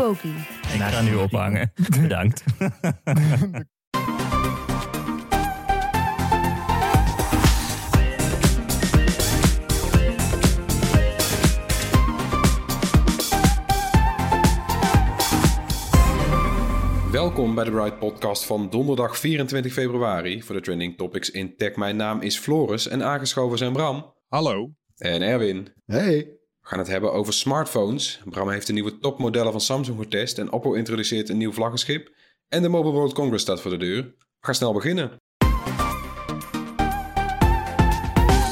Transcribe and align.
Poki. 0.00 0.34
Ik 0.74 0.80
ga 0.80 1.00
nu 1.00 1.14
ophangen. 1.14 1.72
Bedankt. 2.02 2.44
Welkom 17.12 17.54
bij 17.54 17.64
de 17.64 17.70
Bright 17.70 17.98
Podcast 17.98 18.44
van 18.44 18.70
donderdag 18.70 19.18
24 19.18 19.72
februari 19.72 20.42
voor 20.42 20.54
de 20.54 20.60
trending 20.60 20.96
topics 20.96 21.30
in 21.30 21.56
tech. 21.56 21.76
Mijn 21.76 21.96
naam 21.96 22.20
is 22.20 22.38
Floris 22.38 22.88
en 22.88 23.02
aangeschoven 23.02 23.58
zijn 23.58 23.72
Bram 23.72 24.14
Hallo. 24.28 24.70
en 24.96 25.22
Erwin. 25.22 25.68
Hey. 25.86 26.39
Gaan 26.70 26.78
het 26.78 26.88
hebben 26.88 27.12
over 27.12 27.32
smartphones. 27.32 28.20
Bram 28.24 28.50
heeft 28.50 28.66
de 28.66 28.72
nieuwe 28.72 28.98
topmodellen 28.98 29.52
van 29.52 29.60
Samsung 29.60 29.98
getest 29.98 30.38
en 30.38 30.52
Oppo 30.52 30.72
introduceert 30.72 31.28
een 31.28 31.36
nieuw 31.36 31.52
vlaggenschip. 31.52 32.10
En 32.48 32.62
de 32.62 32.68
Mobile 32.68 32.92
World 32.92 33.12
Congress 33.12 33.42
staat 33.42 33.60
voor 33.60 33.70
de 33.70 33.76
deur. 33.76 34.14
Gaan 34.40 34.54
snel 34.54 34.72
beginnen. 34.72 35.08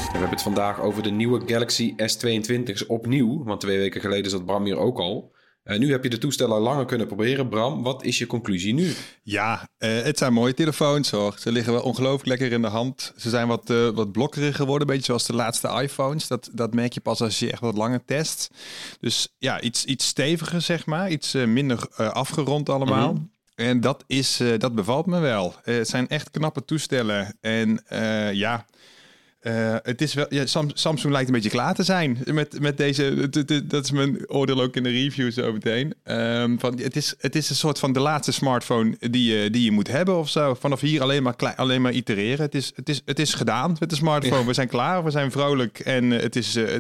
We 0.07 0.25
hebben 0.25 0.31
het 0.31 0.43
vandaag 0.43 0.81
over 0.81 1.03
de 1.03 1.11
nieuwe 1.11 1.43
Galaxy 1.47 1.95
S22 1.97 2.87
opnieuw, 2.87 3.45
want 3.45 3.61
twee 3.61 3.79
weken 3.79 4.01
geleden 4.01 4.31
zat 4.31 4.47
Bram 4.47 4.65
hier 4.65 4.79
ook 4.79 4.99
al. 4.99 5.35
Eh, 5.69 5.79
nu 5.79 5.91
heb 5.91 6.03
je 6.03 6.11
de 6.11 6.19
toestellen 6.19 6.61
langer 6.61 6.85
kunnen 6.85 7.07
proberen. 7.07 7.49
Bram, 7.49 7.83
wat 7.83 8.05
is 8.05 8.19
je 8.19 8.27
conclusie 8.27 8.75
nu? 8.75 8.95
Ja, 9.23 9.69
eh, 9.79 10.03
het 10.03 10.19
zijn 10.19 10.33
mooie 10.33 10.55
telefoons 10.55 11.11
hoor. 11.11 11.35
Ze 11.39 11.53
liggen 11.53 11.73
wel 11.73 11.83
ongelooflijk 11.83 12.27
lekker 12.27 12.53
in 12.53 12.63
de 12.63 12.69
hand. 12.69 13.13
Ze 13.17 13.29
zijn 13.29 13.49
wat, 13.49 13.71
eh 13.71 13.89
wat 13.89 14.13
blokkeriger 14.13 14.55
geworden, 14.55 14.89
een 14.89 14.95
beetje 14.95 15.07
zoals 15.07 15.27
de 15.27 15.35
laatste 15.35 15.81
iPhones. 15.83 16.29
Dat, 16.29 16.51
dat 16.53 16.75
merk 16.75 16.93
je 16.93 17.01
pas 17.01 17.21
als 17.21 17.39
je 17.39 17.51
echt 17.51 17.61
wat 17.61 17.77
langer 17.77 18.05
test. 18.05 18.51
Dus 19.01 19.35
ja, 19.39 19.61
iets, 19.61 19.85
iets 19.85 20.07
steviger 20.07 20.61
zeg 20.61 20.87
maar. 20.87 21.11
Iets 21.11 21.33
minder 21.33 21.89
afgerond 21.97 22.69
allemaal. 22.69 23.29
En 23.55 23.81
dat, 23.81 24.05
is, 24.07 24.43
dat 24.59 24.75
bevalt 24.75 25.07
me 25.07 25.21
wel. 25.21 25.55
Het 25.63 25.89
zijn 25.89 26.09
echt 26.09 26.31
knappe 26.31 26.65
toestellen. 26.65 27.37
En 27.41 27.83
ja... 28.33 28.67
Eh, 29.39 29.77
het 29.83 30.03
is 30.03 30.15
wel, 30.15 30.27
ja, 30.29 30.47
Sam- 30.47 30.71
Samsung 30.75 31.13
lijkt 31.13 31.29
een 31.29 31.35
beetje 31.35 31.51
klaar 31.51 31.75
te 31.75 31.83
zijn 31.83 32.19
met, 32.25 32.61
met 32.61 32.77
deze. 32.77 33.29
Dat 33.67 33.85
is 33.85 33.91
mijn 33.91 34.31
oordeel 34.31 34.63
ook 34.63 34.77
in 34.77 34.83
de 34.83 34.91
review 34.91 35.33
zo 35.33 35.53
meteen. 35.53 35.95
Ehm, 36.05 36.59
van, 36.59 36.79
het, 36.79 36.97
is, 36.97 37.15
het 37.19 37.37
is 37.37 37.51
een 37.51 37.57
soort 37.57 37.79
van 37.79 37.93
de 37.93 38.01
laatste 38.01 38.33
smartphone 38.33 38.97
die 38.99 39.35
je, 39.35 39.51
die 39.51 39.65
je 39.65 39.71
moet 39.71 39.89
hebben 39.89 40.19
of 40.19 40.29
zo. 40.29 40.55
Vanaf 40.55 40.81
hier 40.81 41.03
alleen 41.03 41.23
maar, 41.23 41.55
alleen 41.57 41.83
maar 41.83 41.93
itereren. 41.93 42.45
Het 42.45 42.55
is, 42.55 42.73
het, 42.75 42.89
is, 42.89 43.03
het 43.05 43.19
is 43.19 43.35
gedaan 43.35 43.77
met 43.79 43.91
de 43.91 43.97
smartphone. 43.97 44.45
We 44.47 44.53
zijn 44.53 44.69
klaar, 44.69 45.05
we 45.05 45.11
zijn 45.11 45.31
vrolijk 45.31 45.79
en 45.79 46.13
eh, 46.13 46.23
het 46.23 46.37
is, 46.37 46.57
eh, 46.57 46.75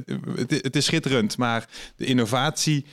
het, 0.47 0.77
is 0.77 0.85
schitterend. 0.85 1.37
Maar 1.37 1.69
de 1.97 2.05
innovatie 2.05 2.85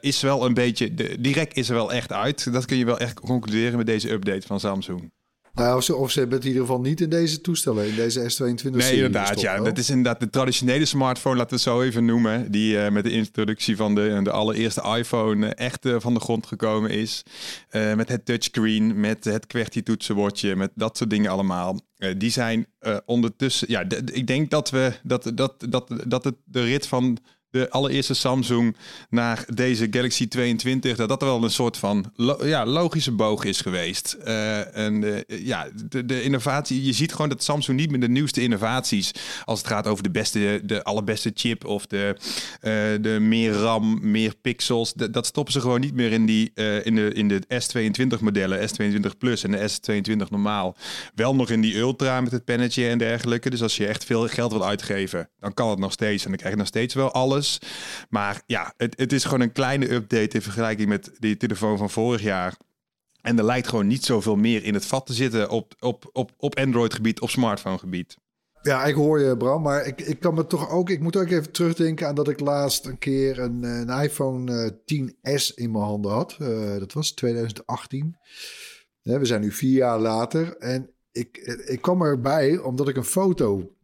is 0.00 0.20
wel 0.20 0.44
een 0.44 0.54
beetje. 0.54 0.94
De, 0.94 1.20
direct 1.20 1.56
is 1.56 1.68
er 1.68 1.74
wel 1.74 1.92
echt 1.92 2.12
uit. 2.12 2.52
Dat 2.52 2.64
kun 2.64 2.76
je 2.76 2.84
wel 2.84 2.98
echt 2.98 3.20
concluderen 3.20 3.76
met 3.76 3.86
deze 3.86 4.10
update 4.10 4.46
van 4.46 4.60
Samsung. 4.60 5.10
Nou, 5.58 5.76
of 5.76 5.84
ze, 5.84 5.94
of 5.94 6.10
ze 6.10 6.18
hebben 6.18 6.36
het 6.36 6.46
in 6.46 6.52
ieder 6.52 6.66
geval 6.66 6.82
niet 6.82 7.00
in 7.00 7.08
deze 7.08 7.40
toestellen, 7.40 7.88
in 7.88 7.94
deze 7.94 8.20
S22 8.20 8.70
Nee, 8.70 8.94
inderdaad. 8.94 9.40
Ja, 9.40 9.54
wel? 9.54 9.64
dat 9.64 9.78
is 9.78 9.90
inderdaad 9.90 10.20
de 10.20 10.30
traditionele 10.30 10.84
smartphone, 10.84 11.36
laten 11.36 11.50
we 11.50 11.54
het 11.54 11.64
zo 11.64 11.82
even 11.82 12.04
noemen. 12.04 12.50
Die 12.50 12.80
eh, 12.80 12.92
met 12.92 13.04
de 13.04 13.10
introductie 13.10 13.76
van 13.76 13.94
de, 13.94 14.20
de 14.22 14.30
allereerste 14.30 14.96
iPhone 14.96 15.46
eh, 15.46 15.66
echt 15.66 15.84
eh, 15.84 15.96
van 15.98 16.14
de 16.14 16.20
grond 16.20 16.46
gekomen 16.46 16.90
is. 16.90 17.22
Met 17.70 18.08
het 18.08 18.24
touchscreen, 18.24 19.00
met 19.00 19.24
het 19.24 19.46
QWERTY-toetsenbordje, 19.46 20.56
met 20.56 20.70
dat 20.74 20.96
soort 20.96 21.10
dingen 21.10 21.30
allemaal. 21.30 21.80
Die 22.16 22.30
zijn 22.30 22.66
ondertussen. 23.04 23.70
Ja, 23.70 23.84
ik 24.12 24.26
denk 24.26 24.50
dat 24.50 24.70
we 24.70 24.92
dat, 25.02 25.30
dat, 25.34 25.66
dat, 25.68 25.92
dat 26.06 26.24
het 26.24 26.34
de 26.44 26.62
rit 26.62 26.86
van 26.86 27.18
de 27.50 27.70
allereerste 27.70 28.14
Samsung 28.14 28.76
naar 29.10 29.44
deze 29.54 29.86
Galaxy 29.90 30.28
22, 30.28 30.96
dat 30.96 31.08
dat 31.08 31.22
wel 31.22 31.44
een 31.44 31.50
soort 31.50 31.76
van 31.76 32.12
ja, 32.42 32.66
logische 32.66 33.12
boog 33.12 33.44
is 33.44 33.60
geweest. 33.60 34.12
Eh, 34.12 34.76
en 34.76 35.04
eh, 35.04 35.46
ja, 35.46 35.68
de, 35.88 36.06
de 36.06 36.22
innovatie, 36.22 36.84
je 36.84 36.92
ziet 36.92 37.12
gewoon 37.12 37.28
dat 37.28 37.42
Samsung 37.42 37.78
niet 37.78 37.90
meer 37.90 38.00
de 38.00 38.08
nieuwste 38.08 38.42
innovaties, 38.42 39.12
als 39.44 39.58
het 39.58 39.68
gaat 39.68 39.86
over 39.86 40.02
de 40.02 40.10
beste, 40.10 40.60
de 40.64 40.84
allerbeste 40.84 41.30
chip 41.34 41.64
of 41.64 41.86
de, 41.86 42.16
eh, 42.60 42.72
de 43.00 43.18
meer 43.20 43.52
RAM, 43.52 44.10
meer 44.10 44.34
pixels, 44.42 44.92
dat, 44.94 45.26
stoppen 45.26 45.52
ze 45.52 45.60
gewoon 45.60 45.80
niet 45.80 45.94
meer 45.94 46.12
in, 46.12 46.26
die, 46.26 46.52
in, 46.82 46.94
de, 46.94 47.12
in 47.12 47.28
de 47.28 47.42
S22 47.48 48.20
modellen, 48.20 48.68
S22 48.68 49.18
Plus 49.18 49.44
en 49.44 49.50
de 49.50 49.70
S22 49.70 50.28
normaal. 50.28 50.76
Wel 51.14 51.34
nog 51.34 51.50
in 51.50 51.60
die 51.60 51.76
Ultra 51.76 52.20
met 52.20 52.32
het 52.32 52.44
pennetje 52.44 52.88
en 52.88 52.98
dergelijke. 52.98 53.50
Dus 53.50 53.62
als 53.62 53.76
je 53.76 53.86
echt 53.86 54.04
veel 54.04 54.28
geld 54.28 54.52
wil 54.52 54.66
uitgeven, 54.66 55.28
dan 55.40 55.54
kan 55.54 55.70
het 55.70 55.78
nog 55.78 55.92
steeds 55.92 56.22
en 56.22 56.28
dan 56.28 56.38
krijg 56.38 56.52
je 56.52 56.58
nog 56.58 56.68
steeds 56.68 56.94
wel 56.94 57.12
alles. 57.12 57.47
Maar 58.10 58.42
ja, 58.46 58.74
het, 58.76 58.98
het 58.98 59.12
is 59.12 59.24
gewoon 59.24 59.40
een 59.40 59.52
kleine 59.52 59.92
update 59.92 60.34
in 60.36 60.42
vergelijking 60.42 60.88
met 60.88 61.10
die 61.18 61.36
telefoon 61.36 61.78
van 61.78 61.90
vorig 61.90 62.22
jaar. 62.22 62.56
En 63.20 63.38
er 63.38 63.44
lijkt 63.44 63.68
gewoon 63.68 63.86
niet 63.86 64.04
zoveel 64.04 64.36
meer 64.36 64.64
in 64.64 64.74
het 64.74 64.86
vat 64.86 65.06
te 65.06 65.12
zitten 65.12 65.50
op, 65.50 65.74
op, 65.78 66.10
op, 66.12 66.32
op 66.36 66.58
Android-gebied, 66.58 67.20
op 67.20 67.30
smartphone-gebied. 67.30 68.16
Ja, 68.62 68.84
ik 68.84 68.94
hoor 68.94 69.20
je, 69.20 69.36
Bram, 69.36 69.62
maar 69.62 69.86
ik, 69.86 70.00
ik 70.00 70.20
kan 70.20 70.34
me 70.34 70.46
toch 70.46 70.70
ook... 70.70 70.90
Ik 70.90 71.00
moet 71.00 71.16
ook 71.16 71.28
even 71.28 71.50
terugdenken 71.50 72.06
aan 72.06 72.14
dat 72.14 72.28
ik 72.28 72.40
laatst 72.40 72.86
een 72.86 72.98
keer 72.98 73.38
een, 73.38 73.64
eh, 73.64 73.78
een 73.78 74.02
iPhone 74.02 74.52
eh, 74.52 74.70
10S 74.70 75.54
in 75.54 75.70
mijn 75.70 75.84
handen 75.84 76.10
had. 76.10 76.36
Eh, 76.38 76.78
dat 76.78 76.92
was 76.92 77.10
2018. 77.10 78.16
Hè, 79.02 79.18
we 79.18 79.24
zijn 79.24 79.40
nu 79.40 79.52
vier 79.52 79.76
jaar 79.76 79.98
later. 79.98 80.56
En 80.56 80.90
ik, 81.12 81.36
eh, 81.36 81.72
ik 81.72 81.80
kwam 81.80 82.02
erbij 82.02 82.58
omdat 82.58 82.88
ik 82.88 82.96
een 82.96 83.04
foto 83.04 83.76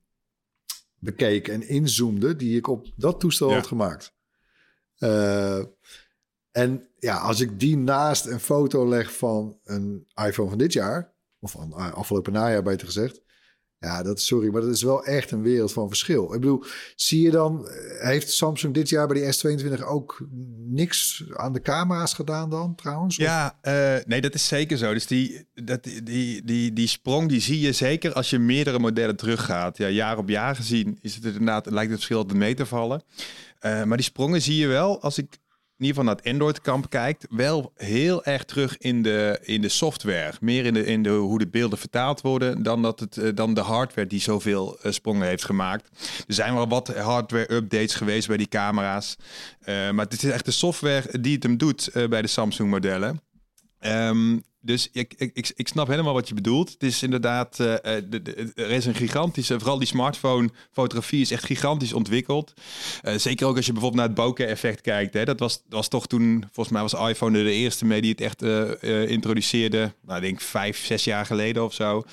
bekeek 1.04 1.48
en 1.48 1.68
inzoomde... 1.68 2.36
die 2.36 2.56
ik 2.56 2.68
op 2.68 2.86
dat 2.96 3.20
toestel 3.20 3.48
Ja. 3.48 3.54
had 3.54 3.66
gemaakt. 3.66 4.14
Eh, 4.96 5.64
en 6.50 6.88
ja, 6.98 7.16
als 7.16 7.40
ik 7.40 7.60
die 7.60 7.76
naast 7.76 8.26
een 8.26 8.40
foto 8.40 8.88
leg 8.88 9.16
van 9.16 9.58
een 9.64 10.06
iPhone 10.24 10.48
van 10.48 10.58
dit 10.58 10.72
jaar... 10.72 11.14
of 11.40 11.50
van 11.50 11.72
eh, 11.72 11.92
afgelopen 11.92 12.32
najaar 12.32 12.62
beter 12.62 12.86
gezegd... 12.86 13.22
Ja, 13.84 14.02
dat 14.02 14.20
sorry, 14.20 14.52
maar 14.52 14.60
dat 14.60 14.70
is 14.70 14.82
wel 14.82 15.04
echt 15.04 15.30
een 15.30 15.42
wereld 15.42 15.72
van 15.72 15.88
verschil. 15.88 16.24
Ik 16.24 16.40
bedoel, 16.40 16.64
zie 16.94 17.22
je 17.22 17.30
dan, 17.30 17.68
eh, 17.68 18.08
heeft 18.08 18.32
Samsung 18.32 18.74
dit 18.74 18.88
jaar 18.88 19.06
bij 19.06 19.16
die 19.16 19.32
S22 19.32 19.84
ook 19.84 20.26
niks 20.68 21.24
aan 21.32 21.52
de 21.52 21.60
camera's 21.60 22.14
gedaan 22.14 22.50
dan 22.50 22.74
trouwens? 22.74 23.16
Ja, 23.16 23.58
eh, 23.60 23.96
nee, 24.04 24.20
dat 24.20 24.34
is 24.34 24.48
zeker 24.48 24.78
zo. 24.78 24.92
Dus 24.92 25.06
die, 25.06 25.46
dat, 25.54 25.82
die, 25.82 26.44
die, 26.44 26.72
die 26.72 26.86
sprong 26.86 27.28
die 27.28 27.40
zie 27.40 27.60
je 27.60 27.72
zeker 27.72 28.12
als 28.12 28.30
je 28.30 28.38
meerdere 28.38 28.78
modellen 28.78 29.16
teruggaat. 29.16 29.76
Ja, 29.76 29.88
jaar 29.88 30.18
op 30.18 30.28
jaar 30.28 30.56
gezien 30.56 30.98
is 31.00 31.14
het 31.14 31.24
inderdaad, 31.24 31.70
lijkt 31.70 31.90
het 31.90 32.00
verschil 32.00 32.26
te 32.26 32.34
mee 32.34 32.54
te 32.54 32.66
vallen. 32.66 33.02
Eh, 33.58 33.84
maar 33.84 33.96
die 33.96 34.06
sprongen 34.06 34.42
zie 34.42 34.56
je 34.56 34.66
wel, 34.66 35.02
als 35.02 35.18
ik 35.18 35.38
in 35.78 35.84
ieder 35.84 35.96
geval 35.96 36.14
naar 36.14 36.24
het 36.24 36.32
Android-kamp 36.32 36.90
kijkt, 36.90 37.26
wel 37.30 37.72
heel 37.76 38.24
erg 38.24 38.44
terug 38.44 38.78
in 38.78 39.02
de, 39.02 39.38
in 39.42 39.60
de 39.60 39.68
software. 39.68 40.32
Meer 40.40 40.64
in, 40.64 40.74
de, 40.74 40.84
in 40.84 41.02
de, 41.02 41.10
hoe 41.10 41.38
de 41.38 41.48
beelden 41.48 41.78
vertaald 41.78 42.20
worden 42.20 42.62
dan, 42.62 42.82
dat 42.82 43.00
het, 43.00 43.16
eh, 43.16 43.30
dan 43.34 43.54
de 43.54 43.60
hardware 43.60 44.06
die 44.06 44.20
zoveel 44.20 44.78
eh, 44.80 44.92
sprongen 44.92 45.26
heeft 45.26 45.44
gemaakt. 45.44 45.88
Er 46.26 46.34
zijn 46.34 46.54
wel 46.54 46.68
wat 46.68 46.88
hardware-updates 46.88 47.94
geweest 47.94 48.28
bij 48.28 48.36
die 48.36 48.48
camera's. 48.48 49.16
Eh, 49.60 49.90
maar 49.90 50.04
het 50.04 50.12
is 50.12 50.24
echt 50.24 50.44
de 50.44 50.50
software 50.50 51.20
die 51.20 51.34
het 51.34 51.42
hem 51.42 51.56
doet 51.56 51.90
bij 52.08 52.22
de 52.22 52.28
Samsung-modellen. 52.28 53.20
Ehm, 53.78 54.38
Dus 54.64 54.88
ik, 54.92 55.14
ik, 55.16 55.52
ik, 55.56 55.68
snap 55.68 55.88
helemaal 55.88 56.12
wat 56.12 56.28
je 56.28 56.34
bedoelt. 56.34 56.70
Het 56.70 56.82
is 56.82 57.02
inderdaad, 57.02 57.60
eh, 57.60 57.74
eh, 57.74 58.02
er 58.54 58.70
is 58.70 58.86
een 58.86 58.94
gigantische, 58.94 59.58
vooral 59.58 59.78
die 59.78 59.86
smartphone 59.86 60.50
fotografie 60.72 61.20
is 61.20 61.30
echt 61.30 61.44
gigantisch 61.44 61.92
ontwikkeld. 61.92 62.54
Eh, 63.02 63.14
zeker 63.16 63.46
ook 63.46 63.56
als 63.56 63.66
je 63.66 63.72
bijvoorbeeld 63.72 64.00
naar 64.00 64.16
het 64.16 64.26
bokeh 64.26 64.50
effect 64.50 64.80
kijkt. 64.80 65.14
Hè. 65.14 65.24
Dat 65.24 65.38
was, 65.38 65.62
was 65.68 65.88
toch 65.88 66.06
toen, 66.06 66.44
volgens 66.52 66.68
mij 66.68 66.82
was 66.82 67.10
iPhone 67.10 67.38
er 67.38 67.44
de 67.44 67.52
eerste 67.52 67.84
mee 67.84 68.00
die 68.00 68.10
het 68.10 68.20
echt 68.20 68.42
introduceerde. 69.10 69.92
Nou, 70.06 70.16
ik 70.18 70.24
denk 70.24 70.40
vijf, 70.40 70.84
zes 70.84 71.04
jaar 71.04 71.26
geleden 71.26 71.64
of 71.64 71.74
zo. 71.74 72.04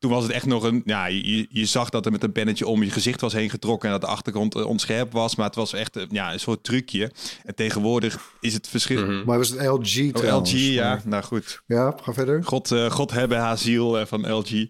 Toen 0.00 0.10
was 0.10 0.22
het 0.22 0.32
echt 0.32 0.46
nog 0.46 0.62
een, 0.62 0.82
ja, 0.84 1.06
je, 1.06 1.46
je 1.50 1.64
zag 1.66 1.90
dat 1.90 2.06
er 2.06 2.12
met 2.12 2.22
een 2.22 2.32
pennetje 2.32 2.66
om 2.66 2.82
je 2.82 2.90
gezicht 2.90 3.20
was 3.20 3.32
heen 3.32 3.50
getrokken 3.50 3.88
en 3.88 3.94
dat 3.94 4.08
de 4.08 4.14
achtergrond 4.16 4.54
eh, 4.54 4.66
onscherp 4.66 5.12
was. 5.12 5.36
Maar 5.36 5.46
het 5.46 5.54
was 5.54 5.72
echt 5.72 5.96
eh, 5.96 6.02
ja, 6.10 6.32
een 6.32 6.40
soort 6.40 6.64
trucje. 6.64 7.10
En 7.44 7.54
tegenwoordig 7.54 8.32
is 8.40 8.52
het 8.54 8.68
verschil. 8.68 9.04
Mhm. 9.06 9.24
Maar 9.24 9.38
was 9.38 9.48
het 9.48 9.60
LG 9.66 9.98
Oh, 10.06 10.12
trouwens? 10.12 10.52
LG, 10.52 10.58
ja. 10.58 10.88
Maar- 10.88 11.02
Nou 11.04 11.22
goed. 11.22 11.62
Ja, 11.66 11.94
ga 12.02 12.12
verder. 12.12 12.44
God, 12.44 12.70
eh, 12.72 12.90
God 12.90 13.10
hebben 13.10 13.38
haar 13.38 13.58
ziel 13.58 14.06
van 14.06 14.32
LG. 14.32 14.66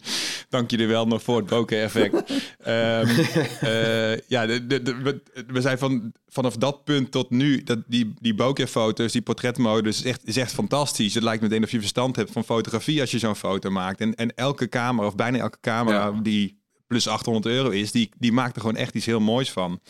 Dank 0.49 0.71
jullie 0.71 0.87
wel 0.87 1.07
nog 1.07 1.23
voor 1.23 1.37
het 1.37 1.47
bokeh-effect. 1.47 2.23
Ehm, 2.61 3.09
eh, 3.61 4.19
ja, 4.29 4.47
de, 4.47 4.67
de, 4.67 4.83
de- 4.83 4.97
we, 4.97 5.23
we 5.47 5.61
zijn 5.61 5.79
van, 5.79 6.13
vanaf 6.29 6.57
dat 6.57 6.85
punt 6.85 7.11
tot 7.11 7.31
nu, 7.31 7.63
dat 7.63 7.79
die, 7.87 8.15
die 8.21 8.35
bokeh-foto's, 8.35 9.13
die 9.13 9.23
portretmodus, 9.23 9.99
is 9.99 10.05
echt, 10.05 10.21
is 10.25 10.37
echt 10.37 10.53
fantastisch. 10.53 11.15
Het 11.15 11.23
lijkt 11.23 11.43
meteen 11.43 11.63
of 11.65 11.71
je 11.71 11.79
verstand 11.79 12.17
hebt 12.17 12.31
van 12.33 12.45
fotografie 12.45 13.01
als 13.01 13.11
je 13.11 13.19
zo'n 13.19 13.37
foto 13.37 13.71
maakt. 13.71 14.01
En, 14.01 14.15
en 14.15 14.35
elke 14.35 14.69
camera, 14.69 15.07
of 15.07 15.15
bijna 15.23 15.39
elke 15.39 15.59
camera 15.61 16.07
Ja. 16.07 16.21
die 16.23 16.59
plus 16.87 17.09
800 17.09 17.47
euro 17.47 17.69
is, 17.69 17.93
die, 17.93 18.11
die 18.19 18.33
maakt 18.33 18.55
er 18.55 18.61
gewoon 18.61 18.77
echt 18.77 18.95
iets 18.95 19.07
heel 19.07 19.21
moois 19.21 19.51
van. 19.51 19.81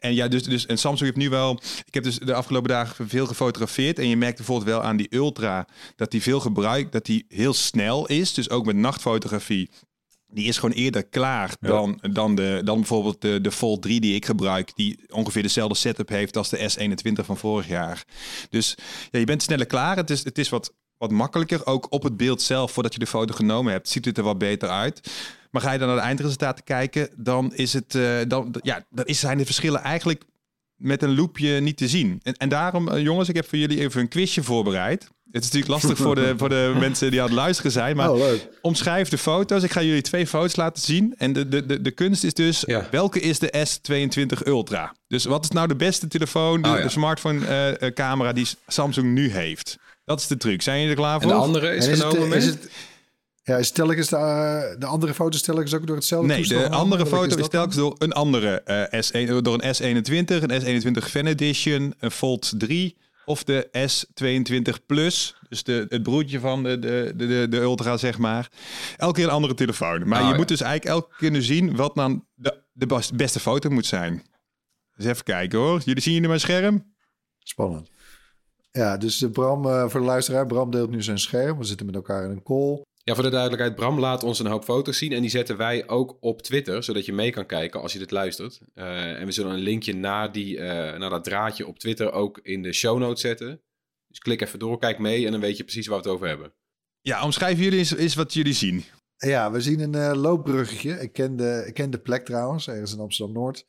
En 0.00 0.14
ja, 0.14 0.28
dus, 0.28 0.42
dus 0.42 0.66
en 0.66 0.78
Samsung 0.78 1.10
heeft 1.10 1.24
nu 1.24 1.30
wel. 1.30 1.60
Ik 1.86 1.94
heb 1.94 2.04
dus 2.04 2.18
de 2.18 2.34
afgelopen 2.34 2.68
dagen 2.70 3.08
veel 3.08 3.26
gefotografeerd. 3.26 3.98
En 3.98 4.08
je 4.08 4.16
merkt 4.16 4.36
bijvoorbeeld 4.36 4.68
wel 4.68 4.82
aan 4.82 4.96
die 4.96 5.14
Ultra 5.14 5.68
dat 5.96 6.10
die 6.10 6.22
veel 6.22 6.40
gebruikt, 6.40 6.92
dat 6.92 7.04
die 7.04 7.24
heel 7.28 7.52
snel 7.52 8.06
is. 8.06 8.34
Dus 8.34 8.50
ook 8.50 8.66
met 8.66 8.76
nachtfotografie. 8.76 9.70
Die 10.26 10.46
is 10.48 10.58
gewoon 10.58 10.74
eerder 10.74 11.06
klaar 11.06 11.56
dan, 11.60 12.00
dan, 12.10 12.34
de, 12.34 12.60
dan 12.64 12.76
bijvoorbeeld 12.76 13.20
de, 13.20 13.40
de 13.40 13.52
Fold 13.52 13.82
3 13.82 14.00
die 14.00 14.14
ik 14.14 14.26
gebruik. 14.26 14.72
Die 14.74 14.98
ongeveer 15.08 15.42
dezelfde 15.42 15.76
setup 15.76 16.08
heeft 16.08 16.36
als 16.36 16.48
de 16.48 16.70
S21 16.70 17.24
van 17.24 17.36
vorig 17.36 17.68
jaar. 17.68 18.04
Dus 18.50 18.74
ja, 19.10 19.18
je 19.18 19.24
bent 19.24 19.42
sneller 19.42 19.66
klaar. 19.66 19.96
Het 19.96 20.10
is, 20.10 20.24
het 20.24 20.38
is 20.38 20.48
wat, 20.48 20.72
wat 20.98 21.10
makkelijker. 21.10 21.66
Ook 21.66 21.86
op 21.92 22.02
het 22.02 22.16
beeld 22.16 22.42
zelf, 22.42 22.72
voordat 22.72 22.92
je 22.92 22.98
de 22.98 23.06
foto 23.06 23.34
genomen 23.34 23.72
hebt, 23.72 23.88
ziet 23.88 24.04
het 24.04 24.18
er 24.18 24.24
wat 24.24 24.38
beter 24.38 24.68
uit. 24.68 25.00
Maar 25.50 25.62
ga 25.62 25.72
je 25.72 25.78
dan 25.78 25.88
naar 25.88 25.96
de 25.96 26.02
eindresultaten 26.02 26.64
kijken, 26.64 27.08
dan, 27.16 27.54
is 27.54 27.72
het, 27.72 27.94
eh, 27.94 28.18
dan, 28.28 28.54
ja, 28.62 28.84
dan 28.90 29.04
zijn 29.14 29.38
de 29.38 29.44
verschillen 29.44 29.80
eigenlijk 29.82 30.22
met 30.76 31.02
een 31.02 31.14
loopje 31.14 31.60
niet 31.60 31.76
te 31.76 31.88
zien. 31.88 32.20
En, 32.22 32.34
en 32.36 32.48
daarom, 32.48 32.88
eh, 32.88 33.02
jongens, 33.02 33.28
ik 33.28 33.34
heb 33.34 33.48
voor 33.48 33.58
jullie 33.58 33.80
even 33.80 34.00
een 34.00 34.08
quizje 34.08 34.42
voorbereid. 34.42 35.02
Het 35.32 35.44
is 35.44 35.50
natuurlijk 35.50 35.82
lastig 35.82 35.98
voor 36.04 36.14
de, 36.14 36.34
voor 36.38 36.48
de 36.48 36.74
mensen 36.78 37.10
die 37.10 37.20
aan 37.20 37.26
het 37.26 37.34
luisteren 37.36 37.72
zijn. 37.72 37.96
Maar 37.96 38.12
Oh, 38.12 38.26
omschrijf 38.60 39.08
de 39.08 39.18
foto's. 39.18 39.62
Ik 39.62 39.70
ga 39.72 39.82
jullie 39.82 40.02
twee 40.02 40.26
foto's 40.26 40.56
laten 40.56 40.82
zien. 40.82 41.14
En 41.18 41.32
de, 41.32 41.48
de, 41.48 41.66
de, 41.66 41.80
de 41.80 41.90
kunst 41.90 42.24
is 42.24 42.34
dus, 42.34 42.62
Ja. 42.66 42.88
welke 42.90 43.20
is 43.20 43.38
de 43.38 43.66
S22 43.66 44.46
Ultra? 44.46 44.94
Dus 45.08 45.24
wat 45.24 45.44
is 45.44 45.50
nou 45.50 45.68
de 45.68 45.76
beste 45.76 46.08
telefoon, 46.08 46.62
de, 46.62 46.68
Oh, 46.68 46.76
ja. 46.76 46.82
de 46.82 46.88
smartphone 46.88 47.46
eh, 47.46 47.92
camera 47.92 48.32
die 48.32 48.46
Samsung 48.66 49.12
nu 49.12 49.30
heeft? 49.30 49.78
Dat 50.06 50.20
is 50.20 50.26
de 50.26 50.36
truc. 50.36 50.62
Zijn 50.62 50.76
jullie 50.76 50.90
er 50.94 50.98
klaar 51.00 51.20
voor? 51.20 51.30
En 51.30 51.36
de 51.36 51.42
andere 51.42 51.74
is, 51.74 51.86
is 51.86 52.00
genomen 52.00 52.20
het, 52.20 52.28
met... 52.28 52.38
is 52.42 52.48
het, 52.48 52.70
ja, 53.42 53.56
is 53.56 53.70
telkens 53.70 54.08
de, 54.08 54.16
eh, 54.16 54.80
de 54.80 54.86
andere 54.86 55.14
foto's 55.14 55.42
telkens 55.42 55.74
ook 55.74 55.86
door 55.86 55.96
hetzelfde 55.96 56.26
Nee, 56.34 56.46
de 56.48 56.68
andere 56.68 57.06
foto 57.06 57.24
is, 57.26 57.36
dan? 57.36 57.48
telkens 57.48 57.76
door 57.76 57.94
een 57.98 58.12
andere 58.12 58.60
eh, 58.62 59.02
S1, 59.26 59.42
door 59.42 59.62
een 59.62 59.74
S21, 59.74 60.42
een 60.42 60.82
S21 61.02 61.04
Fan 61.10 61.26
Edition, 61.26 61.94
een 61.98 62.10
Fold 62.10 62.52
3 62.58 62.96
of 63.24 63.44
de 63.44 63.68
S22 63.90 64.86
Plus. 64.86 65.36
Dus 65.48 65.62
de, 65.62 65.86
het 65.88 66.02
broertje 66.02 66.40
van 66.40 66.62
de, 66.62 66.78
de, 66.78 67.12
de, 67.16 67.46
de, 67.50 67.56
Ultra, 67.56 67.96
zeg 67.96 68.18
maar. 68.18 68.48
Elke 68.96 69.14
keer 69.14 69.24
een 69.24 69.30
andere 69.30 69.54
telefoon. 69.54 70.08
Maar 70.08 70.18
Ah, 70.18 70.24
je 70.24 70.30
ja. 70.30 70.36
moet 70.36 70.48
dus 70.48 70.60
eigenlijk 70.60 70.94
elke 70.94 71.08
keer 71.08 71.16
kunnen 71.18 71.42
zien 71.42 71.76
wat 71.76 71.94
dan 71.94 72.24
de, 72.34 72.60
de 72.72 72.86
bas- 72.86 73.12
beste 73.12 73.40
foto 73.40 73.70
moet 73.70 73.86
zijn. 73.86 74.22
Dus 74.96 75.06
even 75.06 75.24
kijken 75.24 75.58
hoor. 75.58 75.80
Jullie 75.84 76.02
zien 76.02 76.12
jullie 76.12 76.28
mijn 76.28 76.40
scherm? 76.40 76.94
Spannend. 77.38 77.88
Ja, 78.76 78.96
dus 78.96 79.18
de 79.18 79.30
Bram, 79.30 79.66
eh, 79.66 79.88
voor 79.88 80.00
de 80.00 80.06
luisteraar, 80.06 80.46
Bram 80.46 80.70
deelt 80.70 80.90
nu 80.90 81.02
zijn 81.02 81.18
scherm. 81.18 81.58
We 81.58 81.64
zitten 81.64 81.86
met 81.86 81.94
elkaar 81.94 82.24
in 82.24 82.30
een 82.30 82.42
call. 82.42 82.84
Ja, 83.04 83.14
voor 83.14 83.22
de 83.22 83.30
duidelijkheid, 83.30 83.74
Bram 83.74 83.98
laat 83.98 84.22
ons 84.22 84.38
een 84.38 84.46
hoop 84.46 84.64
foto's 84.64 84.98
zien 84.98 85.12
en 85.12 85.20
die 85.20 85.30
zetten 85.30 85.56
wij 85.56 85.88
ook 85.88 86.16
op 86.20 86.42
Twitter, 86.42 86.82
zodat 86.82 87.04
je 87.06 87.12
mee 87.12 87.30
kan 87.30 87.46
kijken 87.46 87.80
als 87.80 87.92
je 87.92 87.98
dit 87.98 88.10
luistert. 88.10 88.60
Eh, 88.74 89.20
en 89.20 89.26
we 89.26 89.32
zullen 89.32 89.52
een 89.52 89.58
linkje 89.58 89.94
naar, 89.94 90.32
die, 90.32 90.58
eh, 90.58 90.98
naar 90.98 91.10
dat 91.10 91.24
draadje 91.24 91.66
op 91.66 91.78
Twitter 91.78 92.12
ook 92.12 92.40
in 92.42 92.62
de 92.62 92.72
show 92.72 92.98
notes 92.98 93.20
zetten. 93.20 93.60
Dus 94.08 94.18
klik 94.18 94.40
even 94.40 94.58
door, 94.58 94.78
kijk 94.78 94.98
mee 94.98 95.24
en 95.26 95.32
dan 95.32 95.40
weet 95.40 95.56
je 95.56 95.64
precies 95.64 95.86
waar 95.86 95.98
we 95.98 96.02
het 96.02 96.12
over 96.12 96.28
hebben. 96.28 96.52
Ja, 97.00 97.24
omschrijven 97.24 97.64
jullie 97.64 97.78
eens, 97.78 97.96
eens 97.96 98.14
wat 98.14 98.34
jullie 98.34 98.52
zien. 98.52 98.84
Ja, 99.16 99.50
we 99.50 99.60
zien 99.60 99.80
een 99.80 99.94
eh, 99.94 100.12
loopbruggetje. 100.14 101.00
Ik 101.00 101.12
ken, 101.12 101.36
de, 101.36 101.64
ik 101.66 101.74
ken 101.74 101.90
de 101.90 102.00
plek 102.00 102.24
trouwens, 102.24 102.68
ergens 102.68 102.92
in 102.92 103.00
Amsterdam-Noord. 103.00 103.66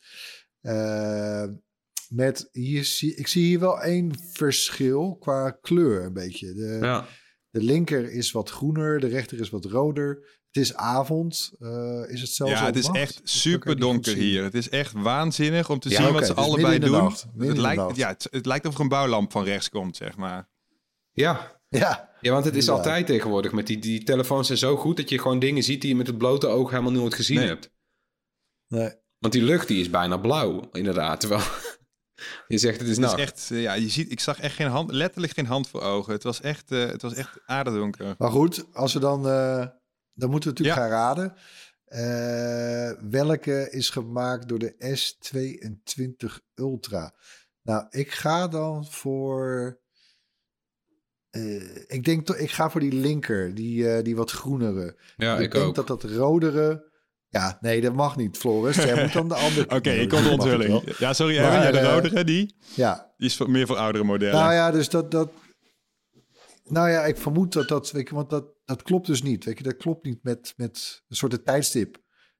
Met 2.10 2.50
hier 2.52 2.86
zie, 2.86 3.16
ik 3.16 3.28
zie 3.28 3.46
hier 3.46 3.60
wel 3.60 3.82
één 3.82 4.12
verschil 4.34 5.16
qua 5.20 5.52
kleur 5.52 6.04
een 6.06 6.14
beetje. 6.14 6.54
De, 6.54 6.78
Ja. 6.82 7.06
de 7.50 7.62
linker 7.64 8.12
is 8.12 8.32
wat 8.32 8.50
groener, 8.50 9.00
de 9.00 9.08
rechter 9.08 9.40
is 9.40 9.50
wat 9.50 9.66
roder. 9.66 10.36
Het 10.52 10.66
is 10.66 10.76
avond. 10.76 11.52
eh, 11.60 12.04
is 12.08 12.22
het 12.22 12.30
zelfs 12.30 12.52
ja, 12.54 12.66
het 12.66 12.76
is 12.76 12.86
nacht? 12.86 12.98
echt 12.98 13.22
super 13.24 13.80
donker 13.80 14.14
hier. 14.16 14.44
Het 14.44 14.54
is 14.54 14.70
echt 14.70 14.92
waanzinnig 14.92 15.70
om 15.70 15.80
te 15.80 15.90
Ja, 15.90 16.04
zien 16.04 16.14
wat 16.14 16.26
ze 16.26 16.34
dus 16.34 16.44
allebei 16.44 16.68
midden 16.70 16.90
in 16.90 16.92
de 16.92 16.98
doen. 16.98 17.08
nacht. 17.08 17.26
Midden 17.26 17.44
in 17.58 17.64
het, 17.64 17.76
lijkt, 17.78 17.96
ja, 17.96 18.08
het, 18.08 18.28
het 18.32 18.46
lijkt 18.46 18.66
of 18.66 18.74
er 18.76 18.80
een 18.82 18.88
bouwlamp 18.88 19.32
van 19.32 19.44
rechts 19.44 19.70
komt, 19.70 19.96
zeg 19.98 20.18
maar. 20.18 20.50
Ja. 21.12 21.56
Ja, 21.70 22.10
ja, 22.22 22.32
want 22.32 22.46
het 22.46 22.56
is 22.56 22.70
altijd 22.70 23.06
tegenwoordig 23.08 23.52
met 23.52 23.68
die, 23.68 23.80
die 23.80 24.04
telefoons 24.04 24.48
zijn 24.48 24.60
zo 24.60 24.78
goed 24.78 24.98
dat 24.98 25.10
je 25.10 25.20
gewoon 25.20 25.40
dingen 25.40 25.64
ziet 25.64 25.82
die 25.82 25.90
je 25.90 25.96
met 25.96 26.08
het 26.08 26.18
blote 26.18 26.48
oog 26.48 26.70
helemaal 26.70 26.92
nooit 26.92 27.14
gezien 27.14 27.38
Nee. 27.38 27.48
hebt. 27.48 27.72
nee. 28.68 28.90
Want 29.20 29.34
die 29.34 29.44
lucht 29.44 29.68
die 29.68 29.80
is 29.80 29.90
bijna 29.90 30.18
blauw, 30.18 30.70
inderdaad. 30.72 31.20
Terwijl 31.20 31.42
je 32.48 32.58
zegt 32.58 32.80
het 32.80 32.88
is 32.90 32.96
Het 32.96 33.06
is 33.06 33.12
nacht. 33.12 33.20
echt, 33.22 33.50
eh, 33.52 33.62
ja, 33.62 33.74
je 33.74 33.90
ziet, 33.90 34.12
ik 34.12 34.20
zag 34.20 34.40
echt 34.40 34.56
geen 34.56 34.68
hand, 34.68 34.92
letterlijk 34.92 35.34
geen 35.34 35.46
hand 35.46 35.68
voor 35.70 35.82
ogen. 35.82 36.14
Het 36.14 36.24
was 36.24 36.42
echt, 36.42 36.72
eh, 36.72 36.86
het 36.86 37.02
was 37.02 37.14
echt 37.14 37.40
aardedonker. 37.46 38.16
Maar 38.18 38.32
goed, 38.32 38.66
als 38.74 38.94
we 38.94 39.00
dan, 39.00 39.28
eh, 39.28 39.68
dan 40.14 40.30
moeten 40.30 40.50
we 40.54 40.56
natuurlijk 40.60 40.78
Ja. 40.78 40.82
gaan 40.82 40.90
raden. 40.90 41.34
Eh, 41.86 42.92
welke 43.10 43.68
is 43.72 43.90
gemaakt 43.90 44.48
door 44.50 44.60
de 44.60 44.76
S22 44.80 46.40
Ultra? 46.56 47.14
Nou, 47.62 47.86
ik 47.90 48.12
ga 48.12 48.48
dan 48.48 48.86
voor. 48.86 49.80
eh, 51.30 51.76
ik 51.88 52.04
denk 52.06 52.26
toch, 52.26 52.36
ik 52.36 52.52
ga 52.52 52.70
voor 52.70 52.82
die 52.82 52.94
linker, 52.94 53.54
die, 53.56 53.90
eh, 53.92 54.04
die 54.04 54.16
wat 54.16 54.32
groenere. 54.32 54.98
Ja, 55.18 55.36
ik, 55.38 55.42
ik, 55.44 55.52
denk 55.52 55.66
ook. 55.66 55.76
dat 55.76 55.88
dat 55.88 56.04
rodere. 56.04 56.92
Ja, 57.30 57.58
nee, 57.62 57.82
dat 57.82 57.94
mag 57.94 58.16
niet, 58.18 58.38
Floris. 58.38 58.76
Jij 58.76 59.02
moet 59.04 59.14
dan 59.14 59.28
de 59.28 59.36
andere. 59.36 59.70
Oké, 59.78 59.92
ik 59.92 60.10
kom 60.10 60.24
de 60.24 60.30
onthulling. 60.30 60.98
Ja, 60.98 61.14
sorry, 61.14 61.40
Maar, 61.42 61.64
ja, 61.64 61.72
de 61.72 61.80
eh, 61.80 61.94
rodere, 61.94 62.24
die, 62.24 62.56
Ja, 62.76 63.14
die 63.18 63.28
is 63.30 63.38
meer 63.38 63.68
voor 63.68 63.78
oudere 63.78 64.04
modellen. 64.04 64.36
nou 64.40 64.54
ja, 64.54 64.72
dus 64.72 64.90
dat, 64.90 65.12
dat. 65.12 65.32
Nou 66.64 66.90
ja, 66.90 67.06
ik 67.06 67.18
vermoed 67.18 67.54
dat 67.54 67.68
dat, 67.68 67.92
weet 67.92 68.10
je, 68.10 68.16
want 68.16 68.30
dat, 68.30 68.46
dat 68.66 68.82
klopt 68.84 69.08
dus 69.08 69.22
niet. 69.22 69.46
Weet 69.46 69.58
je, 69.58 69.64
dat 69.64 69.78
klopt 69.78 70.06
niet 70.06 70.20
met, 70.24 70.54
met 70.58 71.04
een 71.08 71.16
soort 71.16 71.46
tijdstip. 71.46 71.98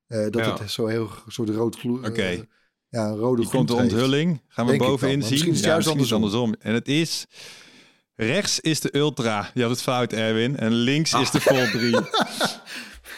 Eh, 0.08 0.20
dat 0.30 0.36
Ja. 0.46 0.58
het 0.60 0.72
zo 0.72 0.86
heel 0.88 1.10
een 1.26 1.32
soort 1.32 1.50
rood 1.50 1.76
gloed. 1.76 2.08
Oké. 2.08 2.22
eh, 2.22 2.42
ja, 2.90 3.06
een 3.08 3.16
rode 3.18 3.48
komt 3.48 3.68
de 3.68 3.74
onthulling. 3.74 4.42
Gaan 4.48 4.66
we 4.66 4.72
Denk 4.72 4.84
bovenin 4.84 5.22
zien? 5.22 5.30
misschien 5.32 5.52
is 5.52 5.58
het 5.58 5.66
Ja, 5.66 5.72
juist 5.72 5.88
het 6.00 6.12
andersom. 6.12 6.56
En 6.60 6.74
het 6.74 6.88
is... 6.88 7.26
Rechts 8.16 8.60
is 8.60 8.80
de 8.80 8.96
Ultra. 8.96 9.50
Je 9.54 9.62
had 9.62 9.70
het 9.72 9.82
fout, 9.82 10.14
Erwin. 10.14 10.58
En 10.58 10.72
links 10.72 11.14
is 11.14 11.32
de 11.32 11.42
Fold 11.42 11.72
3. 11.72 11.92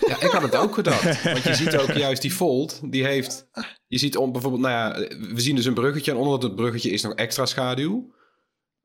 Ja, 0.07 0.21
ik 0.21 0.31
had 0.31 0.41
het 0.41 0.55
ook 0.55 0.73
gedacht. 0.73 1.23
Want 1.23 1.43
je 1.43 1.55
ziet 1.55 1.77
ook 1.77 1.91
juist 1.91 2.21
die 2.21 2.31
Fold, 2.31 2.79
die 2.91 3.05
heeft... 3.05 3.47
Je 3.87 3.97
ziet 3.97 4.17
om, 4.17 4.31
bijvoorbeeld, 4.31 4.61
nou 4.63 4.73
ja, 4.73 5.07
we 5.33 5.41
zien 5.41 5.55
dus 5.55 5.65
een 5.65 5.73
bruggetje... 5.73 6.11
en 6.11 6.17
onder 6.17 6.39
dat 6.39 6.55
bruggetje 6.55 6.89
is 6.89 7.01
nog 7.01 7.13
extra 7.13 7.45
schaduw. 7.45 8.13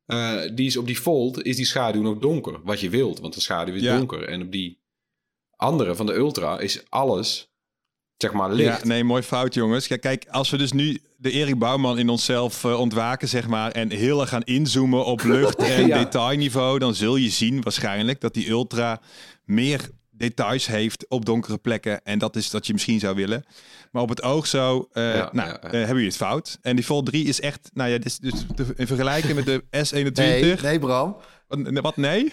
Eh, 0.06 0.40
die 0.54 0.66
is 0.66 0.76
op 0.76 0.86
die 0.86 0.96
Fold, 0.96 1.42
is 1.42 1.56
die 1.56 1.64
schaduw 1.66 2.02
nog 2.02 2.18
donker. 2.18 2.60
Wat 2.64 2.80
je 2.80 2.90
wilt, 2.90 3.20
want 3.20 3.34
de 3.34 3.40
schaduw 3.40 3.74
is 3.74 3.82
Ja. 3.82 3.96
donker. 3.96 4.28
En 4.28 4.42
op 4.42 4.52
die 4.52 4.82
andere 5.56 5.94
van 5.94 6.06
de 6.06 6.14
Ultra 6.14 6.58
is 6.60 6.82
alles, 6.88 7.52
zeg 8.16 8.32
maar, 8.32 8.52
licht. 8.52 8.80
Ja, 8.80 8.86
nee, 8.86 9.04
mooi 9.04 9.22
fout, 9.22 9.54
jongens. 9.54 9.86
Kijk, 9.86 10.00
kijk, 10.00 10.26
als 10.30 10.50
we 10.50 10.56
dus 10.56 10.72
nu 10.72 11.00
de 11.16 11.30
Erik 11.30 11.58
Bouwman 11.58 11.98
in 11.98 12.08
onszelf 12.08 12.64
eh, 12.64 12.80
ontwaken, 12.80 13.28
zeg 13.28 13.46
maar, 13.48 13.70
en 13.72 13.90
heel 13.90 14.20
erg 14.20 14.28
gaan 14.28 14.42
inzoomen 14.42 15.04
op 15.04 15.22
lucht 15.34 15.56
en 15.62 15.86
Ja. 15.86 15.98
detailniveau, 15.98 16.78
dan 16.78 16.94
zul 16.94 17.16
je 17.16 17.28
zien 17.30 17.62
waarschijnlijk 17.62 18.20
dat 18.20 18.34
die 18.34 18.48
Ultra 18.48 19.00
meer 19.44 19.90
details 20.16 20.66
heeft 20.66 21.08
op 21.08 21.24
donkere 21.24 21.58
plekken. 21.58 22.04
En 22.04 22.18
dat 22.18 22.36
is 22.36 22.50
wat 22.50 22.66
je 22.66 22.72
misschien 22.72 22.98
zou 23.00 23.14
willen. 23.14 23.44
Maar 23.90 24.02
op 24.02 24.08
het 24.08 24.22
oog 24.22 24.46
zo, 24.46 24.88
eh, 24.92 25.14
Ja, 25.14 25.28
nou, 25.32 25.48
ja, 25.48 25.58
ja. 25.60 25.60
eh, 25.60 25.70
hebben 25.70 25.88
jullie 25.88 26.04
het 26.06 26.16
fout. 26.16 26.58
En 26.62 26.76
die 26.76 26.84
Fold 26.84 27.06
3 27.06 27.24
is 27.24 27.40
echt, 27.40 27.70
nou 27.72 27.90
ja, 27.90 27.96
dit 27.96 28.06
is 28.06 28.18
dus 28.18 28.44
te, 28.54 28.66
in 28.76 28.86
vergelijking 28.86 29.34
met 29.34 29.44
de 29.44 29.62
S21. 29.70 30.12
Nee, 30.12 30.54
nee, 30.62 30.78
Bram. 30.78 31.16
Wat, 31.48 31.80
wat 31.80 31.96
nee? 31.96 32.32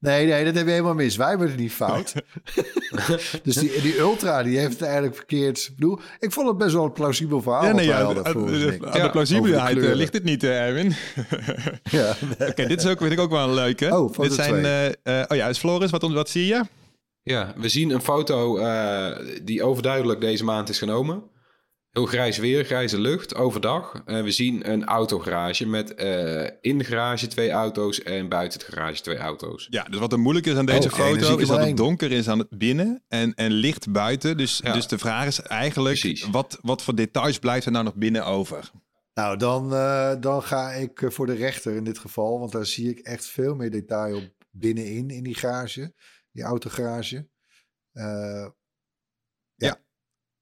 Nee, 0.00 0.26
nee, 0.26 0.44
dat 0.44 0.54
heb 0.54 0.64
je 0.64 0.70
helemaal 0.70 0.94
mis. 0.94 1.16
Wij 1.16 1.28
hebben 1.28 1.48
het 1.48 1.56
niet 1.56 1.72
fout. 1.72 2.14
dus 3.42 3.54
die, 3.54 3.80
die 3.82 3.98
Ultra, 3.98 4.42
die 4.42 4.58
heeft 4.58 4.72
het 4.72 4.82
eigenlijk 4.82 5.16
verkeerd. 5.16 5.58
Ik 5.58 5.74
bedoel, 5.76 6.00
ik 6.18 6.32
vond 6.32 6.48
het 6.48 6.58
best 6.58 6.72
wel 6.72 6.84
een 6.84 6.92
plausibel 6.92 7.42
verhaal. 7.42 7.64
Ja, 7.64 7.72
nee, 7.72 7.86
wat 7.86 7.86
wij 7.86 7.98
ja, 7.98 8.04
hadden, 8.04 8.24
aan 8.24 8.32
de, 8.46 8.78
aan 8.86 9.46
Ja, 9.48 9.74
de 9.74 9.88
eh, 9.88 9.94
ligt 9.94 10.12
het 10.12 10.24
niet, 10.24 10.44
eh, 10.44 10.66
Erwin. 10.66 10.94
Ja, 11.90 12.16
Oké, 12.48 12.66
dit 12.66 12.80
is 12.80 12.86
ook, 12.86 12.98
vind 12.98 13.12
ik 13.12 13.20
ook 13.20 13.30
wel 13.30 13.48
een 13.48 13.54
leuke. 13.54 13.84
Oh, 13.86 14.12
foto 14.12 14.22
dit 14.22 14.32
zijn, 14.32 14.62
twee. 14.62 14.96
eh, 15.02 15.20
eh, 15.20 15.24
oh 15.28 15.36
ja, 15.36 15.48
is 15.48 15.58
Floris, 15.58 15.90
wat, 15.90 16.02
wat 16.02 16.28
zie 16.28 16.46
je? 16.46 16.62
Ja, 17.22 17.54
we 17.56 17.68
zien 17.68 17.90
een 17.90 18.02
foto 18.02 18.56
eh, 18.58 19.16
die 19.42 19.62
overduidelijk 19.62 20.20
deze 20.20 20.44
maand 20.44 20.68
is 20.68 20.78
genomen. 20.78 21.22
Heel 21.98 22.06
grijs 22.06 22.38
weer, 22.38 22.64
grijze 22.64 22.98
lucht, 23.00 23.34
overdag. 23.34 24.02
En 24.04 24.24
we 24.24 24.30
zien 24.30 24.70
een 24.70 24.84
autogarage 24.84 25.66
met 25.66 25.94
eh, 25.94 26.50
in 26.60 26.78
de 26.78 26.84
garage 26.84 27.26
twee 27.26 27.50
auto's 27.50 28.02
en 28.02 28.28
buiten 28.28 28.60
het 28.60 28.68
garage 28.68 29.02
twee 29.02 29.16
auto's. 29.16 29.66
Ja, 29.70 29.82
dus 29.82 29.98
wat 29.98 30.12
er 30.12 30.18
moeilijk 30.18 30.46
is 30.46 30.54
aan 30.54 30.66
deze 30.66 30.88
Oh, 30.88 30.94
zie 30.94 31.04
foto 31.04 31.38
is 31.38 31.48
dat 31.48 31.64
het 31.64 31.76
donker 31.76 32.12
is 32.12 32.28
aan 32.28 32.38
het 32.38 32.58
binnen 32.58 33.04
en, 33.08 33.34
en 33.34 33.50
licht 33.50 33.92
buiten. 33.92 34.36
Dus, 34.36 34.60
Ja. 34.62 34.72
dus 34.72 34.88
de 34.88 34.98
vraag 34.98 35.26
is 35.26 35.40
eigenlijk, 35.40 36.00
Precies. 36.00 36.28
wat, 36.30 36.58
wat 36.62 36.82
voor 36.82 36.94
details 36.94 37.38
blijft 37.38 37.66
er 37.66 37.72
nou 37.72 37.84
nog 37.84 37.94
binnen 37.94 38.24
over? 38.26 38.70
Nou, 39.14 39.36
dan, 39.36 39.74
eh, 39.74 40.14
dan 40.20 40.42
ga 40.42 40.70
ik 40.70 41.02
voor 41.06 41.26
de 41.26 41.34
rechter 41.34 41.74
in 41.76 41.84
dit 41.84 41.98
geval. 41.98 42.38
Want 42.38 42.52
daar 42.52 42.66
zie 42.66 42.90
ik 42.90 42.98
echt 42.98 43.26
veel 43.26 43.54
meer 43.54 43.70
detail 43.70 44.16
op 44.16 44.46
binnenin 44.50 45.10
in 45.10 45.22
die 45.22 45.34
garage. 45.34 45.94
Die 46.32 46.42
autogarage. 46.42 47.28
Eh 47.92 48.46
ja. 49.54 49.66
Ja. 49.66 49.86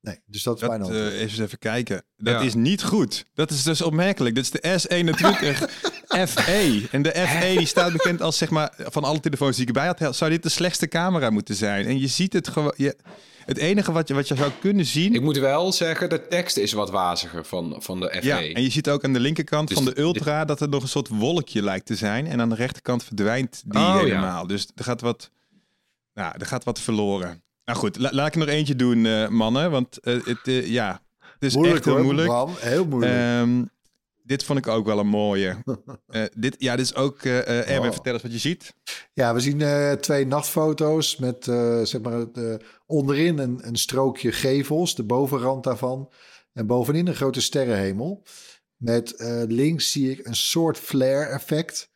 Nee, 0.06 0.18
dus 0.26 0.42
dat 0.42 0.54
is 0.54 0.60
Dat, 0.60 0.68
mijn 0.70 0.80
eh, 0.82 0.86
antwoord. 0.88 1.12
even 1.12 1.28
eens 1.28 1.38
even 1.38 1.58
kijken. 1.58 2.02
Dat 2.16 2.34
Ja. 2.34 2.40
is 2.46 2.54
niet 2.54 2.82
goed. 2.82 3.26
Dat 3.34 3.50
is 3.50 3.62
dus 3.62 3.82
opmerkelijk. 3.82 4.34
Dit 4.34 4.44
is 4.44 4.50
de 4.50 4.78
S21 4.80 5.68
FE. 6.28 6.88
En 6.90 7.02
de 7.02 7.10
FE 7.28 7.54
die 7.56 7.66
staat 7.66 7.92
bekend 7.92 8.22
als, 8.22 8.36
zeg 8.38 8.50
maar, 8.50 8.72
van 8.78 9.04
alle 9.04 9.20
telefoons 9.20 9.56
die 9.56 9.66
ik 9.68 9.76
erbij 9.76 9.94
had, 9.98 10.16
zou 10.16 10.30
dit 10.30 10.42
de 10.42 10.48
slechtste 10.48 10.88
camera 10.88 11.30
moeten 11.30 11.54
zijn. 11.54 11.86
En 11.86 11.98
je 11.98 12.06
ziet 12.06 12.32
het 12.32 12.48
gewoon. 12.48 12.72
Je, 12.76 12.96
het 13.44 13.56
enige 13.58 13.92
wat 13.92 14.08
je, 14.08 14.14
wat 14.14 14.28
je 14.28 14.36
zou 14.36 14.50
kunnen 14.60 14.84
zien. 14.84 15.14
Ik 15.14 15.20
moet 15.22 15.38
wel 15.38 15.72
zeggen, 15.72 16.08
de 16.08 16.26
tekst 16.28 16.56
is 16.56 16.72
wat 16.72 16.90
waziger 16.90 17.44
van, 17.44 17.76
van 17.78 18.00
de 18.00 18.08
FE. 18.20 18.26
ja, 18.26 18.38
en 18.42 18.62
je 18.62 18.70
ziet 18.70 18.88
ook 18.88 19.04
aan 19.04 19.12
de 19.12 19.20
linkerkant 19.20 19.68
Dus 19.68 19.76
van 19.76 19.86
de 19.86 19.94
dit- 19.94 20.04
Ultra 20.04 20.44
dat 20.44 20.60
er 20.60 20.68
nog 20.68 20.82
een 20.82 20.88
soort 20.88 21.08
wolkje 21.08 21.62
lijkt 21.62 21.86
te 21.86 21.96
zijn. 21.96 22.26
En 22.26 22.40
aan 22.40 22.48
de 22.48 22.54
rechterkant 22.54 23.04
verdwijnt 23.04 23.62
die 23.66 23.80
Oh, 23.80 23.86
ja. 23.94 23.98
helemaal. 23.98 24.46
Dus 24.46 24.66
er 24.74 24.84
gaat 24.84 25.00
wat, 25.00 25.30
nou, 26.14 26.34
er 26.38 26.46
gaat 26.46 26.64
wat 26.64 26.80
verloren. 26.80 27.42
Nou 27.66 27.78
goed, 27.78 27.96
la- 27.98 28.12
laat 28.12 28.26
ik 28.26 28.34
nog 28.34 28.48
eentje 28.48 28.76
doen, 28.76 29.06
eh, 29.06 29.28
mannen. 29.28 29.70
Want 29.70 29.98
eh, 29.98 30.24
het, 30.24 30.38
eh, 30.48 30.66
ja, 30.66 31.02
het 31.18 31.42
is 31.42 31.54
moeilijk 31.54 31.76
echt 31.76 31.84
heel 31.84 31.94
hoor, 31.94 32.04
moeilijk. 32.04 32.28
Bram. 32.28 32.54
Heel 32.58 32.86
moeilijk. 32.86 33.12
Ehm, 33.14 33.64
dit 34.22 34.44
vond 34.44 34.58
ik 34.58 34.66
ook 34.68 34.86
wel 34.86 34.98
een 34.98 35.06
mooie. 35.06 35.56
Dit, 36.36 36.56
ja, 36.58 36.76
dit 36.76 36.84
is 36.84 36.94
ook... 36.94 37.22
eh, 37.22 37.48
Erwin, 37.70 37.88
Oh. 37.88 37.92
vertel 37.94 38.12
eens 38.12 38.22
wat 38.22 38.32
je 38.32 38.38
ziet. 38.38 38.74
Ja, 39.12 39.34
we 39.34 39.40
zien 39.40 39.62
twee 40.00 40.26
nachtfoto's 40.26 41.16
met 41.16 41.44
zeg 41.88 42.00
maar 42.00 42.24
onderin 42.86 43.38
een, 43.38 43.58
een 43.66 43.76
strookje 43.76 44.32
gevels, 44.32 44.94
de 44.94 45.02
bovenrand 45.04 45.64
daarvan. 45.64 46.12
En 46.52 46.66
bovenin 46.66 47.06
een 47.06 47.14
grote 47.14 47.40
sterrenhemel. 47.40 48.22
Met 48.76 49.14
links 49.48 49.92
zie 49.92 50.10
ik 50.10 50.26
een 50.26 50.36
soort 50.36 50.78
flare-effect. 50.78 51.90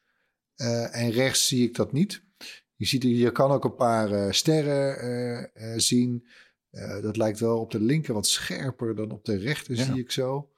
Eh, 0.54 0.96
en 0.96 1.10
rechts 1.10 1.46
zie 1.46 1.62
ik 1.68 1.74
dat 1.74 1.92
niet. 1.92 2.22
Je, 2.80 2.86
ziet, 2.86 3.02
hier- 3.02 3.16
je 3.18 3.32
kan 3.32 3.50
ook 3.50 3.64
een 3.64 3.74
paar 3.74 4.12
eh, 4.12 4.32
sterren 4.32 4.98
eh, 4.98 5.72
eh, 5.72 5.78
zien. 5.78 6.26
Eh, 6.70 7.02
dat 7.02 7.16
lijkt 7.16 7.40
wel 7.40 7.58
op 7.60 7.70
de 7.70 7.80
linker 7.80 8.14
wat 8.14 8.26
scherper 8.26 8.94
dan 8.94 9.10
op 9.10 9.24
de 9.24 9.36
rechter, 9.36 9.76
Ja. 9.76 9.84
zie 9.84 9.98
ik 9.98 10.10
zo. 10.10 10.50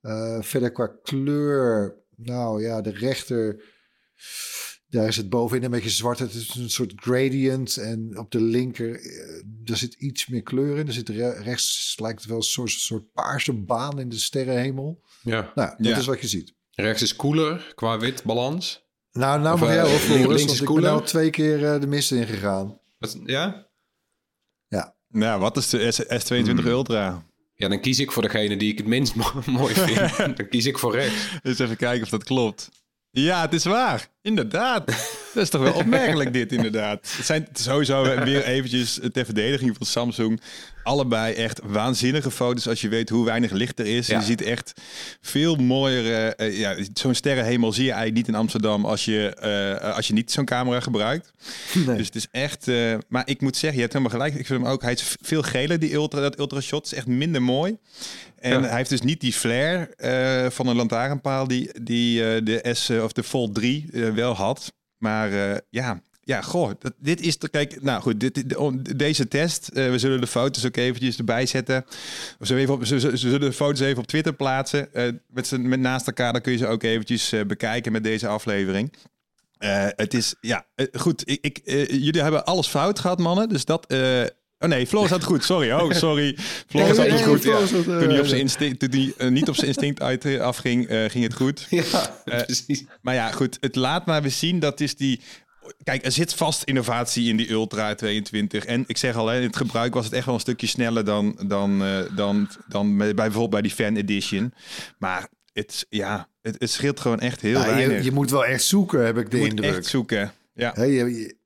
Eh, 0.00 0.42
verder 0.42 0.72
qua 0.72 0.86
kleur, 1.02 1.96
nou 2.16 2.62
ja, 2.62 2.80
de 2.80 2.90
rechter 2.90 3.62
daar 4.88 5.06
is 5.08 5.16
het 5.16 5.28
bovenin 5.28 5.64
een 5.64 5.70
beetje 5.70 5.90
zwart. 5.90 6.18
Het 6.18 6.34
is 6.34 6.54
een 6.54 6.70
soort 6.70 6.92
gradient. 6.96 7.76
En 7.76 8.18
op 8.18 8.30
de 8.30 8.40
linker, 8.40 8.92
er 9.64 9.76
zit 9.76 9.94
iets 9.94 10.26
meer 10.28 10.42
kleur 10.42 10.78
in. 10.78 10.86
Er 10.86 10.92
zit 10.92 11.08
re- 11.08 11.42
rechts, 11.42 11.96
lijkt 12.00 12.18
het 12.20 12.28
wel 12.28 12.36
een 12.36 12.42
soort, 12.42 12.70
soort 12.70 13.12
paarse 13.12 13.52
baan 13.52 13.98
in 14.00 14.08
de 14.08 14.18
sterrenhemel. 14.18 15.02
Ja. 15.22 15.52
Nou, 15.54 15.74
dat 15.78 15.86
Ja. 15.86 15.96
is 15.98 16.06
wat 16.06 16.20
je 16.20 16.28
ziet. 16.28 16.54
Rechts 16.70 17.02
is 17.02 17.16
koeler 17.16 17.72
qua 17.74 17.98
wit 17.98 18.24
balans. 18.24 18.86
Nou, 19.12 19.40
nou 19.40 19.58
mag 19.58 19.68
eh, 19.68 19.74
jij 19.74 19.84
wel 19.84 19.98
Floris, 19.98 20.44
links 20.44 20.60
ik 20.60 20.74
ben 20.74 20.90
al 20.90 21.02
twee 21.02 21.30
keer 21.30 21.72
eh, 21.74 21.80
de 21.80 21.86
mist 21.86 22.12
ingegaan. 22.12 22.78
Wat, 22.98 23.18
ja? 23.24 23.70
Nou, 25.14 25.40
wat 25.40 25.56
is 25.56 25.68
de 25.70 25.92
S, 25.92 26.02
S22 26.02 26.42
Hmm. 26.44 26.66
Ultra? 26.66 27.22
Ja, 27.54 27.68
dan 27.68 27.80
kies 27.80 27.98
ik 27.98 28.12
voor 28.12 28.22
degene 28.22 28.56
die 28.56 28.70
ik 28.72 28.78
het 28.78 28.86
minst 28.86 29.14
mo- 29.14 29.42
mooi 29.60 29.74
vind. 29.74 30.16
dan 30.36 30.48
kies 30.48 30.66
ik 30.66 30.78
voor 30.78 30.94
rechts. 30.94 31.28
Eens 31.42 31.58
even 31.58 31.76
kijken 31.76 32.02
of 32.02 32.08
dat 32.08 32.24
klopt. 32.24 32.68
Ja, 33.10 33.40
het 33.40 33.52
is 33.52 33.64
waar. 33.64 34.08
Inderdaad. 34.22 34.86
Dat 35.34 35.42
is 35.42 35.50
toch 35.50 35.60
wel 35.62 35.72
opmerkelijk 35.72 36.32
dit, 36.32 36.52
inderdaad. 36.52 37.12
Het 37.16 37.26
zijn 37.26 37.48
sowieso 37.52 38.02
weer 38.24 38.44
eventjes 38.44 39.00
ter 39.12 39.24
verdediging 39.24 39.76
van 39.76 39.86
Samsung. 39.86 40.40
Allebei 40.82 41.34
echt 41.34 41.60
waanzinnige 41.64 42.30
foto's 42.30 42.68
als 42.68 42.80
je 42.80 42.88
weet 42.88 43.08
hoe 43.08 43.24
weinig 43.24 43.50
licht 43.50 43.78
er 43.78 43.86
is. 43.86 44.06
Ja. 44.06 44.18
Je 44.18 44.24
ziet 44.24 44.42
echt 44.42 44.72
veel 45.20 45.56
mooier... 45.56 46.34
eh, 46.34 46.58
ja, 46.58 46.76
zo'n 46.94 47.14
sterrenhemel 47.14 47.72
zie 47.72 47.84
je 47.84 47.90
eigenlijk 47.90 48.18
niet 48.18 48.34
in 48.34 48.40
Amsterdam 48.40 48.84
als 48.84 49.04
je, 49.04 49.34
eh, 49.34 49.94
als 49.96 50.06
je 50.06 50.12
niet 50.12 50.32
zo'n 50.32 50.44
camera 50.44 50.80
gebruikt. 50.80 51.32
Nee. 51.86 51.96
Dus 51.96 52.06
het 52.06 52.14
is 52.14 52.26
echt... 52.30 52.68
eh, 52.68 52.94
maar 53.08 53.22
ik 53.28 53.40
moet 53.40 53.56
zeggen, 53.56 53.74
je 53.74 53.80
hebt 53.80 53.92
helemaal 53.92 54.18
gelijk. 54.18 54.34
Ik 54.40 54.46
vind 54.46 54.62
hem 54.62 54.70
ook... 54.70 54.82
Hij 54.82 54.92
is 54.92 55.16
veel 55.20 55.42
geler, 55.42 55.78
die 55.78 55.92
ultra, 55.92 56.20
dat 56.20 56.38
ultra 56.38 56.60
shot. 56.60 56.84
is 56.86 56.94
echt 56.94 57.06
minder 57.06 57.42
mooi. 57.42 57.76
En 58.38 58.60
Ja. 58.62 58.66
hij 58.68 58.76
heeft 58.76 58.90
dus 58.90 59.00
niet 59.02 59.20
die 59.20 59.32
flare 59.32 59.94
eh, 59.96 60.50
van 60.50 60.66
een 60.66 60.76
lantaarnpaal 60.76 61.46
die, 61.48 61.82
die 61.82 62.42
de 62.42 62.68
S 62.72 62.90
of 62.90 63.12
de 63.12 63.22
Fold 63.22 63.54
3 63.54 63.86
eh, 63.92 64.08
wel 64.10 64.34
had. 64.34 64.72
Maar 64.98 65.60
ja, 65.70 66.00
ja, 66.24 66.42
goh, 66.42 66.70
dat, 66.78 66.92
dit 66.98 67.20
is 67.20 67.38
de 67.38 67.48
kijk. 67.48 67.82
Nou 67.82 68.02
goed, 68.02 68.20
dit, 68.20 68.44
deze 68.98 69.28
test. 69.28 69.68
eh, 69.68 69.90
we 69.90 69.98
zullen 69.98 70.20
de 70.20 70.26
foto's 70.26 70.64
ook 70.66 70.76
eventjes 70.76 71.18
erbij 71.18 71.46
zetten. 71.46 71.84
We 72.38 72.46
zullen, 72.46 72.62
even 72.62 72.74
op, 72.74 72.84
ze, 72.84 73.16
zullen 73.16 73.40
de 73.40 73.52
foto's 73.52 73.80
even 73.80 73.98
op 74.02 74.06
Twitter 74.06 74.32
plaatsen. 74.34 74.94
eh, 74.94 75.08
met, 75.28 75.46
z'n- 75.46 75.68
met 75.68 75.80
naast 75.80 76.06
elkaar, 76.06 76.32
dan 76.32 76.40
kun 76.42 76.52
je 76.52 76.58
ze 76.58 76.66
ook 76.66 76.82
eventjes 76.82 77.32
eh, 77.32 77.40
bekijken 77.44 77.92
met 77.92 78.04
deze 78.04 78.26
aflevering. 78.28 78.92
Het 79.96 80.14
is, 80.14 80.34
ja, 80.40 80.66
goed. 80.92 81.22
Ik, 81.30 81.38
ik, 81.40 81.60
jullie 81.90 82.22
hebben 82.22 82.44
alles 82.44 82.66
fout 82.66 82.98
gehad, 82.98 83.18
mannen. 83.18 83.48
Dus 83.48 83.64
dat. 83.64 83.86
oh 84.58 84.68
nee, 84.68 84.86
Floris 84.86 85.10
had 85.10 85.18
het 85.18 85.28
goed. 85.28 85.44
Sorry. 85.44 85.72
Oh, 85.72 85.90
sorry. 86.06 86.36
Floris 86.66 86.96
had 86.96 87.06
Nee, 87.06 87.10
het 87.16 87.26
nee, 87.26 87.36
goed. 87.36 87.44
Eh, 87.46 87.82
Toen 87.98 88.08
hij 88.08 88.20
op 88.20 88.26
zijn 88.26 88.40
instinct, 88.40 88.90
toen 88.90 89.12
niet 89.32 89.48
op 89.48 89.54
zijn 89.54 89.66
instinct 89.66 90.00
uit, 90.02 90.38
afging, 90.38 90.86
ging 90.88 91.24
het 91.24 91.34
goed. 91.34 91.66
Ja, 91.70 91.82
precies. 92.24 92.84
Maar 93.02 93.14
ja, 93.14 93.30
goed, 93.30 93.56
het 93.60 93.76
laat 93.76 94.06
maar 94.06 94.22
weer 94.22 94.30
zien 94.30 94.58
dat 94.58 94.80
is 94.80 94.96
die. 94.96 95.20
Kijk, 95.84 96.04
er 96.04 96.12
zit 96.12 96.34
vast 96.34 96.62
innovatie 96.62 97.28
in 97.28 97.36
die 97.36 97.50
Ultra 97.50 97.94
22. 97.94 98.64
En 98.64 98.84
ik 98.86 98.96
zeg 98.96 99.16
al, 99.16 99.26
hè, 99.26 99.36
in 99.36 99.46
het 99.46 99.56
gebruik 99.56 99.94
was 99.94 100.04
het 100.04 100.14
echt 100.14 100.24
wel 100.26 100.34
een 100.34 100.40
stukje 100.40 100.66
sneller 100.66 101.04
dan, 101.04 101.38
dan, 101.46 101.82
eh, 101.82 102.16
dan, 102.16 102.48
dan 102.68 102.96
bij, 102.98 103.14
bijvoorbeeld 103.14 103.50
bij 103.50 103.62
die 103.62 103.70
Fan 103.70 103.96
Edition. 103.96 104.54
Maar 104.98 105.28
het, 105.52 105.86
ja, 105.88 106.28
het, 106.40 106.56
het 106.58 106.70
scheelt 106.70 107.00
gewoon 107.00 107.20
echt 107.20 107.40
heel 107.40 107.58
Ja, 107.60 107.66
weinig. 107.66 107.96
je, 107.98 108.04
je 108.04 108.12
moet 108.12 108.30
wel 108.30 108.44
echt 108.44 108.64
zoeken, 108.64 109.04
heb 109.06 109.18
ik 109.18 109.30
de 109.30 109.36
Je 109.36 109.42
moet 109.42 109.50
indruk. 109.52 109.76
echt 109.76 109.86
zoeken. 109.86 110.32
Ja. 110.54 110.72
Je- 110.76 110.86
je- 110.90 111.36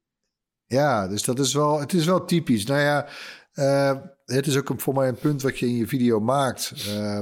ja, 0.66 1.08
dus 1.08 1.22
dat 1.22 1.38
is 1.38 1.54
wel, 1.54 1.80
het 1.80 1.92
is 1.92 2.04
wel 2.04 2.24
typisch. 2.24 2.64
Nou 2.64 2.80
ja, 2.80 3.08
eh, 3.52 3.96
het 4.24 4.46
is 4.46 4.56
ook 4.56 4.68
een, 4.68 4.80
voor 4.80 4.94
mij 4.94 5.08
een 5.08 5.18
punt 5.18 5.42
wat 5.42 5.58
je 5.58 5.66
in 5.66 5.76
je 5.76 5.86
video 5.86 6.20
maakt. 6.20 6.72
eh, 6.88 7.20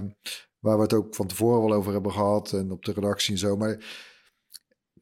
waar 0.59 0.77
we 0.77 0.83
het 0.83 0.93
ook 0.93 1.15
van 1.15 1.27
tevoren 1.27 1.69
wel 1.69 1.77
over 1.79 1.93
hebben 1.93 2.13
gehad 2.13 2.53
en 2.53 2.71
op 2.71 2.85
de 2.85 2.93
redactie 2.93 3.33
en 3.33 3.39
zo. 3.39 3.57
Maar 3.57 3.79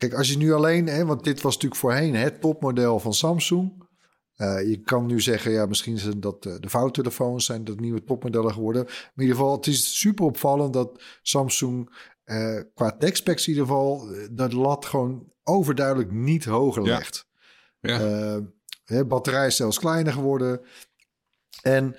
kijk, 0.08 0.14
als 0.14 0.28
je 0.28 0.36
nu 0.36 0.52
alleen, 0.52 0.86
hè, 0.86 1.04
want 1.04 1.24
dit 1.24 1.40
was 1.40 1.54
natuurlijk 1.54 1.80
voorheen 1.80 2.14
het 2.14 2.40
topmodel 2.40 2.98
van 2.98 3.14
Samsung. 3.14 3.84
Eh, 4.36 4.68
je 4.68 4.80
kan 4.80 5.06
nu 5.06 5.20
zeggen, 5.20 5.52
ja, 5.52 5.66
misschien 5.66 5.98
zijn 5.98 6.20
dat 6.20 6.46
eh, 6.46 6.54
de 6.60 6.68
vouwtelefoons 6.68 7.44
zijn 7.44 7.64
dat 7.64 7.80
nieuwe 7.80 8.04
topmodellen 8.04 8.52
geworden. 8.52 8.84
Maar 8.84 9.12
in 9.14 9.22
ieder 9.22 9.36
geval, 9.36 9.56
het 9.56 9.66
is 9.66 9.98
super 10.00 10.24
opvallend 10.24 10.72
dat 10.72 11.02
Samsung 11.22 11.90
eh, 12.24 12.60
qua 12.74 12.96
tech-specs 12.96 13.46
in 13.46 13.52
ieder 13.52 13.66
geval 13.66 14.06
de 14.30 14.56
lat 14.56 14.86
gewoon 14.86 15.32
overduidelijk 15.42 16.10
niet 16.10 16.44
hoger 16.44 16.84
Ja. 16.84 16.96
legt. 16.96 17.26
Ja. 17.80 19.46
Is 19.46 19.56
zelfs 19.56 19.78
kleiner 19.78 20.12
geworden. 20.12 20.60
En 21.62 21.96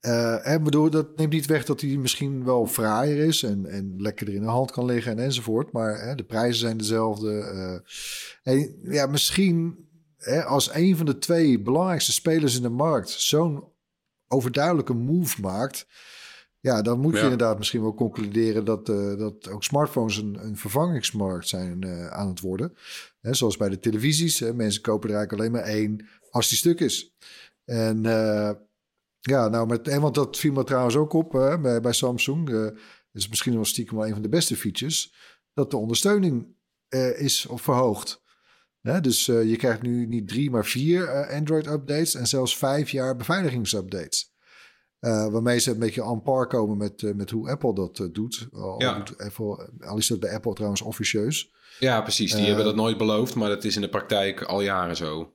eh, 0.00 0.36
hè, 0.40 0.60
bedoel, 0.60 0.90
dat 0.90 1.16
neemt 1.16 1.32
niet 1.32 1.46
weg 1.46 1.64
dat 1.64 1.80
hij 1.80 1.96
misschien 1.96 2.44
wel 2.44 2.66
fraaier 2.66 3.26
is 3.26 3.42
en, 3.42 3.66
en 3.66 3.94
lekkerder 3.98 4.34
in 4.34 4.40
de 4.42 4.46
hand 4.48 4.70
kan 4.70 4.84
liggen 4.84 5.12
en 5.12 5.18
enzovoort. 5.24 5.72
Maar 5.72 6.00
hè, 6.06 6.14
de 6.14 6.24
prijzen 6.24 6.60
zijn 6.60 6.76
dezelfde. 6.76 7.38
eh. 7.40 8.54
en 8.54 8.78
ja, 8.82 9.06
misschien 9.06 9.88
hè, 10.16 10.44
als 10.44 10.74
een 10.74 10.96
van 10.96 11.06
de 11.06 11.18
twee 11.18 11.60
belangrijkste 11.62 12.12
spelers 12.12 12.56
in 12.56 12.62
de 12.62 12.68
markt 12.68 13.08
zo'n 13.10 13.64
overduidelijke 14.28 14.94
move 14.94 15.40
maakt. 15.40 15.86
Ja, 16.60 16.82
dan 16.82 17.00
moet 17.00 17.12
je 17.12 17.18
Ja. 17.18 17.22
inderdaad 17.22 17.58
misschien 17.58 17.80
wel 17.82 17.94
concluderen 17.94 18.64
dat, 18.64 18.88
eh, 18.88 19.16
dat 19.18 19.48
ook 19.48 19.64
smartphones 19.64 20.16
een, 20.16 20.38
een 20.44 20.56
vervangingsmarkt 20.56 21.48
zijn 21.48 21.86
aan 22.10 22.28
het 22.28 22.40
worden. 22.40 22.72
Hè, 23.20 23.34
zoals 23.34 23.56
bij 23.56 23.68
de 23.68 23.78
televisies. 23.78 24.38
Hè, 24.40 24.54
mensen 24.54 24.82
kopen 24.82 25.10
er 25.10 25.16
eigenlijk 25.16 25.42
alleen 25.42 25.62
maar 25.62 25.72
één 25.74 26.08
als 26.30 26.48
die 26.48 26.58
stuk 26.58 26.80
is. 26.80 27.14
En 27.64 28.04
ja, 29.20 29.48
nou, 29.48 29.66
met, 29.66 29.88
en 29.88 30.00
want 30.00 30.14
dat 30.14 30.36
viel 30.38 30.52
me 30.52 30.64
trouwens 30.64 30.96
ook 30.96 31.12
op 31.12 31.32
hè, 31.32 31.60
bij, 31.60 31.80
bij 31.80 31.92
Samsung. 31.92 32.48
eh 32.50 32.66
is 33.12 33.28
misschien 33.28 33.54
wel 33.54 33.64
stiekem 33.64 33.96
wel 33.96 34.06
een 34.06 34.12
van 34.12 34.22
de 34.22 34.28
beste 34.28 34.56
features. 34.56 35.14
Dat 35.54 35.70
de 35.70 35.76
ondersteuning 35.76 36.46
eh, 36.88 37.20
is 37.20 37.46
verhoogd. 37.50 38.22
Hè, 38.80 39.00
dus 39.00 39.28
eh, 39.28 39.44
je 39.50 39.56
krijgt 39.56 39.82
nu 39.82 40.06
niet 40.06 40.28
drie, 40.28 40.50
maar 40.50 40.64
vier 40.64 41.28
Android-updates 41.32 42.14
en 42.14 42.26
zelfs 42.26 42.56
vijf 42.56 42.90
jaar 42.90 43.16
beveiligingsupdates. 43.16 44.34
Waarmee 45.00 45.58
ze 45.58 45.70
een 45.70 45.78
beetje 45.78 46.04
aan 46.04 46.22
par 46.22 46.46
komen 46.46 46.76
met, 46.76 47.16
met 47.16 47.30
hoe 47.30 47.50
Apple 47.50 47.74
dat 47.74 48.08
doet. 48.12 48.48
Al, 48.52 48.80
Ja. 48.80 48.94
doet 48.94 49.18
Apple, 49.18 49.70
al 49.80 49.98
is 49.98 50.06
dat 50.06 50.20
bij 50.20 50.34
Apple 50.34 50.52
trouwens 50.54 50.82
officieus. 50.82 51.52
Ja, 51.78 52.00
precies. 52.00 52.34
Die 52.34 52.46
hebben 52.46 52.64
dat 52.64 52.74
nooit 52.74 52.98
beloofd, 52.98 53.34
maar 53.34 53.48
dat 53.48 53.64
is 53.64 53.74
in 53.74 53.80
de 53.80 53.88
praktijk 53.88 54.42
al 54.42 54.60
jaren 54.60 54.96
zo. 54.96 55.34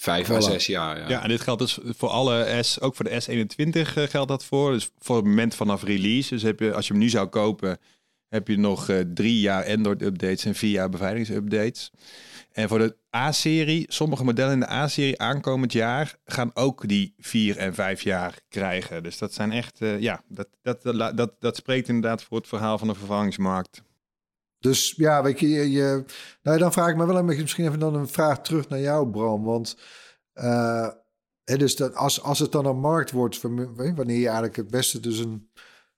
Vijf 0.00 0.30
à 0.30 0.34
Voilà. 0.34 0.44
zes 0.44 0.66
jaar, 0.66 0.98
ja. 0.98 1.08
Ja, 1.08 1.22
en 1.22 1.28
dit 1.28 1.40
geldt 1.40 1.60
dus 1.60 1.78
voor 1.82 2.08
alle 2.08 2.62
S, 2.62 2.80
ook 2.80 2.94
voor 2.94 3.04
de 3.04 3.22
S21 3.22 3.94
eh, 3.94 4.04
geldt 4.04 4.28
dat 4.28 4.44
voor. 4.44 4.72
Dus 4.72 4.90
voor 4.98 5.16
het 5.16 5.24
moment 5.24 5.54
vanaf 5.54 5.82
release. 5.82 6.28
Dus 6.28 6.42
heb 6.42 6.60
je, 6.60 6.74
als 6.74 6.86
je 6.86 6.92
hem 6.92 7.02
nu 7.02 7.08
zou 7.08 7.26
kopen, 7.26 7.78
heb 8.28 8.48
je 8.48 8.58
nog 8.58 8.88
eh, 8.88 9.00
drie 9.14 9.40
jaar 9.40 9.66
Android-updates 9.66 10.44
en 10.44 10.54
vier 10.54 10.70
jaar 10.70 10.88
beveiligingsupdates. 10.88 11.90
En 12.52 12.68
voor 12.68 12.78
de 12.78 12.96
A-serie, 13.16 13.84
sommige 13.88 14.24
modellen 14.24 14.52
in 14.52 14.60
de 14.60 14.70
A-serie 14.70 15.18
aankomend 15.18 15.72
jaar 15.72 16.16
gaan 16.24 16.50
ook 16.54 16.88
die 16.88 17.14
vier 17.18 17.56
en 17.56 17.74
vijf 17.74 18.02
jaar 18.02 18.34
krijgen. 18.48 19.02
Dus 19.02 19.18
dat 19.18 19.34
zijn 19.34 19.52
echt, 19.52 19.80
eh, 19.80 20.00
ja, 20.00 20.22
dat, 20.28 20.48
dat, 20.62 20.82
dat, 20.82 21.16
dat, 21.16 21.32
dat 21.38 21.56
spreekt 21.56 21.88
inderdaad 21.88 22.22
voor 22.22 22.38
het 22.38 22.48
verhaal 22.48 22.78
van 22.78 22.88
de 22.88 22.94
vervangingsmarkt. 22.94 23.82
Dus 24.58 24.94
ja, 24.96 25.22
weet 25.22 25.40
je, 25.40 25.48
je, 25.48 26.04
nou, 26.42 26.58
dan 26.58 26.72
vraag 26.72 26.88
ik 26.88 26.96
me 26.96 27.06
wel 27.06 27.16
een 27.16 27.26
beetje, 27.26 27.42
misschien 27.42 27.66
even 27.66 27.78
dan 27.78 27.94
een 27.94 28.08
vraag 28.08 28.40
terug 28.40 28.68
naar 28.68 28.80
jou, 28.80 29.10
Bram. 29.10 29.44
Want 29.44 29.76
eh, 30.32 30.88
hè, 31.44 31.56
dus 31.56 31.76
dat 31.76 31.94
als, 31.94 32.22
als 32.22 32.38
het 32.38 32.52
dan 32.52 32.66
een 32.66 32.80
markt 32.80 33.10
wordt, 33.10 33.40
wanneer 33.40 34.18
je 34.18 34.24
eigenlijk 34.24 34.56
het 34.56 34.70
beste 34.70 35.00
dus 35.00 35.18
een 35.18 35.50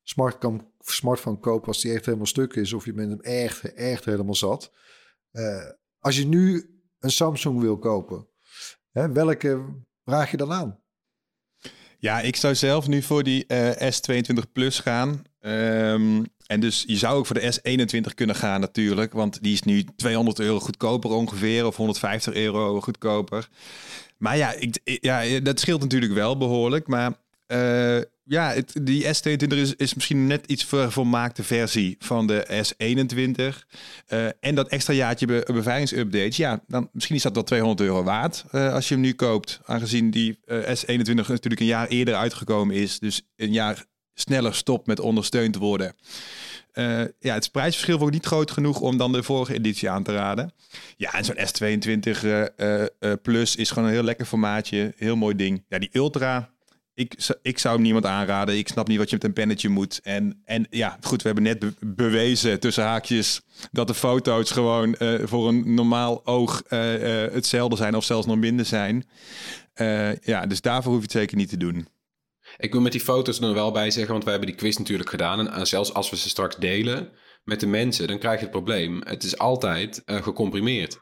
smart 0.03 0.39
kan, 0.39 0.73
smartphone 0.79 1.39
koopt 1.39 1.67
als 1.67 1.81
die 1.81 1.93
echt 1.93 2.05
helemaal 2.07 2.27
stuk 2.27 2.55
is, 2.55 2.73
of 2.73 2.85
je 2.85 2.93
bent 2.93 3.11
hem 3.11 3.21
echt, 3.21 3.75
echt 3.75 4.05
helemaal 4.05 4.35
zat. 4.35 4.73
Eh, 5.31 5.71
als 5.99 6.17
je 6.17 6.27
nu 6.27 6.75
een 6.99 7.11
Samsung 7.11 7.61
wil 7.61 7.79
kopen, 7.79 8.29
hè, 8.91 9.13
welke 9.13 9.65
vraag 10.05 10.31
je 10.31 10.37
dan 10.37 10.53
aan? 10.53 10.81
Ja, 11.99 12.21
ik 12.21 12.37
zou 12.37 12.55
zelf 12.55 12.87
nu 12.87 13.03
voor 13.03 13.23
die 13.23 13.47
eh, 13.47 13.93
S22 13.93 14.53
Plus 14.53 14.79
gaan. 14.79 15.23
Ehm, 15.39 16.25
en 16.51 16.61
dus 16.61 16.85
je 16.87 16.97
zou 16.97 17.17
ook 17.17 17.27
voor 17.27 17.41
de 17.41 17.61
S21 17.61 18.15
kunnen 18.15 18.37
gaan 18.37 18.61
natuurlijk. 18.61 19.13
Want 19.13 19.43
die 19.43 19.53
is 19.53 19.63
nu 19.63 19.85
200 19.97 20.39
euro 20.41 20.61
goedkoper 20.61 21.11
ongeveer. 21.11 21.67
Of 21.67 21.77
150 21.77 22.35
euro 22.35 22.81
goedkoper. 22.81 23.49
Maar 24.17 24.37
ja, 24.37 24.53
ik, 24.53 24.81
ja 24.85 25.41
dat 25.41 25.61
scheelt 25.61 25.81
natuurlijk 25.81 26.13
wel 26.13 26.37
behoorlijk. 26.37 26.87
Maar 26.87 27.13
eh, 27.47 27.99
ja, 28.25 28.53
het, 28.53 28.81
die 28.83 29.05
S22 29.05 29.47
is, 29.49 29.75
is 29.77 29.95
misschien 29.95 30.27
net 30.27 30.47
iets 30.47 30.65
voor 30.65 30.93
volmaakte 30.93 31.43
versie 31.43 31.97
van 31.99 32.27
de 32.27 32.65
S21. 32.65 33.67
Eh, 34.07 34.27
en 34.41 34.55
dat 34.55 34.69
extra 34.69 34.95
jaartje 34.95 35.27
be 35.27 35.49
beveiligingsupdates. 35.53 36.37
Ja, 36.37 36.63
dan 36.67 36.89
misschien 36.93 37.17
is 37.17 37.23
dat 37.23 37.35
wel 37.35 37.43
200 37.43 37.81
euro 37.81 38.03
waard 38.03 38.45
eh, 38.51 38.75
als 38.75 38.89
je 38.89 38.95
hem 38.95 39.03
nu 39.03 39.13
koopt. 39.13 39.61
Aangezien 39.65 40.11
die 40.11 40.39
eh, 40.45 40.59
S21 40.59 41.15
natuurlijk 41.15 41.61
een 41.61 41.67
jaar 41.67 41.89
eerder 41.89 42.15
uitgekomen 42.15 42.77
is. 42.77 42.99
Dus 42.99 43.23
een 43.37 43.53
jaar 43.53 43.85
sneller 44.21 44.55
stopt 44.55 44.87
met 44.87 45.01
ondersteund 45.01 45.57
worden. 45.57 45.95
Eh, 46.73 47.03
ja, 47.19 47.35
het 47.35 47.51
prijsverschil 47.53 47.99
wordt 47.99 48.15
niet 48.15 48.27
groot 48.27 48.51
genoeg 48.51 48.81
om 48.81 48.97
dan 48.97 49.13
de 49.13 49.23
vorige 49.23 49.55
editie 49.55 49.91
aan 49.91 50.03
te 50.03 50.13
raden. 50.13 50.53
Ja, 50.97 51.13
en 51.13 51.25
zo'n 51.25 51.37
S22 51.37 52.25
eh, 52.25 52.81
eh, 52.81 52.89
Plus 53.23 53.57
is 53.57 53.71
gewoon 53.71 53.89
een 53.89 53.95
heel 53.95 54.03
lekker 54.03 54.27
formaatje. 54.27 54.93
Heel 54.97 55.17
mooi 55.17 55.37
ding. 55.37 55.65
Ja, 55.69 55.79
die 55.79 55.89
Ultra, 55.93 56.51
ik, 56.95 57.31
ik 57.43 57.59
zou 57.59 57.75
hem 57.75 57.83
niemand 57.83 58.07
aanraden. 58.07 58.59
Ik 58.59 58.69
snap 58.69 58.89
niet 58.89 58.99
wat 58.99 59.11
je 59.11 59.17
met 59.17 59.25
een 59.25 59.33
pennetje 59.33 59.69
moet. 59.69 60.01
En, 60.03 60.43
en 60.45 60.67
ja, 60.71 60.99
goed, 61.01 61.23
we 61.23 61.27
hebben 61.27 61.45
net 61.45 61.59
be- 61.59 61.75
bewezen 61.81 62.61
tussen 62.61 62.85
haakjes 62.85 63.41
dat 63.73 63.87
de 63.87 63.95
foto's 63.95 64.51
gewoon 64.51 64.97
voor 65.23 65.49
een 65.49 65.75
normaal 65.75 66.27
oog 66.27 66.63
hetzelfde 66.69 67.77
zijn 67.77 67.95
of 67.95 68.05
zelfs 68.05 68.27
nog 68.27 68.37
minder 68.37 68.65
zijn. 68.65 69.07
Ja, 70.23 70.47
dus 70.47 70.61
daarvoor 70.61 70.93
hoef 70.93 71.01
je 71.01 71.07
het 71.07 71.17
zeker 71.17 71.37
niet 71.37 71.49
te 71.49 71.57
doen. 71.57 71.89
Ik 72.61 72.73
wil 72.73 72.81
met 72.81 72.93
die 72.93 73.01
foto's 73.01 73.41
er 73.41 73.55
wel 73.55 73.73
bij 73.73 73.91
zeggen, 73.91 74.13
want 74.13 74.25
wij 74.25 74.33
hebben 74.33 74.51
die 74.51 74.61
quiz 74.61 74.77
natuurlijk 74.77 75.11
gedaan. 75.11 75.51
En 75.51 75.67
zelfs 75.67 75.95
als 75.95 76.11
we 76.11 76.17
ze 76.17 76.29
straks 76.29 76.57
delen 76.57 77.13
met 77.45 77.61
de 77.61 77.67
mensen, 77.67 78.09
dan 78.09 78.19
krijg 78.19 78.37
je 78.37 78.43
het 78.43 78.51
probleem. 78.51 79.01
Het 79.05 79.23
is 79.23 79.39
altijd 79.39 80.03
eh, 80.05 80.23
gecomprimeerd. 80.23 80.99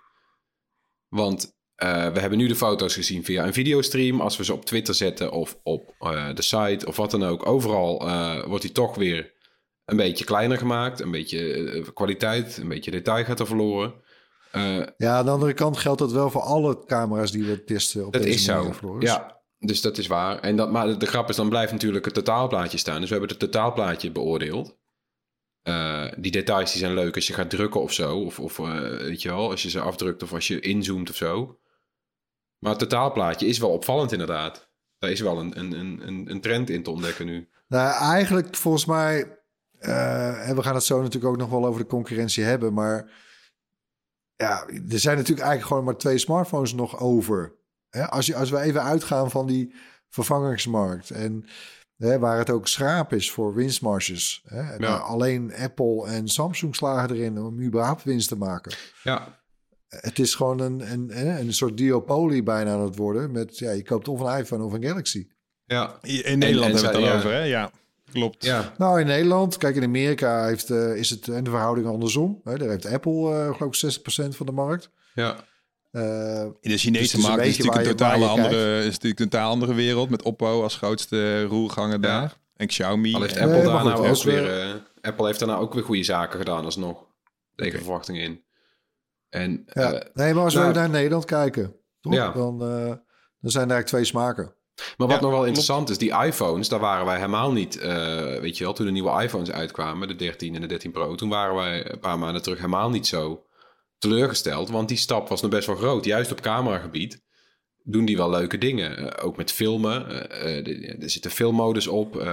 Want 1.08 1.56
eh, 1.74 2.12
we 2.12 2.20
hebben 2.20 2.38
nu 2.38 2.48
de 2.48 2.56
foto's 2.56 2.94
gezien 2.94 3.24
via 3.24 3.46
een 3.46 3.52
videostream. 3.52 4.20
Als 4.20 4.36
we 4.36 4.44
ze 4.44 4.52
op 4.52 4.64
Twitter 4.64 4.94
zetten 4.94 5.32
of 5.32 5.58
op 5.62 5.94
eh, 5.98 6.34
de 6.34 6.42
site 6.42 6.86
of 6.86 6.96
wat 6.96 7.10
dan 7.10 7.24
ook. 7.24 7.46
Overal 7.46 7.98
wordt 8.46 8.62
die 8.62 8.72
toch 8.72 8.94
weer 8.94 9.32
een 9.84 9.96
beetje 9.96 10.24
kleiner 10.24 10.58
gemaakt. 10.58 11.00
Een 11.00 11.10
beetje 11.10 11.92
kwaliteit, 11.94 12.56
een 12.56 12.68
beetje 12.68 12.90
detail 12.90 13.24
gaat 13.24 13.40
er 13.40 13.46
verloren. 13.46 13.94
Ja, 14.96 15.16
aan 15.16 15.24
de 15.24 15.30
andere 15.30 15.54
kant 15.54 15.76
geldt 15.76 15.98
dat 15.98 16.12
wel 16.12 16.30
voor 16.30 16.40
alle 16.40 16.84
camera's 16.84 17.30
die 17.30 17.44
we 17.44 17.64
testen 17.64 18.06
op 18.06 18.12
dat 18.12 18.22
deze 18.22 18.34
is 18.34 18.44
zo. 18.44 18.96
Ja, 18.98 19.37
dus 19.58 19.80
dat 19.80 19.98
is 19.98 20.06
waar. 20.06 20.38
En 20.38 20.56
dat, 20.56 20.70
maar 20.70 20.98
de 20.98 21.06
grap 21.06 21.28
is, 21.28 21.36
dan 21.36 21.48
blijft 21.48 21.72
natuurlijk 21.72 22.04
het 22.04 22.14
totaalplaatje 22.14 22.78
staan. 22.78 23.00
Dus 23.00 23.08
we 23.10 23.16
hebben 23.16 23.30
het 23.30 23.38
totaalplaatje 23.38 24.10
beoordeeld. 24.12 24.76
Eh, 25.62 26.12
die 26.16 26.32
details 26.32 26.70
die 26.70 26.80
zijn 26.80 26.94
leuk 26.94 27.14
als 27.14 27.26
je 27.26 27.32
gaat 27.32 27.50
drukken 27.50 27.80
of 27.80 27.92
zo. 27.92 28.18
Of, 28.18 28.38
of 28.40 28.58
eh, 28.58 28.80
weet 28.80 29.22
je 29.22 29.28
wel, 29.28 29.50
als 29.50 29.62
je 29.62 29.70
ze 29.70 29.80
afdrukt 29.80 30.22
of 30.22 30.32
als 30.32 30.46
je 30.46 30.60
inzoomt 30.60 31.10
of 31.10 31.16
zo. 31.16 31.58
Maar 32.58 32.70
het 32.70 32.80
totaalplaatje 32.80 33.46
is 33.46 33.58
wel 33.58 33.70
opvallend 33.70 34.12
inderdaad. 34.12 34.70
Daar 34.98 35.10
is 35.10 35.20
wel 35.20 35.38
een, 35.38 35.58
een, 35.58 35.72
een, 35.72 36.30
een- 36.30 36.40
trend 36.40 36.70
in 36.70 36.82
te 36.82 36.90
ontdekken 36.90 37.26
nu. 37.26 37.48
Nou, 37.68 38.02
eigenlijk 38.12 38.56
volgens 38.56 38.84
mij, 38.84 39.38
eh, 39.78 40.48
en 40.48 40.56
we 40.56 40.62
gaan 40.62 40.74
het 40.74 40.84
zo 40.84 41.02
natuurlijk 41.02 41.32
ook 41.32 41.38
nog 41.38 41.50
wel 41.50 41.66
over 41.66 41.80
de 41.80 41.86
concurrentie 41.86 42.44
hebben, 42.44 42.72
maar 42.74 43.10
ja, 44.36 44.66
er 44.66 44.98
zijn 44.98 45.16
natuurlijk 45.16 45.46
eigenlijk 45.46 45.66
gewoon 45.66 45.84
maar 45.84 45.96
twee 45.96 46.18
smartphones 46.18 46.74
nog 46.74 47.00
over. 47.00 47.57
Hè, 47.90 48.08
als, 48.10 48.26
je, 48.26 48.36
als 48.36 48.50
we 48.50 48.60
even 48.60 48.82
uitgaan 48.82 49.30
van 49.30 49.46
die 49.46 49.74
vervangingsmarkt 50.08 51.10
en 51.10 51.44
hè, 51.96 52.18
waar 52.18 52.38
het 52.38 52.50
ook 52.50 52.68
schraap 52.68 53.12
is 53.12 53.30
voor 53.30 53.54
winstmarges. 53.54 54.42
Hè, 54.46 54.74
Ja. 54.74 54.96
alleen 54.96 55.54
Apple 55.54 56.06
en 56.06 56.28
Samsung 56.28 56.76
slagen 56.76 57.16
erin 57.16 57.38
om 57.38 57.60
überhaupt 57.62 58.04
winst 58.04 58.28
te 58.28 58.36
maken. 58.36 58.72
Ja, 59.02 59.40
Het 59.88 60.18
is 60.18 60.34
gewoon 60.34 60.60
een, 60.60 60.92
een, 60.92 61.18
een, 61.20 61.38
een 61.40 61.52
soort 61.54 61.76
duopolie 61.76 62.42
bijna 62.42 62.72
aan 62.72 62.80
het 62.80 62.96
worden. 62.96 63.30
Met, 63.32 63.58
ja, 63.58 63.70
je 63.70 63.82
koopt 63.82 64.08
of 64.08 64.20
een 64.20 64.38
iPhone 64.38 64.64
of 64.64 64.72
een 64.72 64.84
Galaxy. 64.84 65.26
ja, 65.66 65.98
In 66.02 66.38
Nederland 66.38 66.74
en 66.74 66.84
hebben 66.84 67.00
we 67.00 67.06
het 67.06 67.12
ja. 67.12 67.16
over, 67.18 67.32
hè? 67.32 67.42
Ja, 67.42 67.70
klopt. 68.12 68.44
ja. 68.44 68.72
Nou, 68.78 69.00
in 69.00 69.06
Nederland, 69.06 69.56
kijk, 69.56 69.76
in 69.76 69.82
Amerika 69.82 70.44
heeft, 70.46 70.70
eh, 70.70 70.94
is 70.96 71.10
het 71.10 71.28
en 71.28 71.44
de 71.44 71.50
verhouding 71.50 71.86
andersom. 71.86 72.40
Hè, 72.44 72.58
daar 72.58 72.68
heeft 72.68 72.86
Apple, 72.86 73.34
eh 73.34 73.54
geloof 73.56 73.82
ik, 73.82 73.92
60% 74.32 74.36
van 74.36 74.46
de 74.46 74.52
markt. 74.52 74.90
ja. 75.14 75.36
Eh, 75.98 76.40
In 76.42 76.54
de 76.60 76.68
Dus 76.68 76.82
Chinese 76.82 77.18
markt 77.20 77.44
is 77.44 77.56
natuurlijk, 77.58 77.84
een 77.86 77.96
totale 77.96 78.26
andere, 78.26 78.78
is 78.78 78.92
natuurlijk 78.92 79.20
een 79.20 79.28
totaal 79.28 79.50
andere 79.50 79.74
wereld. 79.74 80.10
Met 80.10 80.22
Oppo 80.22 80.62
als 80.62 80.76
grootste 80.76 81.44
roerganger 81.44 82.00
daar. 82.00 82.36
En 82.56 82.66
Xiaomi. 82.66 83.14
Al 83.14 83.20
heeft 83.20 83.36
En- 83.36 83.42
Apple 83.42 83.56
Nee, 83.56 83.66
maar 83.66 83.84
daar 83.84 83.92
nou 83.94 84.08
ook 84.08 84.22
weer... 84.22 84.60
eh, 84.60 84.74
Apple 85.00 85.26
heeft 85.26 85.38
daar 85.38 85.48
nou 85.48 85.60
ook 85.60 85.74
weer 85.74 85.82
goede 85.84 86.02
zaken 86.02 86.38
gedaan 86.38 86.64
alsnog. 86.64 87.06
Tegen 87.54 87.78
verwachtingen 87.78 88.22
in. 88.22 88.42
En 89.28 89.62
ja. 89.72 89.92
eh, 89.92 90.06
nee, 90.14 90.34
maar 90.34 90.44
als 90.44 90.54
nou- 90.54 90.66
we 90.68 90.74
naar 90.74 90.90
Nederland 90.90 91.24
kijken, 91.24 91.74
toch? 92.00 92.12
Ja. 92.12 92.32
Dan, 92.32 92.62
eh, 92.62 92.68
dan 93.40 93.50
zijn 93.50 93.64
er 93.68 93.74
eigenlijk 93.74 93.86
twee 93.86 94.04
smaken. 94.04 94.52
Maar 94.96 95.06
wat 95.06 95.16
Ja, 95.16 95.22
nog 95.22 95.30
wel 95.30 95.44
interessant 95.44 95.90
is, 95.90 95.98
die 95.98 96.12
iPhones, 96.24 96.68
daar 96.68 96.80
waren 96.80 97.06
wij 97.06 97.16
helemaal 97.16 97.52
niet, 97.52 97.76
eh, 97.78 98.38
weet 98.40 98.58
je 98.58 98.64
wel, 98.64 98.72
toen 98.72 98.86
de 98.86 98.92
nieuwe 98.92 99.22
iPhones 99.22 99.50
uitkwamen, 99.50 100.08
de 100.08 100.16
13 100.16 100.54
en 100.54 100.60
de 100.60 100.66
13 100.66 100.90
Pro, 100.92 101.14
toen 101.14 101.28
waren 101.28 101.54
wij 101.54 101.90
een 101.92 101.98
paar 101.98 102.18
maanden 102.18 102.42
terug 102.42 102.58
helemaal 102.58 102.90
niet 102.90 103.06
zo 103.06 103.44
teleurgesteld, 103.98 104.68
want 104.68 104.88
die 104.88 104.96
stap 104.96 105.28
was 105.28 105.40
nog 105.42 105.50
best 105.50 105.66
wel 105.66 105.76
groot. 105.76 106.04
Juist 106.04 106.32
op 106.32 106.40
cameragebied 106.40 107.22
doen 107.82 108.04
die 108.04 108.16
wel 108.16 108.30
leuke 108.30 108.58
dingen. 108.58 108.96
Eh, 108.96 109.26
ook 109.26 109.36
met 109.36 109.52
filmen, 109.52 110.08
de- 110.64 110.96
er 111.00 111.10
zit 111.10 111.24
een 111.24 111.30
filmmodus 111.30 111.86
op, 111.86 112.26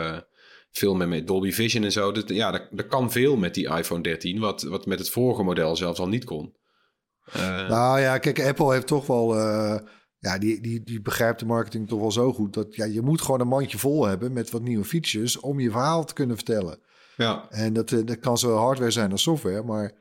filmen 0.71 1.09
met 1.09 1.27
Dolby 1.27 1.51
Vision 1.51 1.83
en 1.83 1.91
zo. 1.91 2.11
Dat, 2.11 2.29
ja, 2.29 2.51
dat, 2.51 2.67
dat 2.71 2.87
kan 2.87 3.11
veel 3.11 3.35
met 3.37 3.53
die 3.53 3.67
iPhone 3.69 4.01
13, 4.03 4.39
wat, 4.39 4.61
wat 4.61 4.85
met 4.85 4.99
het 4.99 5.09
vorige 5.09 5.43
model 5.43 5.75
zelfs 5.75 5.99
al 5.99 6.07
niet 6.07 6.23
kon. 6.23 6.55
Nou 7.67 7.99
ja, 7.99 8.17
kijk, 8.17 8.41
Apple 8.41 8.73
heeft 8.73 8.87
toch 8.87 9.05
wel... 9.07 9.35
ja, 10.17 10.37
die, 10.39 10.61
die, 10.61 10.83
die 10.83 11.01
begrijpt 11.01 11.39
de 11.39 11.45
marketing 11.45 11.87
toch 11.87 11.99
wel 11.99 12.11
zo 12.11 12.33
goed. 12.33 12.53
Dat 12.53 12.75
ja, 12.75 12.85
je 12.85 13.01
moet 13.01 13.21
gewoon 13.21 13.39
een 13.41 13.47
mandje 13.47 13.77
vol 13.77 14.05
hebben 14.05 14.33
met 14.33 14.51
wat 14.51 14.61
nieuwe 14.61 14.85
features... 14.85 15.39
om 15.39 15.59
je 15.59 15.71
verhaal 15.71 16.05
te 16.05 16.13
kunnen 16.13 16.35
vertellen. 16.35 16.79
ja, 17.17 17.49
En 17.49 17.73
dat, 17.73 17.89
dat 17.89 18.19
kan 18.19 18.37
zowel 18.37 18.57
hardware 18.57 18.91
zijn 18.91 19.11
als 19.11 19.21
software. 19.21 19.63
Maar 19.63 19.91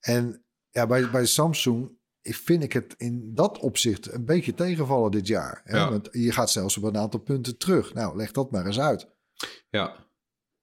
en 0.00 0.43
ja, 0.74 0.86
bij, 0.86 1.10
bij 1.10 1.26
Samsung 1.26 1.90
vind 2.22 2.62
ik 2.62 2.72
het 2.72 2.94
in 2.96 3.30
dat 3.34 3.58
opzicht 3.58 4.12
een 4.12 4.24
beetje 4.24 4.54
tegenvallen 4.54 5.10
dit 5.10 5.26
jaar. 5.26 5.60
Hè? 5.64 5.76
Ja. 5.76 5.90
Want 5.90 6.08
je 6.12 6.32
gaat 6.32 6.50
zelfs 6.50 6.76
op 6.76 6.82
een 6.82 6.96
aantal 6.96 7.20
punten 7.20 7.58
terug. 7.58 7.94
Nou, 7.94 8.16
leg 8.16 8.30
dat 8.30 8.50
maar 8.50 8.66
eens 8.66 8.80
uit. 8.80 9.08
Ja. 9.70 10.06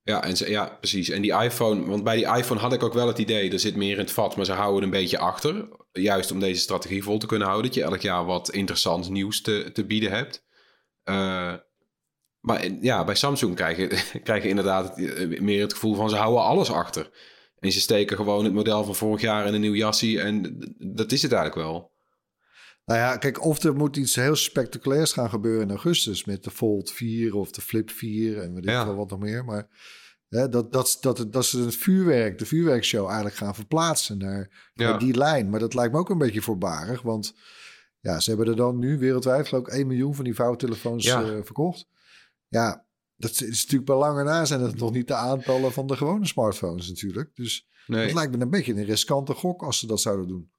Ja, 0.03 0.23
en 0.23 0.37
ze, 0.37 0.49
ja, 0.49 0.65
precies. 0.79 1.09
En 1.09 1.21
die 1.21 1.33
iPhone, 1.33 1.85
want 1.85 2.03
bij 2.03 2.15
die 2.15 2.25
iPhone 2.37 2.59
had 2.59 2.73
ik 2.73 2.83
ook 2.83 2.93
wel 2.93 3.07
het 3.07 3.17
idee, 3.17 3.51
er 3.51 3.59
zit 3.59 3.75
meer 3.75 3.91
in 3.93 3.97
het 3.99 4.11
vat, 4.11 4.35
maar 4.35 4.45
ze 4.45 4.51
houden 4.51 4.75
het 4.75 4.83
een 4.83 4.99
beetje 5.01 5.17
achter. 5.17 5.67
Juist 5.91 6.31
om 6.31 6.39
deze 6.39 6.61
strategie 6.61 7.03
vol 7.03 7.17
te 7.17 7.25
kunnen 7.25 7.47
houden, 7.47 7.71
dat 7.71 7.79
je 7.79 7.85
elk 7.85 8.01
jaar 8.01 8.25
wat 8.25 8.49
interessants 8.51 9.09
nieuws 9.09 9.41
te, 9.41 9.69
te 9.73 9.85
bieden 9.85 10.11
hebt. 10.11 10.45
Eh, 11.03 11.53
maar 12.39 12.67
ja, 12.81 13.03
bij 13.03 13.15
Samsung 13.15 13.55
krijg 13.55 13.77
je, 13.77 14.19
krijg 14.23 14.43
je 14.43 14.49
inderdaad 14.49 14.95
het- 14.95 15.41
meer 15.41 15.61
het 15.61 15.73
gevoel 15.73 15.95
van 15.95 16.09
ze 16.09 16.15
houden 16.15 16.43
alles 16.43 16.71
achter. 16.71 17.09
En 17.61 17.71
ze 17.71 17.79
steken 17.79 18.15
gewoon 18.17 18.43
het 18.43 18.53
model 18.53 18.83
van 18.83 18.95
vorig 18.95 19.21
jaar 19.21 19.47
in 19.47 19.53
een 19.53 19.61
nieuw 19.61 19.73
jassie 19.73 20.21
en 20.21 20.57
dat 20.77 21.11
is 21.11 21.21
het 21.21 21.31
eigenlijk 21.31 21.67
wel. 21.67 21.91
Nou 22.85 22.99
ja, 22.99 23.17
kijk, 23.17 23.45
of 23.45 23.63
er 23.63 23.75
moet 23.75 23.97
iets 23.97 24.15
heel 24.15 24.35
spectaculairs 24.35 25.13
gaan 25.13 25.29
gebeuren 25.29 25.61
in 25.61 25.69
augustus 25.69 26.25
met 26.25 26.43
de 26.43 26.51
Fold 26.51 26.91
4 26.91 27.35
of 27.35 27.51
de 27.51 27.61
Flip 27.61 27.89
4 27.89 28.41
en 28.41 28.53
weet 28.53 28.63
ik 28.63 28.69
Ja. 28.69 28.83
veel 28.85 28.95
wat 28.95 29.09
nog 29.09 29.19
meer. 29.19 29.45
Maar 29.45 29.67
hè, 30.29 30.49
dat, 30.49 30.71
dat, 30.73 30.97
dat, 31.01 31.25
dat 31.29 31.45
ze 31.45 31.59
het 31.59 31.75
vuurwerk, 31.75 32.37
de 32.37 32.45
vuurwerkshow 32.45 33.05
eigenlijk 33.05 33.35
gaan 33.35 33.55
verplaatsen 33.55 34.17
naar, 34.17 34.71
Ja. 34.73 34.89
naar 34.89 34.99
die 34.99 35.17
lijn. 35.17 35.49
Maar 35.49 35.59
dat 35.59 35.73
lijkt 35.73 35.93
me 35.93 35.99
ook 35.99 36.09
een 36.09 36.17
beetje 36.17 36.41
voorbarig, 36.41 37.01
want 37.01 37.33
ja, 37.99 38.19
ze 38.19 38.29
hebben 38.29 38.47
er 38.47 38.55
dan 38.55 38.77
nu 38.79 38.97
wereldwijd 38.99 39.47
geloof 39.47 39.67
ik 39.67 39.73
1 39.73 39.87
miljoen 39.87 40.15
van 40.15 40.23
die 40.23 40.35
vouwtelefoons 40.35 41.05
Ja. 41.05 41.23
eh, 41.23 41.29
verkocht. 41.43 41.87
Ja, 42.47 42.85
dat 43.21 43.31
is 43.31 43.61
natuurlijk 43.61 43.85
bij 43.85 43.95
lange 43.95 44.23
na 44.23 44.45
zijn 44.45 44.61
het 44.61 44.77
nog 44.77 44.91
niet 44.91 45.07
de 45.07 45.13
aantallen 45.15 45.71
van 45.73 45.87
de 45.87 45.97
gewone 45.97 46.25
smartphones 46.25 46.87
natuurlijk. 46.89 47.29
Dus 47.35 47.69
Nee. 47.87 48.05
het 48.05 48.13
lijkt 48.13 48.35
me 48.35 48.41
een 48.41 48.49
beetje 48.49 48.73
een 48.73 48.85
riskante 48.85 49.33
gok 49.33 49.63
als 49.63 49.79
ze 49.79 49.87
dat 49.87 50.01
zouden 50.01 50.27
doen. 50.27 50.51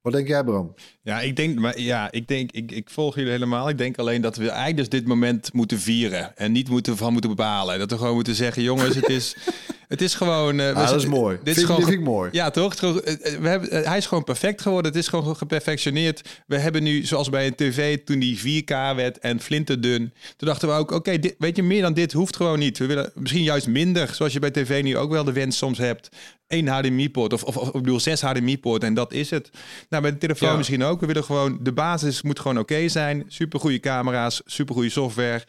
Wat 0.00 0.12
denk 0.12 0.28
jij, 0.28 0.44
Bram? 0.44 0.74
Ja, 1.02 1.20
ik 1.20 1.36
denk, 1.36 1.58
maar 1.58 1.80
ja, 1.80 2.12
ik 2.12 2.28
denk, 2.28 2.52
ik, 2.52 2.72
ik 2.72 2.90
volg 2.90 3.14
jullie 3.14 3.30
helemaal. 3.30 3.68
Ik 3.68 3.78
denk 3.78 3.98
alleen 3.98 4.20
dat 4.20 4.36
we 4.36 4.48
eigenlijk 4.48 4.76
dus 4.76 4.88
dit 4.88 5.08
moment 5.08 5.52
moeten 5.52 5.78
vieren 5.80 6.36
en 6.36 6.52
niet 6.52 6.68
moeten 6.68 6.96
van 6.96 7.12
moeten 7.12 7.30
bepalen. 7.30 7.78
Dat 7.78 7.90
we 7.90 7.96
gewoon 7.96 8.14
moeten 8.14 8.34
zeggen, 8.34 8.62
jongens, 8.62 8.94
het 8.94 9.08
is, 9.08 9.36
het 9.94 10.02
is 10.02 10.14
gewoon. 10.14 10.60
eh, 10.60 10.68
Ah, 10.76 10.88
dat 10.88 11.00
is 11.00 11.06
mooi. 11.06 11.36
Dit 11.36 11.44
Vind 11.44 11.56
is 11.56 11.62
gewoon. 11.62 11.80
dit 11.80 11.88
vind 11.88 12.00
ik 12.00 12.06
mooi. 12.06 12.28
Ja, 12.32 12.50
toch? 12.50 12.78
Gewoon- 12.78 13.02
eh, 13.02 13.14
We 13.40 13.48
hebben, 13.48 13.70
eh, 13.70 13.84
hij 13.88 13.96
is 13.98 14.06
gewoon 14.06 14.24
perfect 14.24 14.62
geworden. 14.62 14.92
Het 14.92 15.00
is 15.00 15.08
gewoon 15.08 15.36
geperfectioneerd. 15.36 16.42
We 16.46 16.58
hebben 16.58 16.82
nu, 16.82 17.04
zoals 17.04 17.30
bij 17.30 17.46
een 17.46 17.54
tv, 17.54 17.98
toen 18.04 18.18
die 18.18 18.38
4K 18.38 18.68
werd 18.96 19.18
en 19.18 19.40
flinterdun. 19.40 20.12
Toen 20.36 20.48
dachten 20.48 20.68
we 20.68 20.74
ook, 20.74 20.90
oké, 20.90 21.18
dit 21.18 21.34
weet 21.38 21.56
je, 21.56 21.62
meer 21.62 21.82
dan 21.82 21.94
dit 21.94 22.12
hoeft 22.12 22.36
gewoon 22.36 22.58
niet. 22.58 22.78
We 22.78 22.86
willen 22.86 23.10
misschien 23.14 23.42
juist 23.42 23.66
minder, 23.66 24.08
zoals 24.14 24.32
je 24.32 24.38
bij 24.38 24.50
tv 24.50 24.82
nu 24.82 24.96
ook 24.96 25.10
wel 25.10 25.24
de 25.24 25.32
wens 25.32 25.56
soms 25.56 25.78
hebt. 25.78 26.08
Eén 26.48 26.68
HDMI-poort 26.68 27.32
of, 27.32 27.42
of, 27.44 27.56
of 27.56 27.66
ik 27.66 27.72
bedoel 27.72 28.00
zes 28.00 28.20
HDMI-poorten 28.20 28.88
en 28.88 28.94
dat 28.94 29.12
is 29.12 29.30
het. 29.30 29.50
Nou, 29.88 30.02
bij 30.02 30.12
de 30.12 30.18
telefoon 30.18 30.48
Ja. 30.48 30.56
misschien 30.56 30.82
ook. 30.82 31.00
We 31.00 31.06
willen 31.06 31.24
gewoon, 31.24 31.58
de 31.62 31.72
basis 31.72 32.22
moet 32.22 32.40
gewoon 32.40 32.58
oké 32.58 32.88
zijn. 32.88 33.24
Super 33.28 33.60
goede 33.60 33.80
camera's, 33.80 34.42
super 34.44 34.74
goede 34.74 34.90
software. 34.90 35.44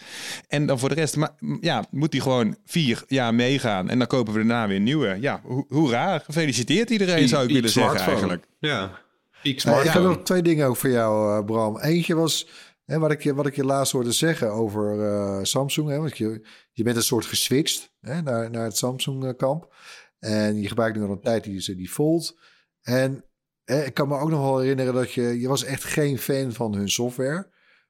En 0.47 0.65
dan 0.65 0.79
voor 0.79 0.89
de 0.89 0.95
rest, 0.95 1.15
maar, 1.15 1.29
ja, 1.61 1.85
moet 1.91 2.11
die 2.11 2.21
gewoon 2.21 2.55
vier 2.65 3.03
jaar 3.07 3.33
meegaan. 3.35 3.89
En 3.89 3.97
dan 3.97 4.07
kopen 4.07 4.33
we 4.33 4.34
daarna 4.35 4.67
weer 4.67 4.79
nieuwe. 4.79 5.17
Ja, 5.19 5.41
ho 5.43 5.65
hoera. 5.69 6.19
Gefeliciteerd 6.19 6.89
iedereen, 6.89 7.27
zou 7.27 7.43
ik 7.43 7.53
willen 7.53 7.69
zeggen 7.69 7.99
eigenlijk. 7.99 8.45
Ja, 8.59 8.99
piek 9.41 9.63
Eh, 9.63 9.85
ik 9.85 9.91
heb 9.91 10.03
nog 10.03 10.23
twee 10.23 10.41
dingen 10.41 10.67
ook 10.67 10.75
voor 10.75 10.89
jou, 10.89 11.37
eh, 11.37 11.45
Bram. 11.45 11.79
Eentje 11.79 12.15
was 12.15 12.47
hè, 12.85 12.99
wat, 12.99 13.11
ik 13.11 13.23
je, 13.23 13.33
wat 13.33 13.45
ik 13.45 13.55
je 13.55 13.65
laatst 13.65 13.93
hoorde 13.93 14.11
zeggen 14.11 14.51
over 14.51 15.01
eh, 15.01 15.39
Samsung. 15.41 15.89
Hè, 15.89 15.97
want 15.97 16.17
je, 16.17 16.47
je 16.71 16.83
bent 16.83 16.95
een 16.95 17.03
soort 17.03 17.25
geswitcht 17.25 17.91
hè, 18.01 18.21
naar, 18.21 18.51
naar 18.51 18.63
het 18.63 18.77
Samsung-kamp. 18.77 19.73
En 20.19 20.61
je 20.61 20.67
gebruikt 20.67 20.97
nu 20.97 21.03
al 21.03 21.11
een 21.11 21.21
tijd 21.21 21.43
die, 21.43 21.75
die 21.75 21.89
Fold. 21.89 22.37
En 22.81 23.23
hè, 23.65 23.83
ik 23.83 23.93
kan 23.93 24.07
me 24.07 24.17
ook 24.17 24.29
nog 24.29 24.41
wel 24.41 24.59
herinneren 24.59 24.93
dat 24.93 25.11
je... 25.11 25.39
Je 25.39 25.47
was 25.47 25.63
echt 25.63 25.83
geen 25.83 26.17
fan 26.17 26.53
van 26.53 26.75
hun 26.75 26.89
software. 26.89 27.47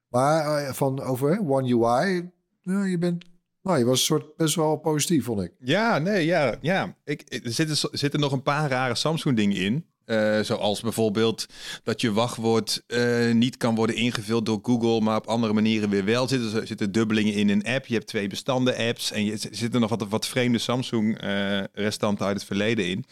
Maar 0.08 0.64
eh, 0.64 0.72
van 0.72 1.02
over 1.02 1.30
hè, 1.30 1.38
One 1.38 1.74
UI... 1.74 2.30
nou, 2.62 2.88
je 2.88 2.98
bent... 2.98 3.24
Nou, 3.66 3.78
je 3.78 3.84
was 3.84 4.04
soort 4.04 4.36
best 4.36 4.54
wel 4.54 4.76
positief, 4.76 5.24
vond 5.24 5.40
ik. 5.40 5.52
Ja, 5.58 5.98
nee, 5.98 6.26
ja, 6.26 6.56
ja. 6.60 6.96
Ik, 7.04 7.24
er 7.28 7.76
zitten, 7.92 8.20
nog 8.20 8.32
een 8.32 8.42
paar 8.42 8.70
rare 8.70 8.94
Samsung-dingen 8.94 9.56
in. 9.56 9.86
Eh, 10.04 10.40
zoals 10.40 10.80
bijvoorbeeld 10.80 11.46
dat 11.82 12.00
je 12.00 12.12
wachtwoord 12.12 12.82
eh, 12.86 13.32
niet 13.32 13.56
kan 13.56 13.74
worden 13.74 13.96
ingevuld 13.96 14.46
door 14.46 14.58
Google, 14.62 15.00
maar 15.00 15.16
op 15.16 15.26
andere 15.26 15.52
manieren 15.52 15.90
weer 15.90 16.04
wel. 16.04 16.28
Zitten, 16.28 16.66
zitten 16.66 16.92
dubbelingen 16.92 17.34
in 17.34 17.48
een 17.48 17.64
app. 17.64 17.86
Je 17.86 17.94
hebt 17.94 18.06
twee 18.06 18.28
bestanden 18.28 18.76
apps 18.76 19.12
en 19.12 19.24
je, 19.24 19.36
zitten 19.50 19.80
nog 19.80 19.90
wat, 19.90 20.08
wat 20.08 20.26
vreemde 20.26 20.58
Samsung-restanten 20.58 22.26
uit 22.26 22.36
het 22.36 22.46
verleden 22.46 22.86
in. 22.86 23.04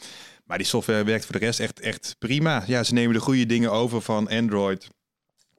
Maar 0.44 0.58
die 0.58 0.66
software 0.66 1.04
werkt 1.04 1.24
voor 1.24 1.38
de 1.38 1.44
rest 1.44 1.60
echt, 1.60 1.80
echt 1.80 2.16
prima. 2.18 2.64
Ja, 2.66 2.82
ze 2.82 2.94
nemen 2.94 3.14
de 3.14 3.20
goede 3.20 3.46
dingen 3.46 3.72
over 3.72 4.02
van 4.02 4.28
Android. 4.28 4.88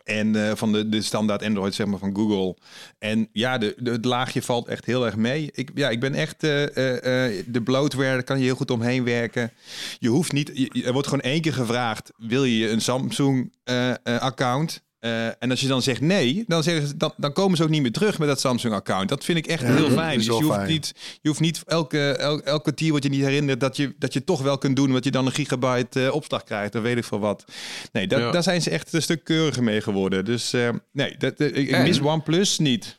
En 0.06 0.36
eh, 0.36 0.56
van 0.56 0.72
de, 0.72 0.90
de 0.90 1.02
standaard 1.02 1.44
Android, 1.44 1.76
zeg 1.76 1.88
maar, 1.88 2.00
van 2.00 2.16
Google. 2.16 2.56
En 3.00 3.30
ja, 3.32 3.58
de, 3.58 3.76
het 3.84 4.06
laagje 4.06 4.42
valt 4.42 4.68
echt 4.68 4.86
heel 4.86 5.06
erg 5.06 5.16
mee. 5.16 5.50
Ik, 5.54 5.72
ja, 5.76 5.90
ik 5.90 6.00
ben 6.00 6.14
echt... 6.14 6.44
eh, 6.44 7.28
eh, 7.28 7.44
de 7.48 7.62
bloatware, 7.62 8.14
daar 8.14 8.24
kan 8.24 8.38
je 8.38 8.44
heel 8.44 8.56
goed 8.56 8.72
omheen 8.72 9.04
werken. 9.04 9.52
Je 10.00 10.10
hoeft 10.10 10.32
niet... 10.32 10.70
er 10.86 10.94
wordt 10.94 11.08
gewoon 11.08 11.24
één 11.24 11.42
keer 11.42 11.54
gevraagd... 11.54 12.12
wil 12.18 12.44
je 12.44 12.70
een 12.70 12.82
Samsung-account? 12.82 14.84
Eh, 15.06 15.26
en 15.40 15.50
als 15.50 15.62
je 15.62 15.68
dan 15.68 15.82
zegt 15.82 16.02
nee, 16.02 16.44
dan, 16.48 16.64
zeggen 16.64 16.88
ze, 16.88 16.98
dan, 16.98 17.14
dan 17.18 17.34
komen 17.34 17.58
ze 17.58 17.64
ook 17.64 17.70
niet 17.70 17.82
meer 17.82 17.92
terug 17.92 18.20
met 18.20 18.28
dat 18.28 18.40
Samsung-account. 18.40 19.10
Dat 19.10 19.24
vind 19.24 19.38
ik 19.38 19.48
echt 19.48 19.62
Ja, 19.62 19.74
heel 19.74 19.90
fijn. 19.90 20.18
Dus 20.18 20.26
je 20.26 20.32
hoeft, 20.32 20.48
fijn. 20.48 20.68
niet, 20.68 20.94
je 21.22 21.28
hoeft 21.28 21.40
niet 21.40 21.64
elke, 21.66 22.10
el, 22.10 22.42
elk 22.42 22.62
kwartier 22.62 22.90
wordt 22.90 23.06
je 23.06 23.12
niet 23.12 23.22
herinnerd 23.22 23.60
dat 23.60 23.78
je, 23.78 23.96
dat 24.00 24.14
je 24.14 24.24
toch 24.24 24.42
wel 24.42 24.58
kunt 24.58 24.76
doen, 24.76 24.88
omdat 24.88 25.04
je 25.04 25.12
dan 25.12 25.26
een 25.26 25.32
gigabyte 25.32 26.06
eh, 26.06 26.14
opslag 26.14 26.44
krijgt, 26.44 26.76
of 26.76 26.82
weet 26.82 26.98
ik 26.98 27.04
veel 27.04 27.20
wat. 27.20 27.46
Nee, 27.92 28.08
dat, 28.08 28.20
Ja. 28.20 28.32
daar 28.32 28.44
zijn 28.44 28.62
ze 28.62 28.70
echt 28.70 28.94
een 28.94 29.02
stuk 29.02 29.24
keuriger 29.24 29.64
mee 29.64 29.82
geworden. 29.82 30.26
Dus 30.26 30.54
eh, 30.54 30.70
nee, 30.92 31.18
dat, 31.18 31.40
ik, 31.40 31.78
mis 31.78 32.00
OnePlus 32.00 32.58
niet. 32.60 32.98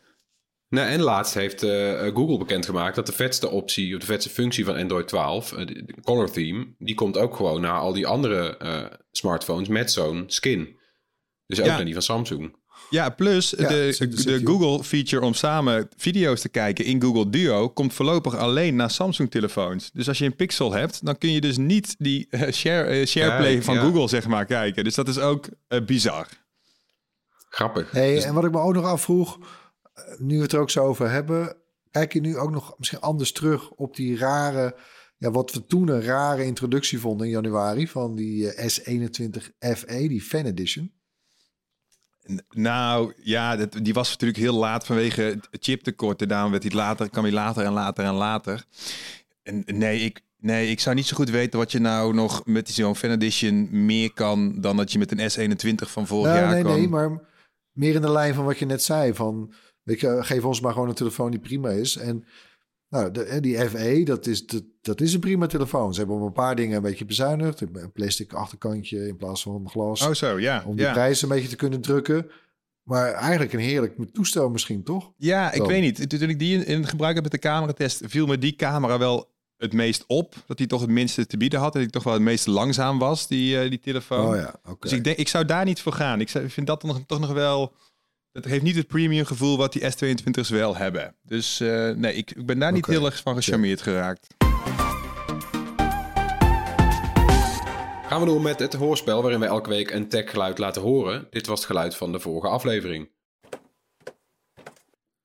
Nou, 0.69 0.89
en 0.89 1.01
laatst 1.01 1.35
heeft 1.35 1.63
eh, 1.63 2.01
Google 2.15 2.39
bekendgemaakt 2.39 2.97
dat 2.97 3.07
de 3.07 3.13
vetste 3.13 3.49
optie, 3.51 3.95
of 3.95 4.01
de 4.01 4.07
vetste 4.07 4.31
functie 4.31 4.65
van 4.65 4.77
Android 4.77 5.09
12, 5.09 5.53
eh, 5.53 5.67
de 5.67 5.95
color 6.03 6.31
theme, 6.31 6.67
die 6.79 6.95
komt 6.95 7.17
ook 7.19 7.37
gewoon 7.37 7.61
naar 7.61 7.79
al 7.79 7.93
die 7.93 8.07
andere 8.07 8.57
eh, 8.57 8.85
smartphones 9.11 9.69
met 9.69 9.93
zo'n 9.93 10.25
skin. 10.27 10.77
Dus 11.47 11.61
ook 11.61 11.67
Ja. 11.67 11.75
naar 11.77 11.85
die 11.85 11.93
van 11.95 12.03
Samsung. 12.03 12.57
Ja, 12.91 13.09
plus 13.11 13.51
Ja, 13.51 13.69
de, 13.69 13.97
de 13.99 14.23
hier. 14.31 14.41
Google 14.47 14.85
feature 14.85 15.25
om 15.25 15.35
samen 15.35 15.89
video's 15.97 16.41
te 16.41 16.49
kijken 16.49 16.85
in 16.85 17.03
Google 17.03 17.31
Duo 17.31 17.69
komt 17.69 17.95
voorlopig 17.95 18.37
alleen 18.37 18.77
naar 18.77 18.91
Samsung 18.91 19.31
telefoons. 19.31 19.91
Dus 19.93 20.09
als 20.09 20.19
je 20.19 20.25
een 20.25 20.37
Pixel 20.37 20.73
hebt, 20.73 21.05
dan 21.05 21.19
kun 21.19 21.33
je 21.33 21.41
dus 21.41 21.57
niet 21.57 21.95
die 21.99 22.27
eh, 22.31 22.53
share, 22.53 22.85
eh, 22.89 23.07
SharePlay 23.07 23.53
Kijk, 23.53 23.63
van 23.63 23.75
ja. 23.75 23.81
Google 23.81 24.09
zeg 24.09 24.27
maar 24.27 24.45
kijken. 24.45 24.85
Dus 24.85 24.95
dat 24.95 25.09
is 25.09 25.19
ook 25.19 25.49
eh, 25.69 25.85
bizar. 25.85 26.27
Grappig. 27.49 27.91
Hey, 27.91 28.15
Dus- 28.15 28.25
en 28.25 28.35
wat 28.35 28.45
ik 28.45 28.51
me 28.51 28.59
ook 28.59 28.75
nog 28.75 28.85
afvroeg, 28.85 29.39
nu 30.19 30.37
we 30.37 30.43
het 30.43 30.53
er 30.53 30.61
ook 30.61 30.71
zo 30.71 30.85
over 30.85 31.11
hebben, 31.11 31.57
kijk 31.91 32.13
je 32.13 32.21
nu 32.21 32.37
ook 32.37 32.51
nog 32.51 32.75
misschien 32.79 33.01
anders 33.01 33.33
terug 33.33 33.71
op 33.71 33.97
die 33.97 34.17
rare, 34.19 34.77
ja, 35.17 35.31
wat 35.31 35.53
we 35.53 35.67
toen 35.67 35.89
een 35.89 36.03
rare 36.03 36.45
introductie 36.45 36.99
vonden 37.01 37.27
in 37.27 37.33
januari 37.33 37.89
van 37.89 38.15
die 38.15 38.53
eh, 38.53 38.69
S21 38.69 39.51
FE, 39.77 40.09
die 40.09 40.23
Fan 40.23 40.45
Edition. 40.45 40.93
Nou 42.51 43.13
ja, 43.23 43.57
dat, 43.57 43.79
die 43.83 43.95
was 43.95 44.11
natuurlijk 44.11 44.39
heel 44.39 44.55
laat 44.55 44.87
vanwege 44.87 45.23
het 45.23 45.65
chiptekort. 45.65 46.29
Daarom 46.29 46.51
werd 46.51 46.63
hij 46.63 46.73
later, 46.73 47.11
kwam 47.11 47.25
hij 47.25 47.33
later 47.33 47.65
en 47.65 47.73
later 47.73 48.05
en 48.05 48.15
later. 48.15 48.65
En 49.43 49.63
nee, 49.67 50.01
ik, 50.01 50.21
nee, 50.39 50.71
ik 50.71 50.81
zou 50.81 50.97
niet 50.97 51.07
zo 51.07 51.17
goed 51.17 51.31
weten 51.31 51.59
wat 51.59 51.73
je 51.73 51.79
nou 51.79 52.15
nog 52.15 52.43
met 52.45 52.69
zo'n 52.69 52.97
Fan 52.97 53.11
Edition 53.11 53.69
meer 53.71 54.13
kan 54.13 54.61
dan 54.61 54.77
dat 54.77 54.93
je 54.93 54.99
met 54.99 55.13
een 55.13 55.51
S21 55.51 55.75
van 55.75 56.07
vorig 56.07 56.27
Nou, 56.33 56.39
jaar 56.39 56.53
nee, 56.53 56.63
kan. 56.63 56.73
nee, 56.73 56.89
maar 56.89 57.21
meer 57.73 57.95
in 57.95 58.01
de 58.01 58.11
lijn 58.11 58.35
van 58.35 58.45
wat 58.45 58.59
je 58.59 58.67
net 58.67 58.83
zei. 58.83 59.15
Van, 59.15 59.53
je, 59.83 60.17
geef 60.21 60.45
ons 60.45 60.61
maar 60.61 60.73
gewoon 60.73 60.89
een 60.89 60.95
telefoon 60.95 61.31
die 61.31 61.41
prima 61.41 61.71
is. 61.71 61.97
En 61.97 62.25
nou, 62.89 63.11
de, 63.11 63.41
die 63.41 63.69
FE, 63.69 64.03
dat 64.05 64.27
is, 64.27 64.47
dat, 64.47 64.63
dat 64.81 65.01
is 65.01 65.15
een 65.15 65.21
prima 65.21 65.47
telefoon. 65.47 65.93
Ze 65.93 65.99
hebben 65.99 66.17
op 66.17 66.27
een 66.27 66.33
paar 66.33 66.57
dingen 66.57 66.77
een 66.77 66.83
beetje 66.83 67.05
bezuinigd. 67.05 67.61
Een 67.61 67.93
plastic 67.93 68.33
achterkantje 68.33 69.09
in 69.09 69.17
plaats 69.17 69.43
van 69.43 69.55
een 69.55 69.71
glas. 69.71 70.03
Oh 70.03 70.13
zo, 70.13 70.41
ja. 70.41 70.63
om 70.67 70.77
die 70.77 70.85
ja. 70.85 70.93
prijs 70.93 71.23
een 71.23 71.29
beetje 71.29 71.49
te 71.49 71.57
kunnen 71.57 71.81
drukken. 71.81 72.31
Maar 72.83 73.13
eigenlijk 73.13 73.53
een 73.53 73.59
heerlijk 73.59 73.95
toestel 74.13 74.51
misschien, 74.51 74.83
toch? 74.83 75.13
Ja, 75.17 75.53
ik 75.53 75.59
Dan. 75.59 75.69
weet 75.69 75.81
niet. 75.81 76.11
Toen 76.11 76.29
ik 76.29 76.39
die 76.39 76.65
in, 76.65 76.87
gebruik 76.87 77.15
heb 77.15 77.23
met 77.23 77.33
de 77.33 77.39
cameratest, 77.39 78.03
viel 78.05 78.27
me 78.27 78.39
die 78.39 78.57
camera 78.57 78.99
wel 78.99 79.35
het 79.57 79.73
meest 79.73 80.05
op. 80.07 80.35
Dat 80.47 80.57
die 80.57 80.67
toch 80.67 80.81
het 80.81 80.91
minste 80.91 81.27
te 81.27 81.37
bieden 81.37 81.61
had. 81.61 81.75
En 81.75 81.81
die 81.81 81.91
toch 81.91 82.03
wel 82.03 82.13
het 82.13 82.23
meest 82.23 82.47
langzaam 82.47 82.99
was, 82.99 83.27
die, 83.27 83.61
eh, 83.61 83.71
die 83.71 83.81
telefoon. 83.81 84.29
Oh 84.29 84.37
ja, 84.37 84.55
oké. 84.65 84.77
Dus 84.81 84.93
ik, 84.93 85.05
denk, 85.05 85.17
ik 85.17 85.29
zou 85.29 85.45
daar 85.45 85.65
niet 85.65 85.81
voor 85.81 85.93
gaan. 85.93 86.21
Ik, 86.21 86.29
zou, 86.29 86.51
vind 86.51 86.67
dat 86.67 86.83
nog, 86.83 87.01
toch 87.07 87.21
nog 87.21 87.33
wel... 87.33 87.75
Het 88.37 88.45
heeft 88.45 88.63
niet 88.63 88.77
het 88.77 88.87
premium 88.87 89.25
gevoel 89.25 89.57
wat 89.57 89.73
die 89.73 89.83
S22's 89.83 90.49
wel 90.49 90.77
hebben. 90.77 91.15
Dus 91.23 91.61
eh, 91.61 91.91
nee, 91.91 92.15
ik, 92.15 92.31
ik 92.31 92.47
ben 92.47 92.59
daar 92.59 92.73
niet 92.73 92.87
heel 92.87 93.05
erg 93.05 93.21
van 93.21 93.35
gecharmeerd 93.35 93.83
geraakt. 93.83 94.27
Gaan 98.07 98.21
we 98.21 98.27
door 98.27 98.41
met 98.41 98.59
het 98.59 98.75
hoorspel 98.75 99.23
waarin 99.23 99.41
we 99.41 99.47
elke 99.47 99.69
week 99.69 99.91
een 99.91 100.09
techgeluid 100.09 100.59
laten 100.59 100.83
horen. 100.83 101.27
Dit 101.31 101.47
was 101.47 101.59
het 101.59 101.67
geluid 101.67 101.97
van 101.97 102.13
de 102.13 102.21
vorige 102.21 102.49
aflevering. 102.49 103.11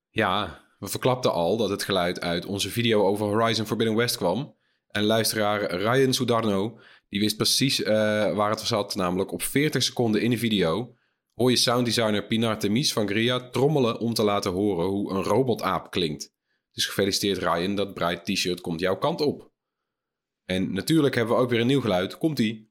Ja, 0.10 0.64
we 0.80 0.88
verklapten 0.88 1.32
al 1.32 1.58
dat 1.58 1.70
het 1.70 1.84
geluid 1.84 2.22
uit 2.22 2.46
onze 2.46 2.70
video 2.70 3.06
over 3.06 3.26
Horizon 3.26 3.66
Forbidden 3.66 3.96
West 3.96 4.18
kwam. 4.18 4.56
En 4.88 5.04
luisteraar 5.04 5.76
Ryan 5.76 6.14
Sudarno, 6.14 6.80
die 7.10 7.20
wist 7.20 7.38
precies 7.38 7.84
eh, 7.84 7.94
waar 8.36 8.50
het 8.50 8.60
zat, 8.60 8.96
namelijk 8.96 9.32
op 9.32 9.42
40 9.42 9.84
seconden 9.84 10.22
in 10.22 10.30
de 10.30 10.38
video 10.38 10.96
hoor 11.42 11.52
je 11.52 11.58
sounddesigner 11.58 12.26
Pinar 12.26 12.60
Temis 12.60 12.94
van 12.94 13.08
Gria 13.08 13.50
trommelen 13.50 14.00
om 14.00 14.14
te 14.14 14.24
laten 14.24 14.52
horen 14.52 14.86
hoe 14.86 15.12
een 15.12 15.24
robotaap 15.24 15.92
klinkt. 15.92 16.34
Dus 16.72 16.86
gefeliciteerd 16.86 17.38
Ryan, 17.38 17.76
dat 17.76 17.94
Bright 17.94 18.26
T-shirt 18.26 18.62
komt 18.62 18.80
jouw 18.80 18.98
kant 18.98 19.22
op. 19.22 19.52
En 20.46 20.74
natuurlijk 20.74 21.16
hebben 21.16 21.36
we 21.36 21.42
ook 21.42 21.50
weer 21.50 21.60
een 21.60 21.68
nieuw 21.68 21.82
geluid. 21.82 22.18
Komt-ie. 22.18 22.70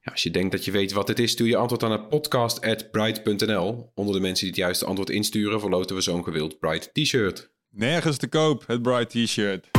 Ja, 0.00 0.12
als 0.12 0.22
je 0.22 0.30
denkt 0.30 0.52
dat 0.52 0.64
je 0.64 0.70
weet 0.70 0.92
wat 0.92 1.08
het 1.08 1.18
is, 1.18 1.30
stuur 1.30 1.46
je 1.46 1.56
antwoord 1.56 1.82
aan 1.82 1.92
het 1.92 2.08
podcast.bright.nl. 2.08 3.90
Onder 3.94 4.14
de 4.14 4.20
mensen 4.20 4.44
die 4.44 4.54
het 4.54 4.64
juiste 4.64 4.84
antwoord 4.84 5.10
insturen, 5.10 5.60
verloten 5.60 5.96
we 5.96 6.02
zo'n 6.02 6.24
gewild 6.24 6.58
Bright 6.58 6.90
T-shirt. 6.94 7.52
Nergens 7.68 8.16
te 8.16 8.28
koop, 8.28 8.66
het 8.66 8.82
Bright 8.82 9.10
T-shirt. 9.10 9.70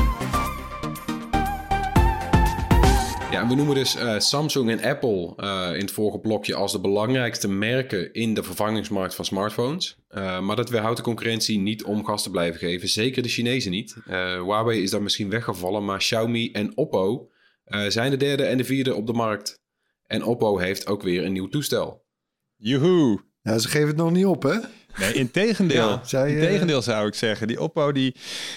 Ja, 3.31 3.47
we 3.47 3.55
noemen 3.55 3.75
dus 3.75 3.95
eh, 3.95 4.19
Samsung 4.19 4.69
en 4.69 4.83
Apple 4.83 5.33
eh, 5.35 5.69
in 5.73 5.79
het 5.79 5.91
vorige 5.91 6.19
blokje 6.19 6.55
als 6.55 6.71
de 6.71 6.79
belangrijkste 6.79 7.47
merken 7.47 8.13
in 8.13 8.33
de 8.33 8.43
vervangingsmarkt 8.43 9.15
van 9.15 9.25
smartphones. 9.25 9.97
Eh, 10.07 10.39
maar 10.39 10.55
dat 10.55 10.69
weerhoudt 10.69 10.97
de 10.97 11.03
concurrentie 11.03 11.59
niet 11.59 11.83
om 11.83 12.05
gas 12.05 12.23
te 12.23 12.29
blijven 12.29 12.59
geven. 12.59 12.89
Zeker 12.89 13.23
de 13.23 13.29
Chinezen 13.29 13.71
niet. 13.71 13.95
Eh, 14.05 14.41
Huawei 14.41 14.81
is 14.81 14.91
daar 14.91 15.01
misschien 15.01 15.29
weggevallen, 15.29 15.85
maar 15.85 15.97
Xiaomi 15.97 16.51
en 16.51 16.77
Oppo 16.77 17.29
eh, 17.63 17.85
zijn 17.87 18.11
de 18.11 18.17
derde 18.17 18.43
en 18.43 18.57
de 18.57 18.63
vierde 18.63 18.95
op 18.95 19.07
de 19.07 19.13
markt. 19.13 19.59
En 20.07 20.23
Oppo 20.23 20.57
heeft 20.57 20.87
ook 20.87 21.01
weer 21.01 21.25
een 21.25 21.33
nieuw 21.33 21.47
toestel. 21.47 22.05
Joehoe. 22.55 23.23
Ja, 23.41 23.57
ze 23.57 23.67
geven 23.67 23.87
het 23.87 23.97
nog 23.97 24.11
niet 24.11 24.25
op, 24.25 24.43
hè? 24.43 24.57
Nee, 24.99 25.13
in 25.13 25.31
tegendeel. 25.31 25.89
Ja, 25.89 26.01
zij, 26.05 26.25
eh, 26.27 26.33
Integendeel 26.41 26.81
zou 26.81 27.07
ik 27.07 27.15
zeggen. 27.15 27.47
Die 27.47 27.61
Oppo 27.61 27.91
die, 27.91 28.15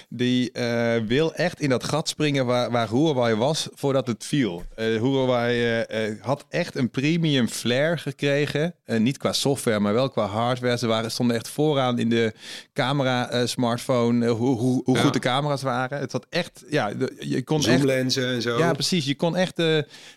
die 0.09 0.53
eh, 0.53 0.95
wil 1.07 1.35
echt 1.35 1.61
in 1.61 1.69
dat 1.69 1.85
gat 1.85 2.09
springen 2.09 2.47
waar, 2.47 2.71
waar 2.71 2.89
Huawei 2.89 3.35
was 3.35 3.69
voordat 3.75 4.07
het 4.07 4.25
viel. 4.25 4.65
Eh 4.75 4.87
Huawei 4.87 5.85
had 6.21 6.45
echt 6.49 6.75
een 6.77 6.91
premium 6.91 7.49
flair 7.49 7.99
gekregen. 7.99 8.75
Niet 8.87 9.17
qua 9.17 9.33
software, 9.33 9.81
maar 9.81 9.93
wel 9.95 10.11
qua 10.11 10.27
hardware. 10.27 10.79
Ze 10.79 10.87
waren, 10.87 11.11
stonden 11.11 11.37
echt 11.37 11.49
vooraan 11.49 11.99
in 11.99 12.09
de 12.09 12.33
camera 12.73 13.47
smartphone. 13.47 14.27
hoe 14.29 14.57
hoe, 14.59 14.83
hoe 14.85 14.97
Ja. 14.97 15.03
goed 15.03 15.13
de 15.13 15.19
camera's 15.19 15.63
waren. 15.63 15.99
Het 15.99 16.13
had 16.13 16.27
echt, 16.31 16.65
ja, 16.69 16.93
je 17.19 17.43
kon 17.43 17.57
echt 17.57 17.67
Zoomlenzen 17.67 18.29
en 18.29 18.43
zo. 18.43 18.59
ja, 18.59 18.73
precies. 18.73 19.05
Je 19.05 19.15
kon 19.15 19.37
echt, 19.37 19.63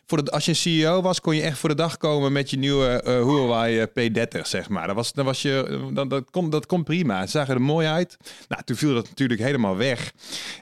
voor 0.06 0.24
de, 0.24 0.32
als 0.32 0.46
je 0.46 0.52
een 0.52 0.58
CEO 0.58 1.02
was, 1.02 1.22
kon 1.22 1.36
je 1.36 1.42
echt 1.42 1.58
voor 1.58 1.70
de 1.70 1.76
dag 1.76 1.98
komen 1.98 2.32
met 2.32 2.50
je 2.50 2.58
nieuwe 2.58 3.02
Huawei 3.06 3.80
eh, 3.80 3.88
P30, 3.88 4.42
zeg 4.42 4.70
maar. 4.70 4.88
Dat, 4.88 4.96
was, 4.96 5.14
dat, 5.14 5.26
was 5.26 5.42
je, 5.42 5.90
dat, 6.10 6.20
dat, 6.24 6.30
kon, 6.30 6.50
dat 6.50 6.66
kon 6.66 6.84
prima. 6.84 7.26
Ze 7.26 7.32
zagen 7.32 7.54
er 7.54 7.62
mooi 7.62 7.88
uit. 7.88 8.18
Nou, 8.48 8.64
toen 8.64 8.76
viel 8.76 8.94
dat 8.94 9.08
natuurlijk 9.10 9.40
helemaal 9.40 9.78
weg. 9.78 10.14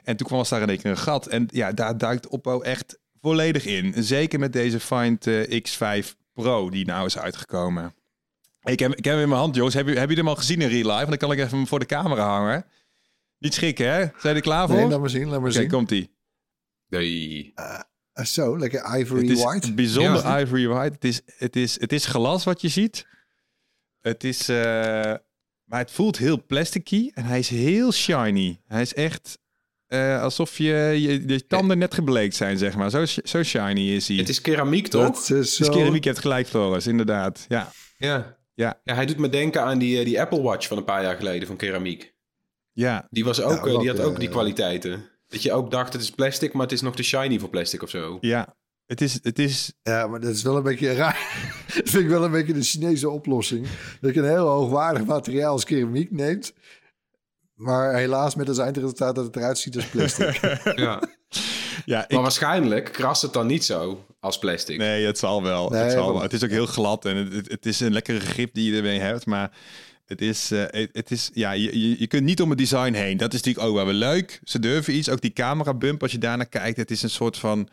En 0.04 0.16
toen 0.16 0.26
kwam 0.26 0.38
was 0.38 0.48
daar 0.48 0.62
in 0.62 0.68
één 0.68 0.78
keer 0.78 0.90
een 0.90 0.98
gat. 0.98 1.26
En 1.26 1.48
ja, 1.50 1.72
daar 1.72 1.98
duikt 1.98 2.28
Oppo 2.28 2.60
echt 2.60 2.98
volledig 3.20 3.64
in. 3.64 4.04
Zeker 4.04 4.38
met 4.38 4.52
deze 4.52 4.80
Find 4.80 5.26
eh, 5.26 5.60
X5 5.62 6.06
Pro 6.32 6.70
die 6.70 6.84
nou 6.86 7.06
is 7.06 7.18
uitgekomen. 7.18 7.94
Ik 8.62 8.78
heb, 8.78 8.94
ik 8.94 9.04
heb 9.04 9.14
hem 9.14 9.22
in 9.22 9.28
mijn 9.28 9.40
hand, 9.40 9.54
jongens. 9.54 9.74
Heb 9.74 9.88
je, 9.88 9.98
heb 9.98 10.10
je 10.10 10.16
hem 10.16 10.28
al 10.28 10.36
gezien 10.36 10.60
in 10.60 10.68
real 10.68 10.82
life? 10.82 11.06
Want 11.06 11.08
dan 11.08 11.18
kan 11.18 11.32
ik 11.32 11.38
even 11.38 11.56
hem 11.58 11.66
voor 11.66 11.78
de 11.78 11.86
camera 11.86 12.26
hangen. 12.26 12.64
Niet 13.38 13.54
schrikken, 13.54 13.86
hè? 13.86 13.98
Zijn 13.98 14.12
jullie 14.22 14.40
klaar 14.42 14.66
voor? 14.68 14.76
Nee, 14.76 14.88
laat 14.88 15.00
maar 15.00 15.10
zien, 15.10 15.28
laat 15.28 15.40
maar 15.40 15.52
zien. 15.52 15.68
komt-ie. 15.68 16.10
Nee. 16.88 17.52
Ah, 17.54 18.24
zo, 18.24 18.58
lekker 18.58 18.98
ivory 18.98 19.20
Het 19.20 19.30
is 19.30 19.44
white. 19.44 19.74
bijzonder 19.74 20.22
Ja. 20.22 20.40
ivory 20.40 20.66
white. 20.66 20.94
Het 20.94 21.04
is, 21.04 21.20
het, 21.26 21.56
is, 21.56 21.80
het 21.80 21.92
is 21.92 22.06
glas 22.06 22.44
wat 22.44 22.60
je 22.60 22.68
ziet. 22.68 23.06
Het 24.00 24.24
is, 24.24 24.48
eh, 24.48 25.14
maar 25.66 25.78
het 25.78 25.90
voelt 25.90 26.18
heel 26.18 26.44
plasticky 26.46 27.10
en 27.14 27.24
hij 27.24 27.38
is 27.38 27.48
heel 27.48 27.92
shiny. 27.92 28.60
Hij 28.66 28.82
is 28.82 28.94
echt 28.94 29.38
eh, 29.86 30.22
alsof 30.22 30.58
je, 30.58 30.74
je, 31.00 31.28
je 31.28 31.46
tanden 31.46 31.78
net 31.78 31.94
gebleekt 31.94 32.34
zijn, 32.34 32.58
zeg 32.58 32.76
maar. 32.76 32.90
Zo, 32.90 33.04
zo 33.04 33.42
shiny 33.42 33.90
is 33.90 34.08
hij. 34.08 34.16
Het 34.16 34.28
is 34.28 34.40
keramiek, 34.40 34.88
toch? 34.88 35.26
Dat 35.26 35.30
is 35.30 35.56
keramiek 35.56 36.18
gelijk, 36.18 36.46
Floris, 36.46 36.86
inderdaad. 36.86 37.44
Ja, 37.48 37.72
Ja. 37.98 38.36
Ja. 38.54 38.80
ja. 38.84 38.94
Hij 38.94 39.06
doet 39.06 39.18
me 39.18 39.28
denken 39.28 39.62
aan 39.62 39.78
die, 39.78 39.98
eh, 39.98 40.04
die 40.04 40.20
Apple 40.20 40.42
Watch 40.42 40.68
van 40.68 40.76
een 40.76 40.84
paar 40.84 41.02
jaar 41.02 41.16
geleden 41.16 41.46
van 41.46 41.56
keramiek. 41.56 42.14
ja. 42.72 43.06
Die, 43.10 43.24
was 43.24 43.40
ook, 43.40 43.66
Ja, 43.66 43.72
eh, 43.72 43.78
die 43.78 43.88
had 43.88 44.00
ook 44.00 44.20
die 44.20 44.28
kwaliteiten. 44.28 45.10
Dat 45.28 45.42
je 45.42 45.52
ook 45.52 45.70
dacht, 45.70 45.92
het 45.92 46.02
is 46.02 46.10
plastic, 46.10 46.52
maar 46.52 46.62
het 46.62 46.72
is 46.72 46.80
nog 46.80 46.96
te 46.96 47.02
shiny 47.02 47.38
voor 47.38 47.48
plastic 47.48 47.82
of 47.82 47.90
zo. 47.90 48.18
ja. 48.20 48.54
Het 48.86 49.00
is, 49.00 49.18
het 49.22 49.38
is, 49.38 49.72
Ja, 49.82 50.06
maar 50.06 50.20
dat 50.20 50.34
is 50.34 50.42
wel 50.42 50.56
een 50.56 50.62
beetje 50.62 50.92
raar. 50.92 51.44
dat 51.74 51.88
vind 51.88 52.02
ik 52.04 52.08
wel 52.08 52.24
een 52.24 52.30
beetje 52.30 52.52
de 52.52 52.62
Chinese 52.62 53.10
oplossing. 53.10 53.66
Dat 54.00 54.14
je 54.14 54.20
een 54.20 54.28
heel 54.28 54.48
hoogwaardig 54.48 55.04
materiaal 55.04 55.52
als 55.52 55.64
keramiek 55.64 56.10
neemt. 56.10 56.52
Maar 57.54 57.94
helaas 57.94 58.34
met 58.34 58.48
als 58.48 58.58
eindresultaat 58.58 59.14
dat 59.14 59.24
het 59.24 59.36
eruit 59.36 59.58
ziet 59.58 59.76
als 59.76 59.86
plastic. 59.86 60.40
Ja. 60.74 61.02
ja, 61.84 62.04
ik, 62.04 62.10
Maar 62.12 62.22
waarschijnlijk 62.22 62.92
krast 62.92 63.22
het 63.22 63.32
dan 63.32 63.46
niet 63.46 63.64
zo 63.64 64.04
als 64.20 64.38
plastic. 64.38 64.78
Nee, 64.78 65.06
het 65.06 65.18
zal 65.18 65.42
wel. 65.42 65.68
Nee, 65.68 65.82
het, 65.82 65.92
zal 65.92 66.00
want- 66.02 66.12
wel. 66.12 66.22
het 66.22 66.32
is 66.32 66.44
ook 66.44 66.50
heel 66.50 66.66
glad 66.66 67.04
en 67.04 67.16
het, 67.16 67.50
het, 67.50 67.66
is 67.66 67.80
een 67.80 67.92
lekkere 67.92 68.20
grip 68.20 68.54
die 68.54 68.70
je 68.70 68.76
ermee 68.76 68.98
hebt. 69.00 69.26
Maar 69.26 69.50
het 70.06 70.20
is, 70.20 70.50
eh, 70.50 70.64
het, 70.66 70.88
het 70.92 71.10
is 71.10 71.30
ja, 71.32 71.52
je, 71.52 72.00
je, 72.00 72.06
kunt 72.06 72.24
niet 72.24 72.40
om 72.40 72.48
het 72.50 72.58
design 72.58 72.92
heen. 72.92 73.16
Dat 73.16 73.34
is 73.34 73.40
natuurlijk 73.42 73.66
ook 73.66 73.74
wel 73.74 73.84
weer 73.84 73.94
leuk. 73.94 74.40
Ze 74.44 74.58
durven 74.58 74.94
iets. 74.94 75.08
Ook 75.08 75.20
die 75.20 75.32
camera 75.32 75.74
bump, 75.74 76.02
als 76.02 76.12
je 76.12 76.18
daarnaar 76.18 76.48
kijkt, 76.48 76.76
het 76.76 76.90
is 76.90 77.02
een 77.02 77.10
soort 77.10 77.38
van. 77.38 77.68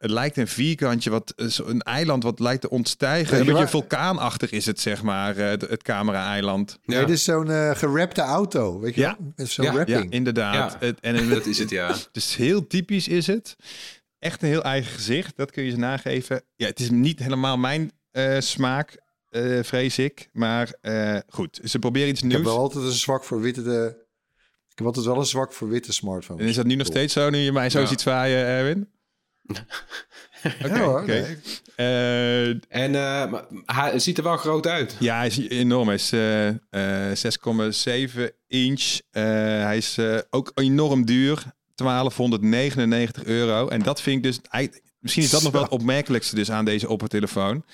Het 0.00 0.10
lijkt 0.10 0.36
een 0.36 0.48
vierkantje, 0.48 1.10
wat, 1.10 1.32
eh, 1.36 1.46
een 1.66 1.80
eiland 1.82 2.22
wat 2.22 2.40
lijkt 2.40 2.60
te 2.60 2.70
ontstijgen. 2.70 3.38
Een 3.38 3.44
je 3.44 3.52
beetje 3.52 3.68
vulkaanachtig 3.68 4.50
is 4.50 4.66
het, 4.66 4.80
zeg 4.80 5.02
maar, 5.02 5.36
eh, 5.36 5.48
het, 5.48 5.60
het 5.68 5.82
camera-eiland. 5.82 6.78
Ja. 6.82 6.94
Nee, 6.96 7.04
dit 7.06 7.14
is 7.16 7.24
zo'n 7.24 7.50
eh 7.50 7.70
gerapte 7.76 8.20
auto, 8.20 8.80
weet 8.80 8.94
je 8.94 9.00
Ja. 9.00 9.16
wel? 9.18 9.32
Met 9.36 9.48
zo'n 9.48 9.64
Ja, 9.86 10.04
inderdaad. 10.08 10.72
Ja. 10.72 10.86
Het, 10.86 11.00
en 11.00 11.28
dat 11.28 11.46
is 11.46 11.58
het, 11.58 11.70
ja. 11.70 11.94
Dus 12.12 12.36
heel 12.36 12.66
typisch 12.66 13.08
is 13.08 13.26
het. 13.26 13.56
Echt 14.18 14.42
een 14.42 14.48
heel 14.48 14.62
eigen 14.62 14.92
gezicht, 14.92 15.36
dat 15.36 15.50
kun 15.50 15.64
je 15.64 15.70
ze 15.70 15.76
nageven. 15.76 16.42
Ja, 16.56 16.66
het 16.66 16.80
is 16.80 16.90
niet 16.90 17.18
helemaal 17.18 17.56
mijn 17.58 17.92
eh, 18.10 18.36
smaak, 18.38 18.96
eh, 19.28 19.58
vrees 19.62 19.98
ik. 19.98 20.28
Maar 20.32 20.72
eh, 20.80 21.16
goed, 21.28 21.60
ze 21.64 21.78
proberen 21.78 22.08
iets 22.08 22.22
Ik 22.22 22.30
heb 22.30 22.40
nieuws. 22.40 22.52
wel 22.52 22.62
altijd 22.62 22.84
een 22.84 22.92
zwak 22.92 23.24
voor 23.24 23.40
witte... 23.40 23.62
De... 23.62 23.94
Ik 24.70 24.76
heb 24.78 24.86
altijd 24.86 25.06
wel 25.06 25.16
een 25.16 25.26
zwak 25.26 25.52
voor 25.52 25.68
witte 25.68 25.92
smartphones. 25.92 26.42
En 26.42 26.48
is 26.48 26.56
dat 26.56 26.66
nu 26.66 26.74
nog 26.74 26.86
steeds 26.86 27.12
zo, 27.12 27.30
nu 27.30 27.38
je 27.38 27.52
mij 27.52 27.70
zo 27.70 27.80
Ja. 27.80 27.86
ziet 27.86 28.00
zwaaien, 28.00 28.44
Erwin? 28.44 28.88
Oké, 30.64 30.78
Ja, 30.82 31.00
nee. 31.00 31.36
Eh, 31.76 32.48
En 32.68 32.94
eh, 32.94 33.32
hij 33.66 33.98
ziet 33.98 34.18
er 34.18 34.24
wel 34.24 34.36
groot 34.36 34.66
uit. 34.66 34.96
ja, 34.98 35.16
hij 35.16 35.26
is 35.26 35.48
enorm. 35.48 35.86
Hij 35.86 35.96
is 35.96 36.12
eh, 36.12 36.48
eh, 37.08 37.16
6,7 38.16 38.20
inch. 38.46 38.98
Hij 39.10 39.76
is 39.76 39.98
ook 40.30 40.52
enorm 40.54 41.04
duur. 41.04 41.42
1299 41.74 43.24
euro. 43.24 43.68
En 43.68 43.82
dat 43.82 44.00
vind 44.00 44.16
ik 44.16 44.22
dus... 44.22 44.40
Misschien 45.00 45.24
is 45.24 45.30
dat 45.30 45.42
nog 45.42 45.52
wel 45.52 45.62
het 45.62 45.70
opmerkelijkste 45.70 46.34
dus 46.34 46.50
aan 46.50 46.64
deze 46.64 46.88
Oppo-telefoon. 46.88 47.64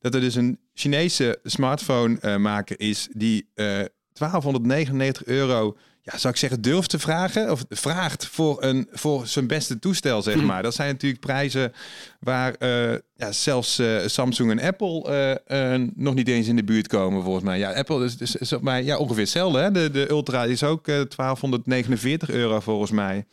Dat 0.00 0.14
er 0.14 0.20
dus 0.20 0.34
een 0.34 0.58
Chinese 0.74 1.38
smartphone-maker 1.44 2.80
is 2.80 3.08
die 3.12 3.50
eh 3.54 3.64
1299 4.12 5.24
euro... 5.24 5.76
Ja, 6.12 6.18
zou 6.18 6.32
ik 6.32 6.38
zeggen, 6.38 6.62
durft 6.62 6.90
te 6.90 6.98
vragen? 6.98 7.50
Of 7.50 7.64
vraagt 7.68 8.26
voor, 8.26 8.62
een, 8.62 8.88
voor 8.90 9.26
zijn 9.26 9.46
beste 9.46 9.78
toestel, 9.78 10.22
zeg 10.22 10.42
maar. 10.42 10.62
Dat 10.62 10.74
zijn 10.74 10.92
natuurlijk 10.92 11.20
prijzen 11.20 11.72
waar 12.20 12.54
eh, 12.54 12.92
ja, 13.14 13.32
zelfs 13.32 13.78
eh, 13.78 13.96
Samsung 14.06 14.50
en 14.50 14.60
Apple 14.60 15.08
eh, 15.46 15.80
nog 15.94 16.14
niet 16.14 16.28
eens 16.28 16.48
in 16.48 16.56
de 16.56 16.64
buurt 16.64 16.86
komen, 16.86 17.22
volgens 17.22 17.44
mij. 17.44 17.58
Ja, 17.58 17.72
Apple 17.72 18.04
is, 18.04 18.16
is, 18.16 18.36
is 18.36 18.52
op 18.52 18.62
mij 18.62 18.84
ja, 18.84 18.96
ongeveer 18.96 19.22
hetzelfde. 19.22 19.58
Hè? 19.58 19.70
De, 19.70 19.90
de 19.90 20.10
Ultra 20.10 20.44
is 20.44 20.62
ook 20.62 20.88
eh 20.88 20.94
1249 20.94 22.30
euro, 22.30 22.60
volgens 22.60 22.90
mij. 22.90 23.26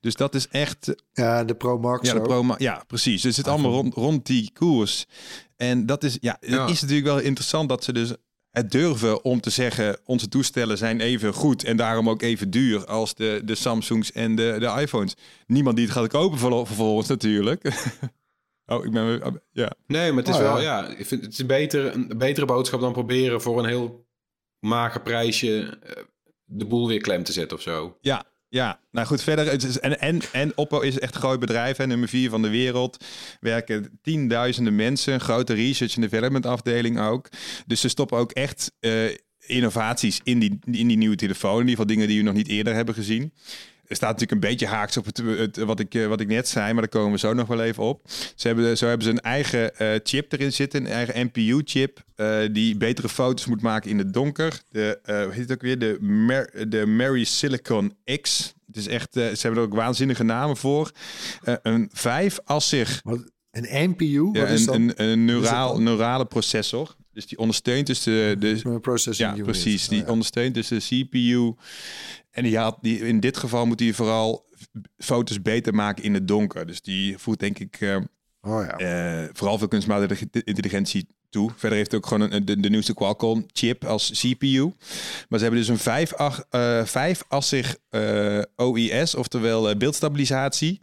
Dus 0.00 0.14
dat 0.14 0.34
is 0.34 0.48
echt 0.48 0.94
Ja, 1.12 1.44
de 1.44 1.54
Pro 1.54 1.78
Max 1.78 2.08
ja, 2.08 2.14
de. 2.14 2.20
Pro 2.20 2.54
ja, 2.58 2.84
precies. 2.86 3.22
Dus 3.22 3.36
het 3.36 3.44
zit 3.44 3.48
allemaal 3.48 3.72
rond, 3.72 3.94
rond 3.94 4.26
die 4.26 4.50
koers. 4.52 5.06
En 5.56 5.86
dat 5.86 6.04
is, 6.04 6.18
ja, 6.20 6.36
Ja. 6.40 6.66
is 6.66 6.80
natuurlijk 6.80 7.06
wel 7.06 7.18
interessant 7.18 7.68
dat 7.68 7.84
ze 7.84 7.92
dus 7.92 8.12
het 8.54 8.70
durven 8.70 9.24
om 9.24 9.40
te 9.40 9.50
zeggen... 9.50 9.98
onze 10.04 10.28
toestellen 10.28 10.78
zijn 10.78 11.00
even 11.00 11.32
goed 11.32 11.64
en 11.64 11.76
daarom 11.76 12.08
ook 12.08 12.22
even 12.22 12.50
duur... 12.50 12.84
als 12.86 13.14
de, 13.14 13.40
de 13.44 13.54
Samsungs 13.54 14.12
en 14.12 14.34
de, 14.36 14.56
de 14.58 14.80
iPhones. 14.80 15.14
Niemand 15.46 15.76
die 15.76 15.84
het 15.84 15.94
gaat 15.94 16.08
kopen 16.08 16.38
vervolgens 16.38 17.08
natuurlijk. 17.08 17.64
oh, 18.66 18.84
ik 18.84 18.90
ben... 18.90 19.06
weer- 19.06 19.42
Ja, 19.52 19.72
Nee, 19.86 20.12
maar 20.12 20.24
het 20.24 20.28
is 20.34 20.34
Oh, 20.34 20.40
ja. 20.42 20.52
wel, 20.52 20.60
ja, 20.62 20.88
ik 20.88 21.06
vind 21.06 21.22
het 21.24 21.32
is 21.32 21.46
beter, 21.46 21.94
een 21.94 22.12
betere 22.18 22.46
boodschap 22.46 22.80
dan 22.80 22.92
proberen 22.92 23.40
voor 23.42 23.58
een 23.58 23.68
heel 23.68 24.06
mager 24.58 25.02
prijsje 25.02 25.78
eh, 25.82 26.02
de 26.44 26.66
boel 26.66 26.88
weer 26.88 27.00
klem 27.00 27.22
te 27.22 27.32
zetten 27.32 27.56
of 27.56 27.62
zo. 27.62 27.96
Ja, 28.00 28.24
ja. 28.54 28.80
Nou 28.90 29.06
goed, 29.06 29.22
verder. 29.22 29.50
Het 29.50 29.62
is, 29.62 29.80
en, 29.80 30.00
en, 30.00 30.20
en 30.32 30.56
Oppo 30.56 30.80
is 30.80 30.98
echt 30.98 31.14
een 31.14 31.20
groot 31.20 31.40
bedrijf. 31.40 31.78
En 31.78 31.88
nummer 31.88 32.08
vier 32.08 32.30
van 32.30 32.42
de 32.42 32.48
wereld. 32.48 33.04
Werken 33.40 33.98
tienduizenden 34.02 34.76
mensen. 34.76 35.20
Grote 35.20 35.54
research 35.54 35.94
en 35.94 36.00
development 36.00 36.46
afdeling 36.46 37.00
ook. 37.00 37.28
Dus 37.66 37.80
ze 37.80 37.88
stoppen 37.88 38.18
ook 38.18 38.32
echt 38.32 38.72
eh, 38.80 38.92
innovaties 39.46 40.20
in 40.22 40.38
die, 40.38 40.58
in 40.64 40.88
die 40.88 40.96
nieuwe 40.96 41.16
telefoon. 41.16 41.60
In 41.60 41.68
ieder 41.68 41.70
geval 41.70 41.86
dingen 41.86 42.08
die 42.08 42.18
we 42.18 42.24
nog 42.24 42.34
niet 42.34 42.48
eerder 42.48 42.74
hebben 42.74 42.94
gezien. 42.94 43.32
Er 43.86 43.96
staat 43.96 44.10
natuurlijk 44.10 44.42
een 44.42 44.50
beetje 44.50 44.66
haaks 44.66 44.96
op 44.96 45.04
het, 45.04 45.16
het, 45.16 45.56
wat, 45.56 45.80
ik, 45.80 45.94
eh, 45.94 46.06
wat 46.06 46.20
ik 46.20 46.28
net 46.28 46.48
zei, 46.48 46.72
maar 46.72 46.82
daar 46.82 47.00
komen 47.00 47.12
we 47.12 47.18
zo 47.18 47.32
nog 47.32 47.46
wel 47.46 47.62
even 47.62 47.82
op. 47.82 48.02
Ze 48.34 48.46
hebben, 48.46 48.78
zo 48.78 48.86
hebben 48.86 49.06
ze 49.06 49.12
een 49.12 49.20
eigen 49.20 49.76
eh, 49.76 50.00
chip 50.02 50.32
erin 50.32 50.52
zitten, 50.52 50.80
een 50.80 50.92
eigen 50.92 51.26
NPU-chip, 51.26 52.04
eh, 52.14 52.38
die 52.52 52.76
betere 52.76 53.08
foto's 53.08 53.46
moet 53.46 53.62
maken 53.62 53.90
in 53.90 53.98
het 53.98 54.12
donker. 54.12 54.60
De, 54.70 54.98
hoe 55.04 55.32
heet 55.32 55.48
het 55.48 55.52
ook 55.52 55.62
weer? 55.62 55.78
De, 55.78 55.96
Mer 56.00 56.68
de 56.68 56.86
Mary 56.86 57.24
Silicon 57.24 57.96
X. 58.20 58.54
Het 58.66 58.76
is 58.76 58.86
echt, 58.86 59.12
ze 59.12 59.20
hebben 59.20 59.60
er 59.60 59.66
ook 59.66 59.74
waanzinnige 59.74 60.22
namen 60.22 60.56
voor. 60.56 60.90
Een 61.62 61.90
vijfassig 61.92 63.00
Wat, 63.04 63.30
een 63.50 63.90
NPU, 63.90 64.22
wat 64.22 64.36
ja, 64.36 64.46
is 64.46 64.64
dat? 64.64 64.74
een, 64.74 64.82
een, 64.82 65.08
een 65.08 65.26
dat 65.26 65.34
neuraal, 65.34 65.80
neurale 65.80 66.24
processor. 66.24 66.94
Dus 67.14 67.26
die 67.26 67.38
ondersteunt 67.38 67.86
dus 67.86 68.02
de, 68.02 68.36
de, 68.38 68.78
processing 68.80 69.28
ja, 69.28 69.34
unit. 69.34 69.46
precies. 69.46 69.82
Oh, 69.84 69.88
Die 69.90 69.98
ja. 70.02 70.10
ondersteunt 70.10 70.54
dus 70.54 70.68
de 70.68 70.76
CPU. 70.78 71.54
En 72.30 72.42
die 72.42 72.58
had, 72.58 72.78
die, 72.80 72.98
in 72.98 73.20
dit 73.20 73.36
geval 73.36 73.66
moet 73.66 73.80
hij 73.80 73.92
vooral 73.92 74.44
foto's 74.98 75.42
beter 75.42 75.74
maken 75.74 76.04
in 76.04 76.14
het 76.14 76.28
donker. 76.28 76.66
Dus 76.66 76.82
die 76.82 77.18
voert 77.18 77.38
denk 77.40 77.58
ik 77.58 77.76
eh, 77.80 77.96
Oh 78.40 78.64
ja. 78.64 78.76
eh, 78.76 79.28
vooral 79.32 79.58
veel 79.58 79.68
kunstmatige 79.68 80.28
intelligentie 80.44 81.06
toe. 81.30 81.50
Verder 81.56 81.78
heeft 81.78 81.90
hij 81.90 82.00
ook 82.00 82.06
gewoon 82.06 82.32
een, 82.32 82.44
de, 82.44 82.60
de 82.60 82.70
nieuwste 82.70 82.94
Qualcomm 82.94 83.46
chip 83.52 83.84
als 83.84 84.10
CPU. 84.10 84.62
Maar 85.28 85.38
ze 85.38 85.44
hebben 85.44 85.60
dus 85.60 85.68
een 85.68 85.78
vijf, 85.78 86.14
ach- 86.14 86.44
vijfassig 86.84 87.76
eh, 87.88 88.42
OIS, 88.56 89.14
oftewel 89.14 89.76
beeldstabilisatie. 89.76 90.80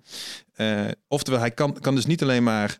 Oftewel, 1.07 1.39
hij 1.39 1.51
kan, 1.51 1.79
kan 1.79 1.95
dus 1.95 2.05
niet 2.05 2.21
alleen 2.21 2.43
maar 2.43 2.79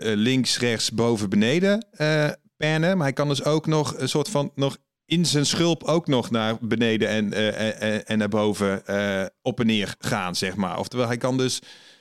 links, 0.00 0.58
rechts, 0.58 0.92
boven, 0.92 1.30
beneden 1.30 1.86
Maar 2.68 2.96
hij 2.96 3.12
kan 3.12 3.28
dus 3.28 3.44
ook 3.44 3.66
nog 3.66 3.94
een 3.98 4.08
soort 4.08 4.28
van 4.28 4.52
nog 4.54 4.76
in 5.06 5.26
zijn 5.26 5.46
schulp 5.46 5.84
ook 5.84 6.06
nog 6.06 6.30
naar 6.30 6.56
beneden 6.60 7.08
en, 7.08 7.32
eh, 7.32 7.82
en, 7.82 8.06
en 8.06 8.18
naar 8.18 8.28
boven 8.28 8.86
eh, 8.86 9.26
op 9.42 9.60
en 9.60 9.66
neer 9.66 9.94
gaan, 9.98 10.34
zeg 10.34 10.56
maar. 10.56 10.78
Oftewel, 10.78 11.06
hij 11.06 11.16
kan 11.16 11.36
dus... 11.36 11.60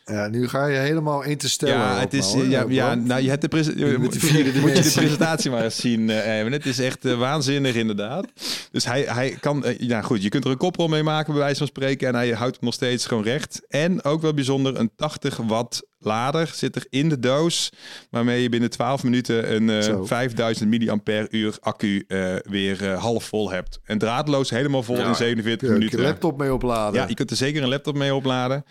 Ja, 0.10 0.28
nu 0.28 0.48
ga 0.48 0.66
je 0.66 0.78
helemaal 0.78 1.24
in 1.24 1.38
te 1.38 1.50
stellen. 1.50 1.76
Ja, 1.76 2.00
het 2.00 2.14
is, 2.14 2.34
ja, 2.48 2.66
ja, 2.68 2.96
nou, 2.96 3.22
je 3.22 3.30
hebt 3.30 3.42
de, 3.42 3.48
prese- 3.48 3.98
Met 4.00 4.12
de 4.14 4.20
vierde 4.20 4.60
moet 4.60 4.78
je 4.78 4.84
de 4.84 4.92
presentatie 4.96 5.52
maar 5.52 5.64
eens 5.64 5.76
zien, 5.80 6.10
eh 6.10 6.38
Erwin. 6.38 6.52
Het 6.52 6.66
is 6.66 6.80
echt 6.80 7.06
eh, 7.06 7.18
waanzinnig, 7.18 7.76
inderdaad. 7.76 8.26
Dus 8.72 8.86
hij, 8.86 9.02
hij 9.08 9.38
kan, 9.40 9.66
eh, 9.66 9.80
ja 9.80 10.02
goed, 10.02 10.24
je 10.24 10.30
kunt 10.30 10.46
er 10.46 10.52
een 10.52 10.58
koprol 10.58 10.88
mee 10.88 11.04
maken, 11.04 11.34
bij 11.34 11.42
wijze 11.42 11.58
van 11.58 11.68
spreken. 11.68 12.08
En 12.08 12.16
hij 12.16 12.30
houdt 12.30 12.56
hem 12.56 12.66
nog 12.66 12.74
steeds 12.74 13.06
gewoon 13.06 13.24
recht. 13.24 13.62
En 13.68 14.04
ook 14.04 14.22
wel 14.22 14.34
bijzonder, 14.34 14.80
een 14.80 14.92
80 14.96 15.38
watt 15.38 15.88
lader 16.02 16.52
zit 16.56 16.76
er 16.76 16.86
in 16.90 17.10
de 17.10 17.20
doos. 17.20 17.70
Waarmee 18.10 18.42
je 18.42 18.50
binnen 18.50 18.70
12 18.70 19.04
minuten 19.04 19.54
een 19.56 19.70
eh, 19.70 19.80
Zo. 19.82 20.06
5000 20.06 20.70
milliampère 20.70 21.28
uur 21.32 21.58
accu 21.60 22.04
eh, 22.08 22.36
weer 22.42 22.88
half 22.90 23.24
vol 23.24 23.52
hebt. 23.52 23.80
En 23.84 23.98
draadloos 23.98 24.50
helemaal 24.50 24.84
vol 24.84 24.98
Ja, 24.98 25.08
in 25.08 25.16
47 25.16 25.58
Kun 25.60 25.68
je 25.68 25.74
minuten. 25.74 26.00
je 26.00 26.06
laptop 26.06 26.38
mee 26.38 26.54
opladen. 26.54 27.02
Ja, 27.02 27.08
je 27.08 27.14
kunt 27.14 27.32
er 27.32 27.38
zeker 27.38 27.64
een 27.64 27.70
laptop 27.70 27.96
mee 27.98 28.16
opladen. 28.16 28.66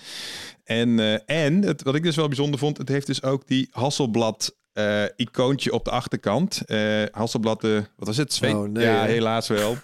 En, 0.69 0.99
eh, 0.99 1.45
en 1.45 1.63
het, 1.63 1.83
wat 1.83 1.95
ik 1.95 2.03
dus 2.03 2.17
wel 2.17 2.27
bijzonder 2.27 2.59
vond, 2.59 2.79
het 2.79 2.89
heeft 2.89 3.07
dus 3.07 3.23
ook 3.23 3.47
die 3.47 3.69
Hasselblad 3.71 4.57
eh, 4.73 5.05
icoontje 5.17 5.73
op 5.73 5.85
de 5.85 5.91
achterkant. 5.91 6.63
Eh 6.67 7.03
Hasselblad, 7.11 7.61
de, 7.61 7.85
wat 7.97 8.07
was 8.07 8.17
het? 8.17 8.33
Zweet? 8.33 8.55
Oh, 8.55 8.69
nee, 8.69 8.85
ja, 8.85 9.01
hè? 9.01 9.07
helaas 9.07 9.49
wel. 9.49 9.77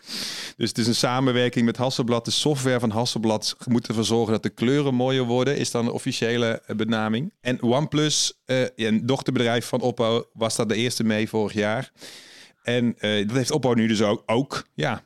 dus 0.56 0.68
het 0.68 0.78
is 0.78 0.86
een 0.86 0.94
samenwerking 0.94 1.64
met 1.66 1.76
Hasselblad. 1.76 2.24
De 2.24 2.30
software 2.30 2.80
van 2.80 2.90
Hasselblad 2.90 3.56
moet 3.68 3.88
ervoor 3.88 4.04
zorgen 4.04 4.32
dat 4.32 4.42
de 4.42 4.50
kleuren 4.50 4.94
mooier 4.94 5.24
worden, 5.24 5.56
is 5.56 5.70
dan 5.70 5.84
de 5.84 5.92
officiële 5.92 6.62
benaming. 6.76 7.32
En 7.40 7.62
OnePlus, 7.62 8.40
eh, 8.44 8.62
een 8.76 9.06
dochterbedrijf 9.06 9.66
van 9.66 9.80
Oppo, 9.80 10.28
was 10.32 10.56
daar 10.56 10.66
de 10.66 10.74
eerste 10.74 11.04
mee 11.04 11.28
vorig 11.28 11.52
jaar. 11.52 11.92
En 12.62 12.94
eh, 12.98 13.26
dat 13.26 13.36
heeft 13.36 13.50
Oppo 13.50 13.74
nu 13.74 13.86
dus 13.86 14.02
ook. 14.02 14.22
ook. 14.26 14.66
Ja, 14.74 15.02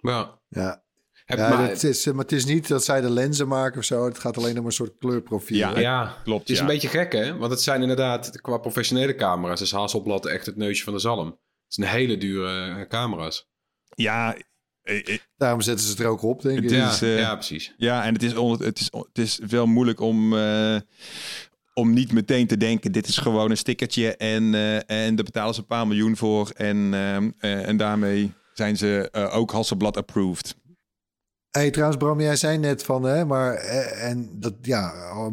Ja. 0.00 0.40
Ja. 0.48 0.82
Heb, 1.24 1.38
Ja, 1.38 1.48
maar, 1.48 1.68
het 1.68 1.84
is, 1.84 2.06
eh, 2.06 2.12
maar 2.14 2.22
het 2.22 2.32
is 2.32 2.44
niet 2.44 2.68
dat 2.68 2.84
zij 2.84 3.00
de 3.00 3.10
lenzen 3.10 3.48
maken 3.48 3.78
of 3.78 3.84
zo. 3.84 4.04
Het 4.04 4.18
gaat 4.18 4.36
alleen 4.36 4.58
om 4.58 4.66
een 4.66 4.72
soort 4.72 4.92
kleurprofiel. 4.98 5.56
Ja, 5.56 5.78
ja, 5.78 6.16
klopt. 6.24 6.40
het 6.40 6.50
is 6.50 6.56
ja. 6.56 6.62
een 6.62 6.68
beetje 6.68 6.88
gek, 6.88 7.12
hè? 7.12 7.36
Want 7.36 7.50
het 7.50 7.62
zijn 7.62 7.80
inderdaad, 7.82 8.40
qua 8.40 8.58
professionele 8.58 9.14
camera's, 9.14 9.60
is 9.60 9.70
Hasselblad 9.72 10.26
echt 10.26 10.46
het 10.46 10.56
neusje 10.56 10.84
van 10.84 10.92
de 10.92 10.98
zalm. 10.98 11.26
Het 11.26 11.74
zijn 11.74 11.88
hele 11.88 12.16
dure 12.18 12.74
eh, 12.80 12.88
camera's. 12.88 13.48
Ja, 13.94 14.36
eh, 14.82 15.08
eh, 15.08 15.18
Daarom 15.36 15.60
zetten 15.60 15.84
ze 15.84 15.90
het 15.90 16.00
er 16.00 16.06
ook 16.06 16.22
op, 16.22 16.42
denk 16.42 16.62
ik. 16.62 16.70
Ja, 16.70 16.90
is, 16.90 17.02
eh, 17.02 17.18
ja, 17.18 17.34
precies. 17.34 17.74
Ja, 17.76 18.04
en 18.04 18.12
het 18.12 18.22
is, 18.22 18.34
on, 18.34 18.62
het 18.62 18.80
is, 18.80 18.90
on- 18.90 19.06
het 19.12 19.18
is 19.18 19.38
wel 19.48 19.66
moeilijk 19.66 20.00
om, 20.00 20.36
eh, 20.38 20.76
om 21.74 21.92
niet 21.92 22.12
meteen 22.12 22.46
te 22.46 22.56
denken: 22.56 22.92
dit 22.92 23.06
is 23.08 23.16
gewoon 23.18 23.50
een 23.50 23.56
stickertje 23.56 24.16
en, 24.16 24.54
eh, 24.54 24.74
en 25.06 25.14
daar 25.14 25.24
betalen 25.24 25.54
ze 25.54 25.60
een 25.60 25.66
paar 25.66 25.86
miljoen 25.86 26.16
voor. 26.16 26.50
En, 26.56 26.94
ehm, 26.94 27.30
eh, 27.38 27.68
en 27.68 27.76
daarmee 27.76 28.32
zijn 28.52 28.76
ze 28.76 29.08
eh, 29.12 29.36
ook 29.36 29.50
Hasselblad 29.50 29.96
approved. 29.96 30.56
Hey, 31.52 31.70
trouwens, 31.70 31.98
Bram, 31.98 32.20
jij 32.20 32.36
zei 32.36 32.58
net 32.58 32.82
van, 32.82 33.02
hè, 33.02 33.24
maar 33.24 33.54
eh, 33.54 34.08
en 34.08 34.30
dat 34.40 34.54
ja, 34.62 34.92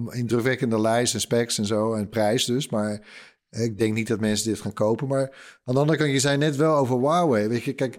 indrukwekkende 0.10 0.79
lijst 0.82 1.13
en 1.13 1.19
specs 1.19 1.58
en 1.58 1.65
zo 1.65 1.93
en 1.93 2.10
prijs 2.10 2.45
dus, 2.45 2.69
maar 2.69 3.08
eh, 3.49 3.63
ik 3.63 3.77
denk 3.77 3.93
niet 3.93 4.08
dat 4.08 4.19
mensen 4.19 4.49
dit 4.49 4.62
gaan 4.62 4.73
kopen. 4.73 5.08
Maar 5.08 5.21
aan 5.63 5.73
de 5.73 5.79
andere 5.79 5.97
kant, 5.97 6.12
je 6.12 6.19
zei 6.19 6.38
net 6.38 6.55
wel 6.55 6.75
over 6.75 6.97
Huawei. 6.97 7.47
Weet 7.47 7.63
je, 7.63 7.73
kijk, 7.73 7.95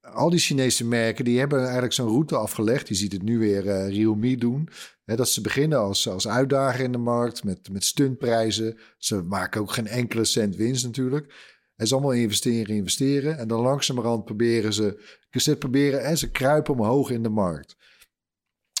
al 0.00 0.30
die 0.30 0.38
Chinese 0.38 0.84
merken 0.84 1.24
die 1.24 1.38
hebben 1.38 1.62
eigenlijk 1.62 1.92
zo'n 1.92 2.08
route 2.08 2.36
afgelegd. 2.36 2.88
Je 2.88 2.94
ziet 2.94 3.12
het 3.12 3.22
nu 3.22 3.38
weer 3.38 3.68
eh 3.68 3.88
Realme 3.88 4.36
doen. 4.36 4.68
Hè, 5.04 5.16
dat 5.16 5.28
ze 5.28 5.40
beginnen 5.40 5.78
als, 5.78 6.08
als 6.08 6.28
uitdager 6.28 6.84
in 6.84 6.92
de 6.92 6.98
markt 6.98 7.44
met, 7.44 7.70
met 7.70 7.84
stuntprijzen. 7.84 8.78
Ze 8.98 9.22
maken 9.22 9.60
ook 9.60 9.72
geen 9.72 9.88
enkele 9.88 10.24
cent 10.24 10.56
winst 10.56 10.84
natuurlijk. 10.84 11.34
Het 11.82 11.90
is 11.90 11.96
allemaal 11.96 12.16
investeren, 12.22 12.76
investeren. 12.76 13.38
En 13.38 13.48
dan 13.48 13.60
langzamerhand 13.60 14.24
proberen 14.24 14.72
ze 14.72 15.16
ze 15.30 15.56
proberen 15.56 16.04
en 16.04 16.18
ze 16.18 16.30
kruipen 16.30 16.74
omhoog 16.74 17.10
in 17.10 17.22
de 17.22 17.28
markt. 17.28 17.76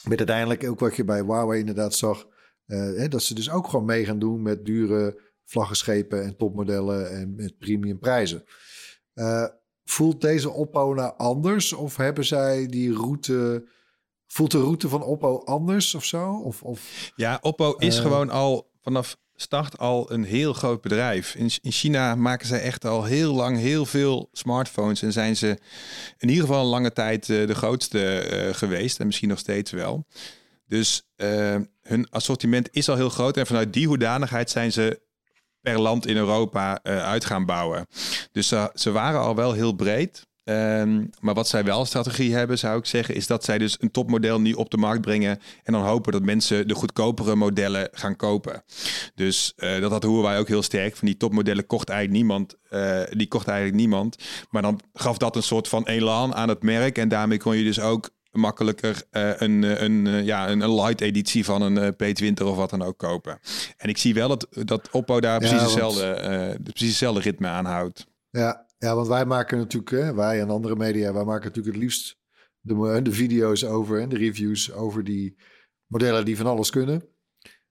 Met 0.08 0.18
uiteindelijk 0.18 0.64
ook 0.68 0.78
wat 0.80 0.96
je 0.96 1.04
bij 1.04 1.20
Huawei 1.20 1.60
inderdaad 1.60 1.94
zag. 1.94 2.26
eh, 2.66 3.08
dat 3.10 3.22
ze 3.22 3.34
dus 3.34 3.50
ook 3.50 3.68
gewoon 3.68 3.84
mee 3.84 4.04
gaan 4.04 4.18
doen 4.18 4.42
met 4.42 4.64
dure 4.64 5.20
vlaggenschepen 5.44 6.22
en 6.24 6.36
topmodellen 6.36 7.10
en 7.10 7.34
met 7.34 7.58
premium 7.58 7.98
prijzen. 7.98 8.44
Eh, 9.12 9.46
voelt 9.84 10.20
deze 10.20 10.50
Oppo 10.50 10.94
nou 10.94 11.12
anders? 11.16 11.72
Of 11.72 11.96
hebben 11.96 12.24
zij 12.24 12.66
die 12.66 12.94
route... 12.94 13.68
Voelt 14.26 14.50
de 14.50 14.60
route 14.60 14.88
van 14.88 15.02
Oppo 15.02 15.38
anders 15.38 15.94
of 15.94 16.04
zo? 16.04 16.32
Of, 16.34 16.62
of, 16.62 17.10
Ja, 17.16 17.38
Oppo 17.42 17.74
is 17.78 17.96
Eh. 17.96 18.02
gewoon 18.02 18.30
al 18.30 18.70
vanaf 18.80 19.16
start 19.42 19.78
al 19.78 20.12
een 20.12 20.24
heel 20.24 20.52
groot 20.52 20.80
bedrijf. 20.80 21.34
In, 21.34 21.50
in 21.62 21.72
China 21.72 22.14
maken 22.14 22.46
zij 22.46 22.60
echt 22.60 22.84
al 22.84 23.04
heel 23.04 23.34
lang 23.34 23.58
heel 23.58 23.86
veel 23.86 24.28
smartphones. 24.32 25.02
En 25.02 25.12
zijn 25.12 25.36
ze 25.36 25.58
in 26.18 26.28
ieder 26.28 26.44
geval 26.44 26.62
een 26.62 26.70
lange 26.70 26.92
tijd 26.92 27.28
eh, 27.28 27.46
de 27.46 27.54
grootste 27.54 28.18
eh, 28.18 28.54
geweest. 28.54 29.00
En 29.00 29.06
misschien 29.06 29.28
nog 29.28 29.38
steeds 29.38 29.70
wel. 29.70 30.06
Dus 30.66 31.02
eh, 31.16 31.56
hun 31.82 32.10
assortiment 32.10 32.68
is 32.72 32.88
al 32.88 32.96
heel 32.96 33.10
groot. 33.10 33.36
En 33.36 33.46
vanuit 33.46 33.72
die 33.72 33.86
hoedanigheid 33.86 34.50
zijn 34.50 34.72
ze 34.72 35.00
per 35.60 35.80
land 35.80 36.06
in 36.06 36.16
Europa 36.16 36.82
uit 36.82 37.24
gaan 37.24 37.46
bouwen. 37.46 37.86
Dus 38.32 38.48
ze 38.74 38.90
waren 38.92 39.20
al 39.20 39.34
wel 39.34 39.52
heel 39.52 39.72
breed. 39.72 40.26
Ehm, 40.44 41.04
maar 41.20 41.34
wat 41.34 41.48
zij 41.48 41.64
wel 41.64 41.84
strategie 41.84 42.34
hebben, 42.34 42.58
zou 42.58 42.78
ik 42.78 42.86
zeggen, 42.86 43.14
is 43.14 43.26
dat 43.26 43.44
zij 43.44 43.58
dus 43.58 43.76
een 43.80 43.90
topmodel 43.90 44.40
nu 44.40 44.52
op 44.52 44.70
de 44.70 44.76
markt 44.76 45.00
brengen. 45.00 45.38
En 45.62 45.72
dan 45.72 45.82
hopen 45.82 46.12
dat 46.12 46.22
mensen 46.22 46.68
de 46.68 46.74
goedkopere 46.74 47.34
modellen 47.34 47.88
gaan 47.92 48.16
kopen. 48.16 48.64
Dus 49.14 49.52
eh, 49.56 49.80
dat 49.80 49.90
had 49.90 50.02
Huawei 50.02 50.38
ook 50.38 50.48
heel 50.48 50.62
sterk. 50.62 50.96
Van 50.96 51.06
die 51.06 51.16
topmodellen 51.16 51.66
kocht 51.66 51.88
eigenlijk 51.88 52.18
niemand. 52.22 52.56
eh, 52.68 53.00
die 53.10 53.28
kocht 53.28 53.48
eigenlijk 53.48 53.78
niemand. 53.78 54.16
Maar 54.50 54.62
dan 54.62 54.80
gaf 54.92 55.16
dat 55.16 55.36
een 55.36 55.42
soort 55.42 55.68
van 55.68 55.84
elan 55.86 56.34
aan 56.34 56.48
het 56.48 56.62
merk. 56.62 56.98
En 56.98 57.08
daarmee 57.08 57.38
kon 57.38 57.56
je 57.56 57.64
dus 57.64 57.80
ook 57.80 58.10
makkelijker 58.30 59.02
eh, 59.10 59.30
een, 59.36 59.84
een, 59.84 60.24
ja, 60.24 60.48
een, 60.48 60.60
een 60.60 60.74
light 60.74 61.00
editie 61.00 61.44
van 61.44 61.62
een 61.62 61.78
eh, 61.78 62.14
P20 62.32 62.44
of 62.44 62.56
wat 62.56 62.70
dan 62.70 62.82
ook 62.82 62.98
kopen. 62.98 63.38
En 63.76 63.88
ik 63.88 63.98
zie 63.98 64.14
wel 64.14 64.28
dat, 64.28 64.46
dat 64.50 64.88
Oppo 64.90 65.20
daar 65.20 65.38
precies, 65.38 65.60
hetzelfde, 65.60 66.58
precies 66.62 66.88
hetzelfde 66.88 67.20
ritme 67.20 67.48
aanhoudt. 67.48 68.06
ja, 68.30 68.66
ja, 68.82 68.94
want 68.94 69.08
wij 69.08 69.24
maken 69.24 69.58
natuurlijk, 69.58 69.90
hè, 69.90 70.14
wij 70.14 70.40
en 70.40 70.50
andere 70.50 70.76
media, 70.76 71.12
wij 71.12 71.24
maken 71.24 71.46
natuurlijk 71.46 71.74
het 71.74 71.84
liefst 71.84 72.16
de, 72.60 73.00
de 73.02 73.12
video's 73.12 73.64
over 73.64 74.00
en 74.00 74.08
de 74.08 74.16
reviews 74.16 74.72
over 74.72 75.04
die 75.04 75.36
modellen 75.86 76.24
die 76.24 76.36
van 76.36 76.46
alles 76.46 76.70
kunnen. 76.70 77.04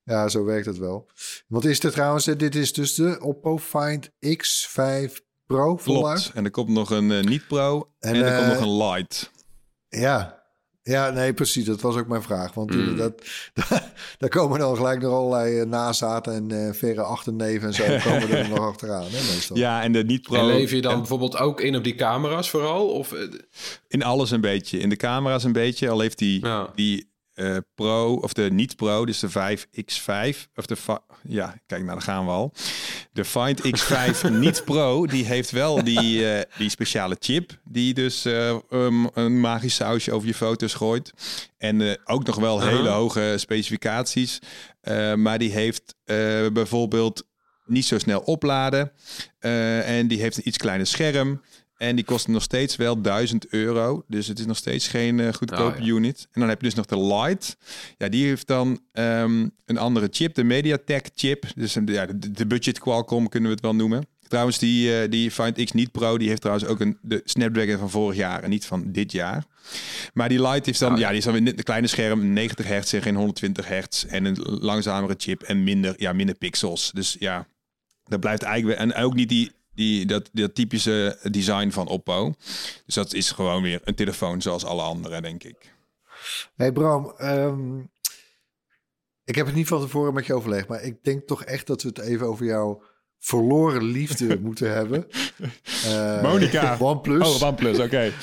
Ja, 0.04 0.28
zo 0.28 0.44
werkt 0.44 0.66
het 0.66 0.78
wel. 0.78 1.10
Wat 1.48 1.66
is 1.66 1.84
er 1.84 1.92
trouwens? 1.92 2.28
eh, 2.28 2.38
Dit 2.38 2.56
is 2.56 2.74
dus 2.74 2.96
de 2.96 3.20
Oppo 3.22 3.58
Find 3.58 4.10
X5 4.10 5.12
Pro 5.46 5.78
voluit. 5.78 6.22
Klopt. 6.22 6.36
En 6.36 6.44
er 6.46 6.52
komt 6.52 6.70
nog 6.70 6.90
een 6.90 7.12
eh, 7.12 7.24
niet 7.24 7.48
pro 7.48 7.92
en, 8.00 8.16
En, 8.16 8.24
er 8.26 8.38
komt 8.38 8.52
eh, 8.52 8.60
nog 8.60 8.68
een 8.68 8.88
light. 8.88 9.32
Ja. 9.90 10.41
Ja, 10.84 11.10
nee, 11.10 11.34
precies. 11.34 11.66
Dat 11.66 11.82
was 11.82 11.96
ook 11.96 12.08
mijn 12.08 12.22
vraag. 12.22 12.54
Want 12.54 12.76
Mm. 12.76 12.98
dat, 12.98 13.22
daar 14.20 14.30
komen 14.30 14.60
dan 14.60 14.76
gelijk 14.76 15.02
nog 15.02 15.14
allerlei 15.14 15.60
eh, 15.60 15.66
nazaten 15.66 16.34
en 16.34 16.68
eh, 16.68 16.74
verre 16.74 17.02
achterneven 17.02 17.68
en 17.68 17.74
zo 17.74 17.84
komen 18.10 18.30
er 18.30 18.50
nog 18.50 18.60
achteraan. 18.72 19.04
Hè, 19.04 19.34
meestal. 19.34 19.58
Ja, 19.58 19.82
en 19.84 19.92
de 19.92 20.04
niet 20.04 20.22
pro. 20.22 20.36
En 20.36 20.46
lever 20.46 20.76
je 20.76 20.82
dan 20.82 20.92
en 20.92 20.98
bijvoorbeeld 20.98 21.38
ook 21.38 21.62
in 21.62 21.76
op 21.76 21.84
die 21.84 21.96
camera's 21.96 22.50
vooral? 22.50 22.88
Of, 22.88 23.12
eh, 23.14 23.28
In 23.88 24.04
alles 24.04 24.32
een 24.32 24.42
beetje. 24.42 24.78
In 24.80 24.90
de 24.90 24.96
camera's 24.96 25.44
een 25.44 25.52
beetje. 25.52 25.90
Al 25.90 26.00
heeft 26.00 26.18
die, 26.18 26.46
Ja. 26.46 26.70
die 26.76 27.11
eh, 27.42 27.58
Pro, 27.76 28.14
of 28.14 28.34
de 28.34 28.52
niet 28.52 28.76
Pro, 28.76 29.06
dus 29.06 29.20
de 29.20 29.30
5X5. 29.30 30.38
Of 30.56 30.66
de, 30.66 30.76
ja, 31.24 31.56
kijk, 31.66 31.82
nou, 31.82 31.94
daar 31.94 32.02
gaan 32.02 32.26
we 32.26 32.32
al. 32.32 32.54
De 33.12 33.26
Find 33.26 33.62
X5 33.62 34.30
niet 34.32 34.62
Pro, 34.66 35.06
die 35.06 35.26
heeft 35.26 35.52
wel 35.52 35.84
die, 35.84 36.32
eh, 36.32 36.58
die 36.58 36.70
speciale 36.70 37.16
chip. 37.20 37.60
Die 37.64 37.94
dus 37.94 38.26
eh, 38.26 38.56
um, 38.70 39.10
een 39.14 39.40
magisch 39.40 39.76
sausje 39.76 40.12
over 40.12 40.28
je 40.28 40.34
foto's 40.34 40.74
gooit. 40.74 41.14
En 41.58 42.00
ook 42.06 42.26
nog 42.26 42.36
wel 42.36 42.62
hele 42.62 42.90
hoge 42.90 43.34
specificaties. 43.38 44.40
Maar 45.16 45.40
die 45.40 45.52
heeft 45.52 45.96
bijvoorbeeld 46.54 47.24
niet 47.66 47.86
zo 47.86 47.98
snel 47.98 48.20
opladen. 48.20 48.92
En 49.40 50.08
die 50.08 50.22
heeft 50.22 50.38
een 50.38 50.48
iets 50.48 50.58
kleiner 50.58 50.88
scherm. 50.88 51.42
En 51.82 51.96
die 51.96 52.06
kost 52.06 52.28
nog 52.28 52.42
steeds 52.44 52.76
wel 52.76 53.02
1000 53.02 53.48
euro. 53.48 54.04
Dus 54.08 54.28
het 54.28 54.40
is 54.40 54.46
nog 54.46 54.58
steeds 54.58 54.88
geen 54.88 55.20
eh, 55.20 55.34
goedkope 55.34 55.78
Oh, 55.80 55.86
ja. 55.86 55.94
unit. 55.94 56.28
En 56.32 56.40
dan 56.40 56.50
heb 56.50 56.62
je 56.62 56.66
dus 56.68 56.76
nog 56.76 56.86
de 56.86 57.00
Lite. 57.16 57.56
Ja, 57.98 58.10
die 58.10 58.26
heeft 58.26 58.48
dan 58.48 58.80
ehm, 58.92 59.48
een 59.66 59.78
andere 59.78 60.08
chip. 60.12 60.36
De 60.36 60.44
MediaTek 60.44 61.10
chip. 61.16 61.46
Dus 61.56 61.76
een- 61.76 61.86
ja, 61.88 62.06
de, 62.06 62.32
de 62.32 62.46
budget 62.46 62.80
Qualcomm 62.80 63.30
kunnen 63.30 63.50
we 63.50 63.56
het 63.56 63.64
wel 63.66 63.76
noemen. 63.76 64.06
Trouwens, 64.28 64.58
die, 64.58 65.02
eh, 65.02 65.10
die 65.10 65.32
Find 65.32 65.64
X 65.64 65.72
niet 65.72 65.92
Pro, 65.92 66.18
die 66.18 66.28
heeft 66.28 66.42
trouwens 66.42 66.68
ook 66.70 66.80
een, 66.80 66.98
de 67.02 67.22
Snapdragon 67.24 67.78
van 67.78 67.90
vorig 67.90 68.18
jaar 68.18 68.44
en 68.44 68.50
niet 68.50 68.66
van 68.66 68.84
dit 68.92 69.12
jaar. 69.12 69.44
Maar 70.14 70.30
die 70.30 70.42
Lite 70.42 70.62
heeft 70.66 70.80
dan, 70.80 70.94
Oh, 70.94 71.00
ja. 71.00 71.10
die 71.10 71.18
is 71.18 71.24
dan 71.24 71.34
weer 71.34 71.48
een 71.48 71.64
kleine 71.64 71.88
scherm, 71.88 72.34
90 72.34 72.68
hertz 72.68 72.94
en 72.94 73.02
geen 73.02 73.16
120 73.16 73.68
hertz. 73.68 74.04
En 74.04 74.26
een 74.26 74.38
langzamere 74.44 75.16
chip 75.18 75.42
en 75.42 75.64
minder, 75.64 75.94
ja, 75.98 76.14
minder 76.14 76.36
pixels. 76.36 76.92
Dus 76.94 77.16
ja, 77.20 77.48
dat 78.06 78.20
blijft 78.20 78.44
eigenlijk. 78.44 78.80
En 78.80 78.94
ook 78.96 79.14
niet 79.14 79.30
die, 79.30 79.52
die, 79.74 80.06
dat, 80.06 80.30
dat 80.34 80.56
typische 80.56 81.20
design 81.32 81.70
van 81.70 81.88
Oppo. 81.88 82.34
Dus 82.86 82.96
dat 82.96 83.14
is 83.14 83.32
gewoon 83.32 83.62
weer 83.62 83.82
een 83.84 83.96
telefoon 83.96 84.42
zoals 84.42 84.66
alle 84.66 84.82
andere, 84.82 85.22
denk 85.22 85.44
ik. 85.44 85.74
Hey 86.56 86.72
Bram, 86.72 87.14
ehm, 87.18 87.80
Ik 89.24 89.36
heb 89.36 89.46
het 89.46 89.56
niet 89.56 89.68
van 89.68 89.82
tevoren 89.82 90.14
met 90.14 90.26
je 90.26 90.34
overlegd, 90.34 90.68
maar 90.68 90.84
ik 90.84 91.04
denk 91.04 91.28
toch 91.28 91.44
echt 91.44 91.68
dat 91.68 91.82
we 91.82 91.88
het 91.88 92.00
even 92.00 92.28
over 92.28 92.46
jouw 92.46 92.84
verloren 93.20 93.84
liefde 93.84 94.40
moeten 94.48 94.72
hebben. 94.74 95.08
Uh, 95.86 96.22
Monica. 96.22 96.78
OnePlus. 96.80 97.42
Oh, 97.42 97.48
OnePlus, 97.48 97.80
oké. 97.80 98.12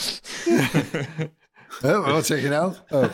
Huh, 1.81 2.13
wat 2.13 2.27
zeg 2.27 2.43
je 2.43 2.49
nou? 2.49 2.75
Oh. 2.89 3.05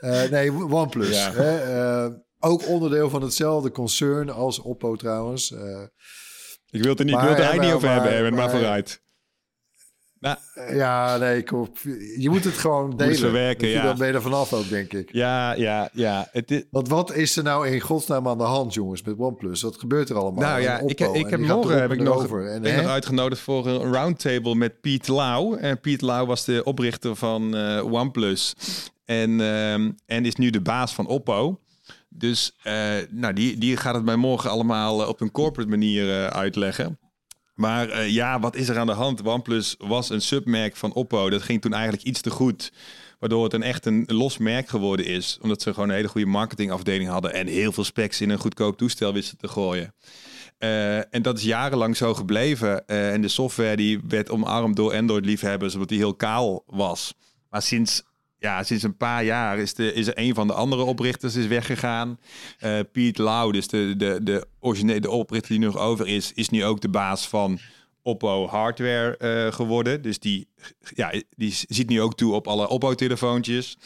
Uh, 0.00 0.22
nee, 0.30 0.52
OnePlus. 0.52 1.16
Ja. 1.16 1.32
Hè? 1.32 2.06
Uh, 2.06 2.14
ook 2.38 2.66
onderdeel 2.66 3.10
van 3.10 3.22
hetzelfde 3.22 3.70
concern 3.70 4.30
als 4.30 4.58
Oppo 4.58 4.96
trouwens. 4.96 5.54
Ik 6.70 6.82
wil 6.82 6.90
het 6.90 6.98
er, 6.98 7.04
niet, 7.04 7.14
maar, 7.14 7.24
wil 7.24 7.32
het 7.32 7.40
er 7.40 7.48
eigenlijk 7.48 7.74
niet 7.74 7.84
over 7.84 7.96
maar, 7.96 8.12
hebben, 8.12 8.34
maar, 8.34 8.42
maar 8.42 8.50
vooruit. 8.50 9.00
Nou, 10.20 10.36
ja, 10.74 11.16
nee, 11.16 11.42
kom. 11.42 11.68
Je 12.18 12.30
moet 12.30 12.44
het 12.44 12.58
gewoon 12.58 12.90
delen. 12.90 13.08
Moet 13.08 13.18
verwerken, 13.18 13.68
ja. 13.68 13.82
Dan 13.82 13.98
ben 13.98 14.06
je 14.06 14.12
er 14.12 14.22
vanaf 14.22 14.52
ook, 14.52 14.68
denk 14.68 14.92
ik. 14.92 15.12
Ja, 15.12 15.52
ja, 15.52 15.90
ja. 15.92 16.28
Het 16.32 16.50
is... 16.50 16.62
Want 16.70 16.88
wat 16.88 17.14
is 17.14 17.36
er 17.36 17.42
nou 17.42 17.68
in 17.68 17.80
godsnaam 17.80 18.28
aan 18.28 18.38
de 18.38 18.44
hand, 18.44 18.74
jongens, 18.74 19.02
met 19.02 19.18
OnePlus? 19.18 19.62
Wat 19.62 19.76
gebeurt 19.76 20.08
er 20.08 20.16
allemaal? 20.16 20.48
Nou 20.48 20.60
ja, 20.60 20.78
ik, 20.78 21.00
ik 21.00 21.30
heb 21.30 21.40
morgen 21.40 21.80
heb 21.80 21.92
ik 21.92 22.00
nog, 22.00 22.38
en, 22.38 22.62
ben 22.62 22.76
nog 22.76 22.86
uitgenodigd 22.86 23.40
voor 23.40 23.66
een 23.66 23.92
roundtable 23.92 24.54
met 24.54 24.80
Piet 24.80 25.08
Lau. 25.08 25.58
En 25.58 25.80
Piet 25.80 26.00
Lau 26.00 26.26
was 26.26 26.44
de 26.44 26.64
oprichter 26.64 27.16
van 27.16 27.56
uh, 27.56 27.92
OnePlus. 27.92 28.54
En, 29.04 29.40
um, 29.40 29.96
en 30.06 30.24
is 30.24 30.36
nu 30.36 30.50
de 30.50 30.60
baas 30.60 30.94
van 30.94 31.06
Oppo. 31.06 31.60
Dus 32.18 32.52
uh, 32.64 32.72
nou, 33.10 33.32
die, 33.32 33.58
die 33.58 33.76
gaat 33.76 33.94
het 33.94 34.04
mij 34.04 34.16
morgen 34.16 34.50
allemaal 34.50 35.06
op 35.06 35.20
een 35.20 35.30
corporate 35.30 35.70
manier 35.70 36.06
uh, 36.06 36.26
uitleggen. 36.26 36.98
Maar 37.54 38.06
ja, 38.06 38.40
wat 38.40 38.56
is 38.56 38.68
er 38.68 38.78
aan 38.78 38.86
de 38.86 38.92
hand? 38.92 39.26
OnePlus 39.26 39.74
was 39.78 40.10
een 40.10 40.22
submerk 40.22 40.76
van 40.76 40.92
Oppo. 40.92 41.30
Dat 41.30 41.42
ging 41.42 41.60
toen 41.60 41.72
eigenlijk 41.72 42.02
iets 42.02 42.20
te 42.20 42.30
goed. 42.30 42.72
Waardoor 43.18 43.44
het 43.44 43.52
een 43.52 43.62
echt 43.62 43.86
een 43.86 44.04
los 44.06 44.38
merk 44.38 44.68
geworden 44.68 45.06
is. 45.06 45.38
Omdat 45.40 45.62
ze 45.62 45.74
gewoon 45.74 45.88
een 45.88 45.94
hele 45.94 46.08
goede 46.08 46.26
marketingafdeling 46.26 47.10
hadden. 47.10 47.32
En 47.32 47.46
heel 47.46 47.72
veel 47.72 47.84
specs 47.84 48.20
in 48.20 48.30
een 48.30 48.38
goedkoop 48.38 48.78
toestel 48.78 49.12
wisten 49.12 49.38
te 49.38 49.48
gooien. 49.48 49.94
En 51.10 51.22
dat 51.22 51.38
is 51.38 51.44
jarenlang 51.44 51.96
zo 51.96 52.14
gebleven. 52.14 52.86
En 52.86 53.20
de 53.20 53.28
software 53.28 53.76
die 53.76 54.00
werd 54.08 54.30
omarmd 54.30 54.76
door 54.76 54.94
Android-liefhebbers. 54.94 55.74
Omdat 55.74 55.88
die 55.88 55.98
heel 55.98 56.14
kaal 56.14 56.62
was. 56.66 57.14
Maar 57.50 57.62
sinds 57.62 58.02
ja, 58.38 58.62
sinds 58.62 58.82
een 58.82 58.96
paar 58.96 59.24
jaar 59.24 59.58
is, 59.58 59.74
de, 59.74 59.92
is 59.92 60.06
er 60.06 60.18
een 60.18 60.34
van 60.34 60.46
de 60.46 60.52
andere 60.52 60.82
oprichters 60.82 61.34
is 61.36 61.46
weggegaan. 61.46 62.18
Uh, 62.60 62.78
Piet 62.92 63.18
Lau, 63.18 63.52
dus 63.52 63.68
de, 63.68 63.94
de, 63.96 64.20
de 64.22 64.46
originele 64.60 65.00
de 65.00 65.10
oprichter 65.10 65.50
die 65.50 65.60
nog 65.60 65.76
over 65.76 66.06
is, 66.06 66.32
is 66.34 66.48
nu 66.48 66.64
ook 66.64 66.80
de 66.80 66.88
baas 66.88 67.28
van 67.28 67.58
Oppo 68.02 68.46
hardware 68.46 69.18
uh, 69.18 69.52
geworden. 69.52 70.02
Dus 70.02 70.18
die, 70.18 70.48
ja, 70.94 71.12
die 71.36 71.54
ziet 71.68 71.88
nu 71.88 72.00
ook 72.00 72.16
toe 72.16 72.34
op 72.34 72.46
alle 72.46 72.68
Oppo-telefoontjes. 72.68 73.78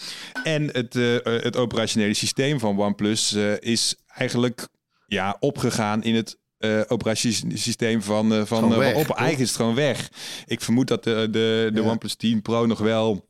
En 0.44 0.68
het, 0.72 0.94
uh, 0.94 1.16
het 1.22 1.56
operationele 1.56 2.14
systeem 2.14 2.58
van 2.58 2.80
OnePlus 2.80 3.32
is 3.58 3.96
eigenlijk 4.06 4.68
ja, 5.06 5.36
opgegaan 5.40 6.02
in 6.02 6.14
het 6.14 6.38
uh, 6.58 6.80
operatiesysteem 6.88 8.02
van, 8.02 8.32
uh, 8.32 8.44
van, 8.44 8.64
uh, 8.64 8.96
Oppo. 8.96 9.14
Eigenlijk 9.14 9.38
is 9.38 9.48
het 9.48 9.56
gewoon 9.56 9.74
weg. 9.74 10.10
Ik 10.46 10.60
vermoed 10.60 10.88
dat 10.88 11.04
de, 11.04 11.28
de, 11.30 11.70
de 11.72 11.82
Ja. 11.82 11.88
OnePlus 11.88 12.14
10 12.14 12.42
Pro 12.42 12.66
nog 12.66 12.78
wel 12.78 13.28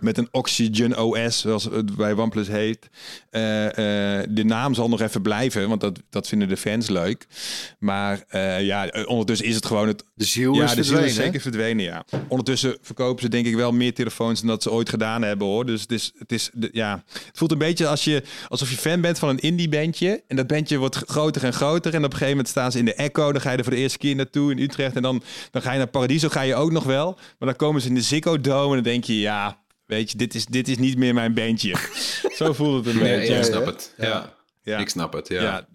met 0.00 0.18
een 0.18 0.28
Oxygen 0.30 0.98
OS, 0.98 1.40
zoals 1.40 1.64
het 1.64 1.96
bij 1.96 2.12
OnePlus 2.12 2.48
heet. 2.48 2.88
Eh, 3.30 3.66
eh, 3.66 4.26
de 4.30 4.44
naam 4.44 4.74
zal 4.74 4.88
nog 4.88 5.00
even 5.00 5.22
blijven, 5.22 5.68
want 5.68 5.80
dat, 5.80 6.00
dat 6.10 6.28
vinden 6.28 6.48
de 6.48 6.56
fans 6.56 6.88
leuk. 6.88 7.26
Maar 7.78 8.24
eh, 8.28 8.64
ja, 8.66 8.88
ondertussen 9.04 9.46
is 9.46 9.54
het 9.54 9.66
gewoon 9.66 9.88
het... 9.88 10.04
De 10.14 10.24
ziel 10.24 10.54
ja, 10.54 10.64
is 10.64 10.74
de 10.74 10.84
ziel 10.84 10.98
is 10.98 11.16
hè? 11.16 11.22
zeker 11.22 11.40
verdwenen, 11.40 11.84
ja. 11.84 12.04
Ondertussen 12.28 12.76
verkopen 12.82 13.22
ze 13.22 13.28
denk 13.28 13.46
ik 13.46 13.54
wel 13.54 13.72
meer 13.72 13.94
telefoons 13.94 14.40
dan 14.40 14.48
dat 14.48 14.62
ze 14.62 14.70
ooit 14.70 14.88
gedaan 14.88 15.22
hebben, 15.22 15.46
hoor. 15.46 15.66
Dus 15.66 15.80
het 15.80 15.92
is, 15.92 16.12
het 16.18 16.32
is 16.32 16.50
de, 16.52 16.68
ja, 16.72 17.04
het 17.06 17.38
voelt 17.38 17.52
een 17.52 17.58
beetje 17.58 17.86
als 17.86 18.04
je, 18.04 18.22
alsof 18.48 18.70
je 18.70 18.76
fan 18.76 19.00
bent 19.00 19.18
van 19.18 19.28
een 19.28 19.38
indie 19.38 19.68
bandje. 19.68 20.22
En 20.26 20.36
dat 20.36 20.46
bandje 20.46 20.78
wordt 20.78 20.96
groter 20.96 21.44
en 21.44 21.52
groter. 21.52 21.94
En 21.94 21.98
op 21.98 22.04
een 22.04 22.10
gegeven 22.10 22.30
moment 22.30 22.48
staan 22.48 22.72
ze 22.72 22.78
in 22.78 22.84
de 22.84 22.94
Echo. 22.94 23.32
Dan 23.32 23.40
ga 23.40 23.50
je 23.50 23.56
er 23.56 23.64
voor 23.64 23.72
de 23.72 23.78
eerste 23.78 23.98
keer 23.98 24.16
naartoe 24.16 24.50
in 24.50 24.58
Utrecht. 24.58 24.96
En 24.96 25.02
dan, 25.02 25.22
dan 25.50 25.62
ga 25.62 25.72
je 25.72 25.78
naar 25.78 25.86
Paradiso, 25.86 26.28
ga 26.28 26.40
je 26.40 26.54
ook 26.54 26.70
nog 26.70 26.84
wel. 26.84 27.12
Maar 27.12 27.48
dan 27.48 27.56
komen 27.56 27.80
ze 27.80 27.88
in 27.88 27.94
de 27.94 28.02
Ziggo 28.02 28.40
Dome 28.40 28.68
en 28.68 28.74
dan 28.74 28.92
denk 28.92 29.04
je, 29.04 29.20
ja... 29.20 29.58
Weet 29.90 30.10
je, 30.10 30.18
dit 30.18 30.34
is, 30.34 30.46
dit 30.46 30.68
is 30.68 30.78
niet 30.78 30.96
meer 30.98 31.14
mijn 31.14 31.34
bandje. 31.34 31.74
Zo 32.38 32.52
voelt 32.52 32.84
het 32.84 32.94
een 32.94 33.00
Nee, 33.02 33.18
beetje. 33.18 33.34
ik 33.36 33.44
snap 33.44 33.66
het. 33.66 33.94
Ja. 33.96 34.34
Ja. 34.62 34.78
ik 34.78 34.88
snap 34.88 35.12
het. 35.12 35.28
Ja. 35.28 35.42
Ja, 35.42 35.66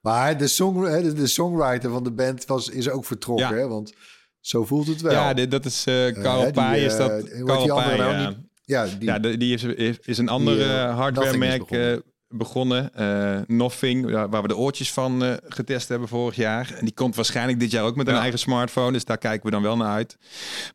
Maar 0.00 0.38
de, 0.38 0.46
song, 0.46 0.82
de, 1.14 1.26
songwriter 1.26 1.90
van 1.90 2.04
de 2.04 2.12
band 2.12 2.44
was, 2.44 2.68
is 2.68 2.88
ook 2.88 3.04
vertrokken, 3.04 3.48
Ja. 3.48 3.54
hè? 3.54 3.68
Want 3.68 3.92
zo 4.40 4.64
voelt 4.64 4.86
het 4.86 5.00
wel. 5.00 5.12
ja 5.12 5.34
dit, 5.34 5.50
dat 5.50 5.64
is 5.64 5.84
eh 5.86 6.06
Carl 6.22 6.52
Paaij, 6.52 6.84
is 6.84 6.92
eh, 6.92 6.98
dat. 6.98 7.28
Carl 7.44 7.66
nou? 7.66 7.96
ja. 7.96 8.28
Die- 8.28 8.44
ja, 8.64 8.84
die, 8.86 9.04
Ja, 9.08 9.18
de- 9.18 9.36
die 9.36 9.54
is, 9.54 9.62
is, 10.02 10.18
een 10.18 10.28
ander 10.28 10.60
eh, 10.60 10.82
eh, 10.82 10.96
hardware-merk 10.96 11.70
eh, 11.70 11.96
begonnen. 12.28 12.94
Eh, 12.94 13.38
Nothing, 13.46 14.10
waar 14.10 14.42
we 14.42 14.48
de 14.48 14.56
oortjes 14.56 14.92
van 14.92 15.24
eh, 15.24 15.32
getest 15.44 15.88
hebben 15.88 16.08
vorig 16.08 16.36
jaar. 16.36 16.74
En 16.78 16.84
die 16.84 16.94
komt 16.94 17.16
waarschijnlijk 17.16 17.60
dit 17.60 17.70
jaar 17.70 17.84
ook 17.84 17.96
met 17.96 18.06
een 18.06 18.14
Ja. 18.14 18.20
eigen 18.20 18.38
smartphone. 18.38 18.92
Dus 18.92 19.04
daar 19.04 19.18
kijken 19.18 19.44
we 19.44 19.50
dan 19.50 19.62
wel 19.62 19.76
naar 19.76 19.92
uit. 19.94 20.16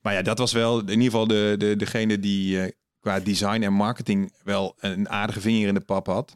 Maar 0.02 0.14
ja, 0.14 0.22
dat 0.22 0.38
was 0.38 0.52
wel 0.52 0.80
in 0.80 0.88
ieder 0.90 1.04
geval 1.04 1.28
de, 1.28 1.56
de, 1.58 1.76
degene 1.76 2.20
die 2.20 2.62
eh, 2.62 2.72
qua 3.02 3.20
design 3.20 3.62
en 3.62 3.74
marketing 3.74 4.34
wel 4.44 4.76
een 4.80 5.10
aardige 5.10 5.42
vinger 5.42 5.68
in 5.68 5.74
de 5.74 5.80
pap 5.80 6.06
had. 6.08 6.36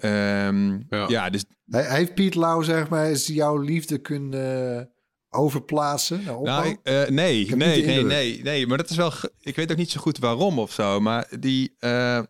Ehm, 0.00 0.70
Ja. 0.88 1.08
ja. 1.08 1.30
dus 1.30 1.44
Hij, 1.70 1.96
heeft 1.96 2.14
Piet 2.14 2.34
Lau, 2.34 2.64
zeg 2.64 2.88
maar, 2.88 3.10
is 3.10 3.26
jouw 3.26 3.56
liefde 3.56 3.98
kunnen 3.98 4.90
overplaatsen? 5.30 6.22
Nou, 6.24 6.76
eh, 6.82 7.06
nee, 7.08 7.54
nee, 7.56 7.84
nee, 7.84 8.04
nee, 8.04 8.42
nee. 8.42 8.66
Maar 8.66 8.76
dat 8.78 8.90
is 8.90 8.96
wel. 8.96 9.12
Ik 9.40 9.56
weet 9.56 9.70
ook 9.70 9.76
niet 9.76 9.90
zo 9.90 10.00
goed 10.00 10.18
waarom 10.18 10.58
of 10.58 10.72
zo. 10.72 11.00
Maar 11.00 11.28
die. 11.38 11.74
eh, 11.78 12.20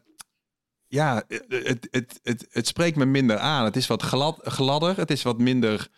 ja, 0.87 1.22
het, 1.28 1.89
het, 1.91 2.20
het, 2.22 2.47
het 2.51 2.66
spreekt 2.66 2.97
me 2.97 3.05
minder 3.05 3.39
aan. 3.39 3.64
Het 3.64 3.76
is 3.76 3.87
wat 3.87 4.03
glad, 4.03 4.41
gladder. 4.43 4.97
Het 4.97 5.11
is 5.11 5.22
wat 5.22 5.39
minder. 5.39 5.89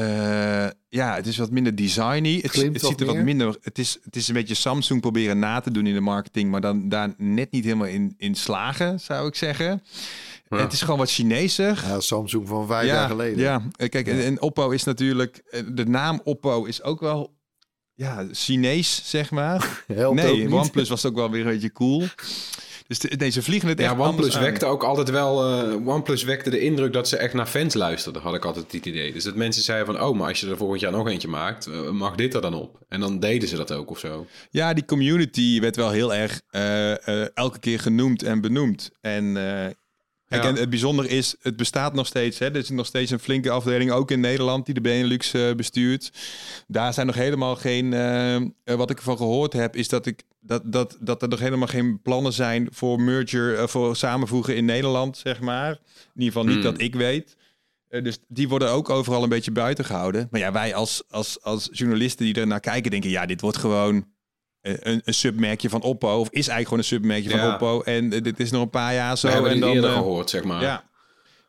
Eh, 0.00 0.70
ja, 0.88 1.14
het 1.14 1.26
is 1.26 1.36
wat 1.36 1.50
minder 1.50 1.74
designy. 1.76 2.40
Het, 2.42 2.52
ziet 2.80 3.00
er 3.00 3.06
wat 3.06 3.16
minder. 3.16 3.56
Het 3.62 3.78
is, 3.78 3.98
het 4.02 4.16
is 4.16 4.28
een 4.28 4.34
beetje 4.34 4.54
Samsung 4.54 5.00
proberen 5.00 5.38
na 5.38 5.60
te 5.60 5.70
doen 5.70 5.86
in 5.86 5.94
de 5.94 6.00
marketing, 6.00 6.50
maar 6.50 6.60
dan 6.60 6.88
daar 6.88 7.14
net 7.16 7.50
niet 7.50 7.64
helemaal 7.64 7.86
in, 7.86 8.14
in 8.18 8.34
slagen, 8.34 9.00
zou 9.00 9.28
ik 9.28 9.34
zeggen. 9.34 9.82
Ja. 10.48 10.56
Het 10.56 10.72
is 10.72 10.80
gewoon 10.82 10.98
wat 10.98 11.10
Chineser. 11.10 11.82
Ja, 11.86 12.00
Samsung 12.00 12.48
van 12.48 12.66
vijf 12.66 12.86
jaar 12.86 13.08
geleden. 13.08 13.38
Ja, 13.38 13.62
Eh, 13.76 13.88
kijk, 13.88 14.06
en, 14.06 14.24
en 14.24 14.40
Oppo 14.40 14.70
is 14.70 14.84
natuurlijk... 14.84 15.42
eh, 15.50 15.60
De 15.72 15.86
naam 15.86 16.20
Oppo 16.24 16.64
is 16.64 16.82
ook 16.82 17.00
wel... 17.00 17.34
Ja, 17.94 18.26
Chinees, 18.32 19.02
zeg 19.04 19.30
maar. 19.30 19.58
Helpt 19.86 20.20
ook 20.20 20.26
nee, 20.26 20.36
niet. 20.44 20.52
OnePlus 20.52 20.88
was 20.88 21.06
ook 21.06 21.14
wel 21.14 21.30
weer 21.30 21.40
een 21.46 21.52
beetje 21.52 21.72
cool. 21.72 22.04
Dus 22.90 22.98
de, 22.98 23.16
nee, 23.16 23.30
ze 23.30 23.42
vliegen 23.42 23.68
het 23.68 23.78
echt 23.80 23.88
Ja, 23.90 23.94
OnePlus 23.96 24.14
anders 24.16 24.36
aan. 24.36 24.42
wekte 24.42 24.66
ook 24.66 24.82
altijd 24.84 25.10
wel. 25.10 25.44
eh, 25.44 25.86
OnePlus 25.86 26.22
wekte 26.22 26.50
de 26.50 26.60
indruk 26.60 26.92
dat 26.92 27.08
ze 27.08 27.16
echt 27.16 27.34
naar 27.34 27.46
fans 27.46 27.74
luisterden, 27.74 28.22
had 28.22 28.34
ik 28.34 28.44
altijd 28.44 28.72
het 28.72 28.86
idee. 28.86 29.12
Dus 29.12 29.24
dat 29.24 29.34
mensen 29.34 29.62
zeiden 29.62 29.86
van, 29.94 30.02
oh, 30.04 30.16
maar 30.18 30.28
als 30.28 30.40
je 30.40 30.50
er 30.50 30.56
volgend 30.56 30.80
jaar 30.80 30.92
nog 30.92 31.08
eentje 31.08 31.28
maakt, 31.28 31.66
eh, 31.66 31.90
mag 31.90 32.14
dit 32.14 32.34
er 32.34 32.40
dan 32.40 32.54
op? 32.54 32.78
En 32.88 33.00
dan 33.00 33.20
deden 33.20 33.48
ze 33.48 33.56
dat 33.56 33.72
ook 33.72 33.90
of 33.90 33.98
zo. 33.98 34.26
Ja, 34.50 34.74
die 34.74 34.84
community 34.84 35.60
werd 35.60 35.76
wel 35.76 35.90
heel 35.90 36.14
erg 36.14 36.40
eh, 36.50 37.36
elke 37.36 37.58
keer 37.58 37.80
genoemd 37.80 38.22
en 38.22 38.40
benoemd. 38.40 38.90
En, 39.00 39.32
kijk, 40.28 40.42
Ja. 40.42 40.48
en 40.48 40.54
het 40.56 40.70
bijzonder 40.70 41.10
is, 41.10 41.34
het 41.40 41.56
bestaat 41.56 41.94
nog 41.94 42.06
steeds. 42.06 42.38
Hè? 42.38 42.46
Er 42.46 42.56
is 42.56 42.68
nog 42.70 42.86
steeds 42.86 43.10
een 43.10 43.18
flinke 43.18 43.50
afdeling, 43.50 43.90
ook 43.90 44.10
in 44.10 44.20
Nederland, 44.20 44.64
die 44.66 44.74
de 44.74 44.80
Benelux 44.80 45.34
bestuurt. 45.56 46.10
Daar 46.66 46.94
zijn 46.94 47.06
nog 47.06 47.16
helemaal 47.16 47.56
geen... 47.56 47.90
wat 48.64 48.90
ik 48.90 48.96
ervan 48.96 49.16
gehoord 49.16 49.52
heb, 49.52 49.76
is 49.76 49.88
dat, 49.88 50.06
ik, 50.06 50.22
dat, 50.40 50.62
dat, 50.64 50.96
dat 51.00 51.22
er 51.22 51.28
nog 51.28 51.38
helemaal 51.40 51.68
geen 51.68 52.00
plannen 52.02 52.32
zijn 52.32 52.68
voor 52.70 53.00
merger, 53.00 53.58
eh, 53.58 53.66
voor 53.66 53.96
samenvoegen 53.96 54.56
in 54.56 54.64
Nederland, 54.64 55.16
zeg 55.18 55.40
maar. 55.40 55.70
In 55.70 56.22
ieder 56.22 56.32
geval 56.32 56.44
niet 56.44 56.54
Hmm. 56.54 56.62
dat 56.72 56.80
ik 56.80 56.94
weet. 56.94 57.36
Eh, 57.88 58.02
dus 58.04 58.18
die 58.28 58.48
worden 58.48 58.70
ook 58.70 58.90
overal 58.90 59.22
een 59.22 59.28
beetje 59.28 59.50
buiten 59.50 59.84
gehouden. 59.84 60.28
Maar 60.30 60.40
ja, 60.40 60.52
wij 60.52 60.74
als, 60.74 61.02
als, 61.08 61.42
als 61.42 61.68
journalisten 61.72 62.24
die 62.24 62.34
er 62.34 62.46
naar 62.46 62.60
kijken, 62.60 62.90
denken: 62.90 63.10
ja, 63.10 63.26
dit 63.26 63.40
wordt 63.40 63.56
gewoon 63.56 64.06
eh, 64.60 64.74
een, 64.78 65.00
een 65.04 65.14
submerkje 65.14 65.68
van 65.68 65.82
Oppo. 65.82 66.18
Of 66.18 66.28
is 66.30 66.48
eigenlijk 66.48 66.64
gewoon 66.64 66.78
een 66.78 66.84
submerkje 66.84 67.30
van. 67.30 67.52
Oppo. 67.52 67.82
En 67.82 68.08
dit 68.10 68.40
is 68.40 68.50
nog 68.50 68.62
een 68.62 68.70
paar 68.70 68.94
jaar 68.94 69.18
zo. 69.18 69.42
We 69.42 69.48
en 69.48 69.60
dan, 69.60 69.84
eh, 69.84 69.92
gehoord, 69.92 70.30
zeg 70.30 70.44
maar. 70.44 70.62
ja. 70.62 70.84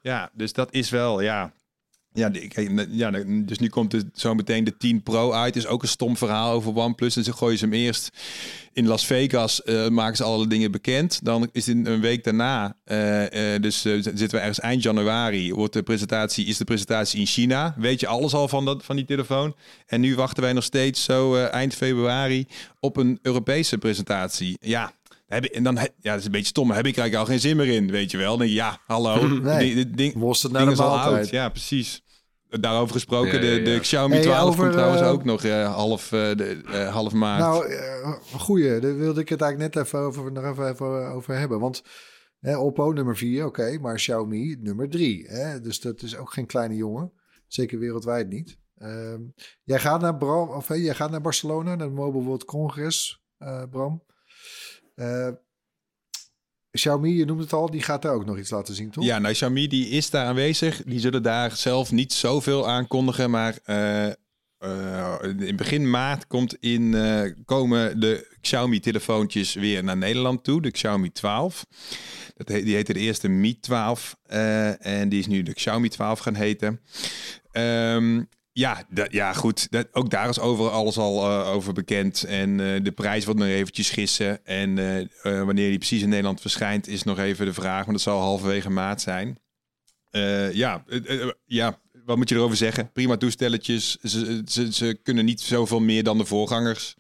ja, 0.02 0.30
dus 0.34 0.54
dat 0.54 0.74
is 0.74 0.90
wel, 0.90 1.22
ja. 1.22 1.54
Ja, 2.14 2.32
ja, 2.90 3.12
dus 3.44 3.60
nu 3.60 3.70
komt 3.70 3.94
er 3.94 4.04
zo 4.14 4.36
meteen 4.36 4.64
de 4.64 4.78
10 4.78 5.04
Pro 5.04 5.32
uit. 5.32 5.56
Is 5.56 5.68
ook 5.68 5.82
een 5.82 5.88
stom 5.88 6.18
verhaal 6.18 6.52
over 6.52 6.76
OnePlus. 6.76 7.16
En 7.16 7.24
ze 7.24 7.34
gooien 7.34 7.58
ze 7.58 7.66
hem 7.66 7.74
eerst 7.74 8.10
in 8.74 8.88
Las 8.88 9.06
Vegas. 9.06 9.64
eh, 9.64 9.88
maken 9.88 10.18
ze 10.18 10.24
alle 10.24 10.48
dingen 10.48 10.72
bekend. 10.72 11.20
Dan 11.24 11.50
is 11.52 11.66
het 11.66 11.86
een 11.86 12.02
week 12.02 12.24
daarna, 12.24 12.76
eh, 12.84 13.54
eh, 13.56 13.62
dus 13.62 13.82
zitten 13.82 14.30
we 14.30 14.38
ergens 14.38 14.60
eind 14.60 14.84
januari. 14.84 15.54
Wordt 15.54 15.74
de 15.74 15.84
presentatie, 15.84 16.46
is 16.46 16.58
de 16.58 16.64
presentatie 16.64 17.20
in 17.20 17.26
China. 17.26 17.76
Weet 17.78 18.00
je 18.00 18.08
alles 18.08 18.34
al 18.34 18.48
van, 18.48 18.66
dat, 18.66 18.84
van 18.86 18.96
die 18.96 19.06
telefoon. 19.06 19.56
En 19.86 20.02
nu 20.02 20.16
wachten 20.16 20.44
wij 20.44 20.54
nog 20.54 20.64
steeds 20.64 21.04
zo 21.04 21.36
eind 21.36 21.74
februari 21.74 22.48
op 22.80 22.98
een 22.98 23.20
Europese 23.22 23.78
presentatie. 23.78 24.58
Ja, 24.60 24.94
heb 25.34 25.46
ik, 25.46 25.52
en 25.52 25.64
dan, 25.64 25.76
ja, 25.76 25.90
dat 26.12 26.20
is 26.20 26.26
een 26.26 26.32
beetje 26.32 26.48
stom, 26.48 26.68
maar 26.68 26.76
heb 26.76 26.86
ik 26.86 26.98
eigenlijk 26.98 27.28
al 27.28 27.32
geen 27.34 27.42
zin 27.42 27.58
meer 27.58 27.68
in, 27.68 27.92
weet 27.92 28.12
je 28.12 28.18
wel. 28.18 28.30
Dan 28.30 28.38
denk 28.38 28.50
je, 28.50 28.56
ja, 28.56 28.78
hallo. 28.86 29.28
Nee. 29.28 29.76
Dit- 29.76 29.98
ding, 29.98 30.14
ding 30.14 30.66
de 30.66 30.72
is 30.72 30.80
al 30.80 31.00
oud. 31.00 31.30
Ja, 31.30 31.50
precies. 31.50 32.04
Daarover 32.60 32.94
gesproken, 32.94 33.34
Ja, 33.34 33.40
de, 33.40 33.48
ja, 33.48 33.64
de. 33.64 33.80
Xiaomi 33.80 34.14
Hey, 34.14 34.24
12 34.24 34.48
over, 34.50 34.62
komt 34.62 34.72
trouwens 34.72 35.02
eh, 35.02 35.10
ook 35.10 35.24
nog 35.24 35.44
eh, 35.44 35.74
half, 35.74 36.12
eh, 36.12 36.36
de, 36.36 36.88
half 36.92 37.14
maart. 37.14 37.42
Nou, 37.42 37.72
eh, 37.74 38.14
goeie, 38.40 38.80
daar 38.80 38.98
wilde 38.98 39.22
ik 39.22 39.30
het 39.30 39.42
eigenlijk 39.42 39.76
net 39.76 39.86
even 39.86 40.00
over, 40.00 40.32
nog 40.32 40.46
even, 40.46 40.70
even 40.70 41.12
over 41.12 41.38
hebben. 41.38 41.60
Want 41.60 41.84
Hè, 42.42 42.58
Oppo 42.58 42.92
nummer 42.92 43.18
4, 43.18 43.46
oké, 43.46 43.78
maar 43.82 43.96
Xiaomi 43.96 44.58
nummer 44.60 44.90
3. 44.90 45.26
Hè? 45.28 45.60
Dus 45.60 45.80
dat 45.80 46.02
is 46.02 46.18
ook 46.18 46.34
geen 46.34 46.46
kleine 46.46 46.76
jongen. 46.76 47.12
Zeker 47.48 47.80
wereldwijd 47.80 48.30
niet. 48.30 48.58
Ehm, 48.78 49.22
jij, 49.64 49.80
gaat 49.80 50.02
naar 50.02 50.18
Bram, 50.18 50.50
of, 50.50 50.68
hey, 50.68 50.80
jij 50.80 50.94
gaat 50.96 51.12
naar 51.12 51.22
Barcelona, 51.22 51.76
naar 51.76 51.86
het 51.86 51.96
Mobile 51.96 52.24
World 52.24 52.46
Congress, 52.46 53.24
eh, 53.38 53.64
Bram. 53.70 54.04
Eh, 54.94 55.30
Xiaomi, 56.72 57.16
je 57.16 57.26
noemt 57.26 57.42
het 57.42 57.54
al, 57.54 57.72
die 57.72 57.82
gaat 57.82 58.02
daar 58.02 58.14
ook 58.14 58.26
nog 58.26 58.38
iets 58.38 58.50
laten 58.50 58.76
zien, 58.76 58.90
toch? 58.90 59.04
Ja, 59.04 59.20
nou, 59.20 59.34
Xiaomi 59.34 59.68
die 59.68 59.88
is 59.88 60.10
daar 60.10 60.26
aanwezig. 60.26 60.84
Die 60.84 61.00
zullen 61.00 61.24
daar 61.24 61.56
zelf 61.56 61.92
niet 61.92 62.14
zoveel 62.14 62.70
aankondigen, 62.70 63.30
maar 63.30 63.60
eh, 63.64 64.08
eh, 64.08 65.16
in 65.38 65.56
begin 65.56 65.90
maart 65.90 66.28
komt 66.28 66.56
in, 66.56 66.96
komen 67.46 68.00
de 68.00 68.38
Xiaomi-telefoontjes 68.42 69.54
weer 69.54 69.84
naar 69.84 69.98
Nederland 69.98 70.44
toe, 70.44 70.62
de 70.62 70.72
Xiaomi 70.72 71.12
12. 71.12 71.66
Dat 72.36 72.48
die 72.48 72.76
heette 72.76 72.94
de 72.94 73.00
eerste 73.00 73.28
Mi 73.28 73.60
12 73.60 74.16
eh, 74.24 74.86
en 74.86 75.10
die 75.10 75.20
is 75.20 75.28
nu 75.28 75.44
de 75.44 75.54
Xiaomi 75.54 75.90
12 75.90 76.20
gaan 76.20 76.36
heten. 76.36 76.82
Ehm, 77.52 78.24
ja, 78.54 78.84
dat, 78.90 79.12
ja, 79.12 79.34
goed. 79.34 79.72
Dat, 79.72 79.88
ook 79.92 80.10
daar 80.10 80.30
is 80.30 80.40
overal 80.40 80.72
alles 80.72 80.98
al 80.98 81.30
eh, 81.30 81.50
over 81.50 81.74
bekend. 81.74 82.24
En 82.24 82.60
eh, 82.60 82.84
de 82.84 82.92
prijs 82.92 83.26
wordt 83.26 83.40
nog 83.40 83.50
eventjes 83.50 83.90
gissen. 83.90 84.46
En 84.46 84.78
eh, 84.78 85.44
wanneer 85.44 85.70
die 85.70 85.78
precies 85.78 86.02
in 86.02 86.10
Nederland 86.10 86.42
verschijnt, 86.42 86.88
is 86.88 87.04
nog 87.04 87.20
even 87.20 87.46
de 87.46 87.54
vraag. 87.54 87.86
Maar 87.86 87.94
dat 87.94 88.04
zal 88.04 88.20
halverwege 88.20 88.70
maart 88.70 89.02
zijn. 89.02 89.40
Ja, 90.54 90.84
ja, 91.46 91.80
wat 92.06 92.18
moet 92.18 92.30
je 92.30 92.36
erover 92.36 92.58
zeggen? 92.58 92.92
Prima 92.92 93.18
toestelletjes. 93.18 93.98
Ze, 94.02 94.42
ze, 94.46 94.74
ze 94.74 95.00
kunnen 95.04 95.26
niet 95.26 95.42
zoveel 95.42 95.80
meer 95.80 96.04
dan 96.04 96.18
de 96.18 96.26
voorgangers. 96.26 96.96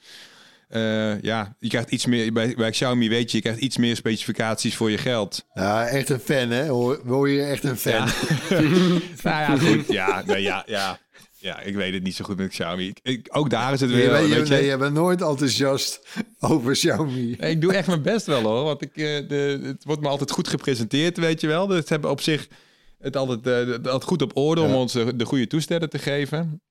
Ja, 1.21 1.55
je 1.59 1.67
krijgt 1.67 1.91
iets 1.91 2.05
meer. 2.05 2.33
Bij, 2.33 2.53
bij 2.55 2.71
Xiaomi 2.71 3.09
weet 3.09 3.31
je, 3.31 3.37
je 3.37 3.43
krijgt 3.43 3.59
iets 3.59 3.77
meer 3.77 3.95
specificaties 3.95 4.75
voor 4.75 4.91
je 4.91 4.97
geld. 4.97 5.45
Ja, 5.53 5.87
echt 5.87 6.09
een 6.09 6.19
fan, 6.19 6.49
hè? 6.49 6.67
Hoor, 6.67 7.01
hoor 7.07 7.29
je 7.29 7.43
echt 7.43 7.63
een 7.63 7.77
fan? 7.77 8.07
nou 9.23 9.41
ja, 9.41 9.57
goed. 9.57 9.87
Ja, 9.87 10.23
nee, 10.25 10.41
ja, 10.41 10.63
ja. 10.65 10.99
Ja, 11.41 11.59
ik 11.59 11.75
weet 11.75 11.93
het 11.93 12.03
niet 12.03 12.15
zo 12.15 12.25
goed 12.25 12.37
met 12.37 12.49
Xiaomi. 12.49 12.87
Ik, 12.87 12.99
ik- 13.03 13.27
ook 13.31 13.49
daar 13.49 13.73
is 13.73 13.81
het 13.81 13.89
weer. 13.89 14.03
je, 14.21 14.27
weet 14.35 14.47
je- 14.47 14.53
nee, 14.53 14.65
je 14.65 14.77
bent 14.77 14.93
nooit 14.93 15.21
enthousiast 15.21 15.99
over 16.39 16.71
Xiaomi. 16.71 17.35
Nee, 17.39 17.51
ik 17.51 17.61
doe 17.61 17.73
echt 17.73 17.87
mijn 17.87 18.01
best 18.01 18.25
wel 18.25 18.41
hoor. 18.41 18.63
Want 18.63 18.81
ik, 18.81 18.97
eh, 18.97 19.27
de, 19.27 19.59
het 19.63 19.83
wordt 19.83 20.01
me 20.01 20.07
altijd 20.07 20.31
goed 20.31 20.47
gepresenteerd, 20.47 21.17
weet 21.17 21.41
je 21.41 21.47
wel. 21.47 21.67
Dus 21.67 21.81
ze 21.85 21.93
hebben 21.93 22.09
op 22.09 22.21
zich 22.21 22.47
het 22.99 23.15
altijd, 23.17 23.47
eh, 23.47 23.73
het 23.73 23.85
altijd 23.87 24.03
goed 24.03 24.21
op 24.21 24.37
orde 24.37 24.61
om 24.61 24.73
ons 24.73 24.93
de, 24.93 25.15
de 25.15 25.25
goede 25.25 25.47
toestellen 25.47 25.89
te 25.89 25.99
geven. 25.99 26.61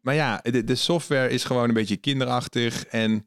Maar 0.00 0.14
ja, 0.14 0.40
de, 0.42 0.64
de 0.64 0.74
software 0.74 1.28
is 1.28 1.44
gewoon 1.44 1.68
een 1.68 1.74
beetje 1.74 1.96
kinderachtig. 1.96 2.84
En 2.86 3.26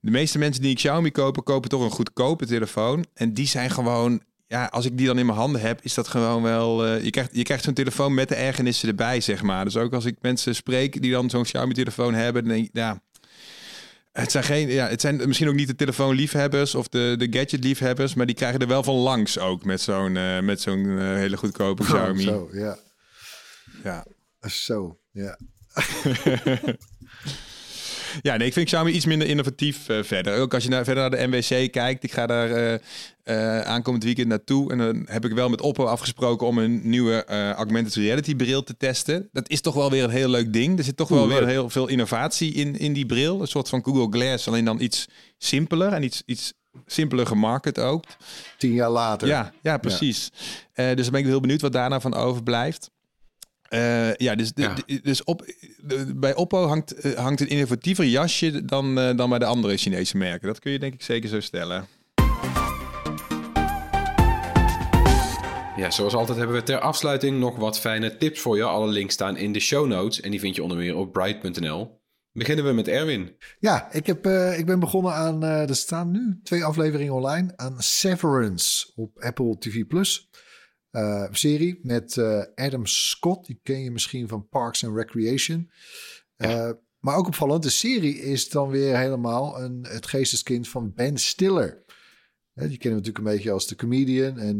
de 0.00 0.10
meeste 0.10 0.38
mensen 0.38 0.62
die 0.62 0.70
ik 0.70 0.76
Xiaomi 0.76 1.10
kopen, 1.10 1.42
kopen 1.42 1.70
toch 1.70 1.82
een 1.82 1.90
goedkope 1.90 2.46
telefoon. 2.46 3.04
En 3.14 3.32
die 3.34 3.46
zijn 3.46 3.70
gewoon, 3.70 4.22
ja, 4.54 4.64
als 4.64 4.84
ik 4.84 4.96
die 4.96 5.06
dan 5.06 5.18
in 5.18 5.26
mijn 5.26 5.38
handen 5.38 5.60
heb, 5.60 5.80
is 5.82 5.94
dat 5.94 6.08
gewoon 6.08 6.42
wel... 6.42 6.86
eh, 6.86 7.04
je 7.04 7.10
krijgt, 7.10 7.30
je 7.32 7.42
krijgt 7.42 7.64
zo'n 7.64 7.74
telefoon 7.74 8.14
met 8.14 8.28
de 8.28 8.34
ergernissen 8.34 8.88
erbij, 8.88 9.20
zeg 9.20 9.42
maar. 9.42 9.64
Dus 9.64 9.76
ook 9.76 9.92
als 9.92 10.04
ik 10.04 10.16
mensen 10.20 10.54
spreek 10.54 11.02
die 11.02 11.12
dan 11.12 11.30
zo'n 11.30 11.42
Xiaomi-telefoon 11.42 12.14
hebben, 12.14 12.44
dan 12.44 12.52
denk 12.52 12.64
ik, 12.64 12.70
ja... 12.72 13.02
Het 14.12 14.30
zijn, 14.30 14.44
geen, 14.44 14.68
ja, 14.68 14.88
het 14.88 15.00
zijn 15.00 15.16
misschien 15.16 15.48
ook 15.48 15.54
niet 15.54 15.66
de 15.66 15.74
telefoonliefhebbers 15.74 16.74
of 16.74 16.88
de, 16.88 17.14
de 17.18 17.26
gadget-liefhebbers, 17.30 18.14
maar 18.14 18.26
die 18.26 18.34
krijgen 18.34 18.60
er 18.60 18.66
wel 18.66 18.82
van 18.82 18.94
langs 18.94 19.38
ook 19.38 19.64
met 19.64 19.80
zo'n 19.80 20.16
eh, 20.16 20.40
met 20.40 20.60
zo'n 20.60 20.98
eh, 20.98 21.04
hele 21.04 21.36
goedkope 21.36 21.82
Xiaomi. 21.82 22.22
Zo, 22.22 22.48
ja. 22.52 22.78
Ja. 23.84 24.06
Zo, 24.40 24.98
ja. 25.10 25.38
Ja, 28.22 28.36
nee, 28.36 28.46
ik 28.46 28.52
vind 28.52 28.66
Xiaomi 28.66 28.92
iets 28.92 29.06
minder 29.06 29.28
innovatief 29.28 29.88
eh, 29.88 30.02
verder. 30.02 30.38
Ook 30.38 30.54
als 30.54 30.62
je 30.62 30.68
naar, 30.68 30.84
verder 30.84 31.10
naar 31.10 31.18
de 31.18 31.26
MWC 31.26 31.72
kijkt. 31.72 32.04
Ik 32.04 32.12
ga 32.12 32.26
daar 32.26 32.50
eh, 32.50 32.74
eh, 33.22 33.60
aankomend 33.60 34.04
weekend 34.04 34.28
naartoe. 34.28 34.72
En 34.72 34.78
dan 34.78 35.02
heb 35.10 35.24
ik 35.24 35.32
wel 35.32 35.48
met 35.48 35.60
Oppo 35.60 35.84
afgesproken 35.84 36.46
om 36.46 36.58
een 36.58 36.80
nieuwe 36.82 37.24
augmented 37.56 37.94
reality 37.94 38.36
bril 38.36 38.62
te 38.62 38.76
testen. 38.76 39.28
Dat 39.32 39.48
is 39.48 39.60
toch 39.60 39.74
wel 39.74 39.90
weer 39.90 40.04
een 40.04 40.10
heel 40.10 40.28
leuk 40.28 40.52
ding. 40.52 40.78
Er 40.78 40.84
zit 40.84 40.96
toch 40.96 41.08
wel 41.08 41.28
weer 41.28 41.46
heel 41.46 41.70
veel 41.70 41.88
innovatie 41.88 42.52
in, 42.52 42.78
in 42.78 42.92
die 42.92 43.06
bril. 43.06 43.40
Een 43.40 43.46
soort 43.46 43.68
van 43.68 43.84
Google 43.84 44.18
Glass, 44.18 44.48
alleen 44.48 44.64
dan 44.64 44.80
iets 44.80 45.08
simpeler 45.38 45.92
en 45.92 46.02
iets, 46.02 46.22
iets 46.26 46.52
simpeler 46.86 47.26
gemarket 47.26 47.78
ook. 47.78 48.04
Tien 48.58 48.72
jaar 48.72 48.90
later. 48.90 49.28
Ja, 49.28 49.52
ja 49.62 49.78
precies. 49.78 50.30
Dus 50.74 51.02
dan 51.02 51.10
ben 51.10 51.20
ik 51.20 51.26
heel 51.26 51.40
benieuwd 51.40 51.60
wat 51.60 51.72
daarna 51.72 52.00
van 52.00 52.14
overblijft. 52.14 52.90
Eh, 53.74 54.14
ja, 54.14 54.34
dus, 54.34 54.52
de- 54.52 54.62
Ja. 54.62 54.74
de- 54.86 55.00
dus 55.02 55.24
op, 55.24 55.44
de- 55.82 56.12
bij 56.16 56.34
Oppo 56.34 56.66
hangt, 56.66 56.92
eh, 56.92 57.12
hangt 57.12 57.40
een 57.40 57.48
innovatiever 57.48 58.04
jasje 58.04 58.64
dan, 58.64 58.98
eh, 58.98 59.16
dan 59.16 59.28
bij 59.28 59.38
de 59.38 59.44
andere 59.44 59.76
Chinese 59.76 60.16
merken. 60.16 60.46
Dat 60.48 60.58
kun 60.58 60.72
je 60.72 60.78
denk 60.78 60.94
ik 60.94 61.02
zeker 61.02 61.28
zo 61.28 61.40
stellen. 61.40 61.86
Ja, 65.76 65.90
zoals 65.90 66.14
altijd 66.14 66.38
hebben 66.38 66.56
we 66.56 66.62
ter 66.62 66.78
afsluiting 66.78 67.38
nog 67.38 67.56
wat 67.56 67.80
fijne 67.80 68.16
tips 68.16 68.40
voor 68.40 68.56
je. 68.56 68.62
Alle 68.62 68.88
links 68.92 69.14
staan 69.14 69.36
in 69.36 69.52
de 69.52 69.60
show 69.60 69.86
notes 69.86 70.20
en 70.20 70.30
die 70.30 70.40
vind 70.40 70.54
je 70.56 70.62
onder 70.62 70.76
meer 70.76 70.96
op 70.96 71.12
bright.nl. 71.12 72.02
Beginnen 72.32 72.64
we 72.64 72.72
met 72.72 72.88
Erwin. 72.88 73.36
Ja, 73.58 73.92
ik, 73.92 74.06
heb, 74.06 74.26
eh, 74.26 74.58
ik 74.58 74.66
ben 74.66 74.80
begonnen 74.80 75.12
aan, 75.12 75.42
eh, 75.44 75.68
er 75.68 75.76
staan 75.76 76.10
nu 76.10 76.40
twee 76.42 76.64
afleveringen 76.64 77.12
online, 77.14 77.52
aan 77.56 77.74
Severance 77.82 78.92
op 78.94 79.18
Apple 79.18 79.58
TV+. 79.58 79.84
Plus. 79.86 80.28
Eh, 80.94 81.24
serie 81.30 81.80
met 81.82 82.16
eh, 82.16 82.42
Adam 82.54 82.86
Scott, 82.86 83.46
die 83.46 83.60
ken 83.62 83.80
je 83.80 83.90
misschien 83.90 84.28
van 84.28 84.48
Parks 84.48 84.84
and 84.84 84.96
Recreation. 84.96 85.70
Eh, 86.36 86.70
maar 86.98 87.16
ook 87.16 87.26
opvallend, 87.26 87.62
de 87.62 87.70
serie 87.70 88.18
is 88.18 88.48
dan 88.48 88.68
weer 88.68 88.98
helemaal 88.98 89.60
een, 89.60 89.86
het 89.88 90.06
geesteskind 90.06 90.68
van 90.68 90.92
Ben 90.94 91.18
Stiller. 91.18 91.84
Die 92.54 92.78
kennen 92.78 92.78
we 92.80 92.88
natuurlijk 92.88 93.18
een 93.18 93.24
beetje 93.24 93.50
als 93.50 93.66
de 93.66 93.76
comedian. 93.76 94.38
En 94.38 94.58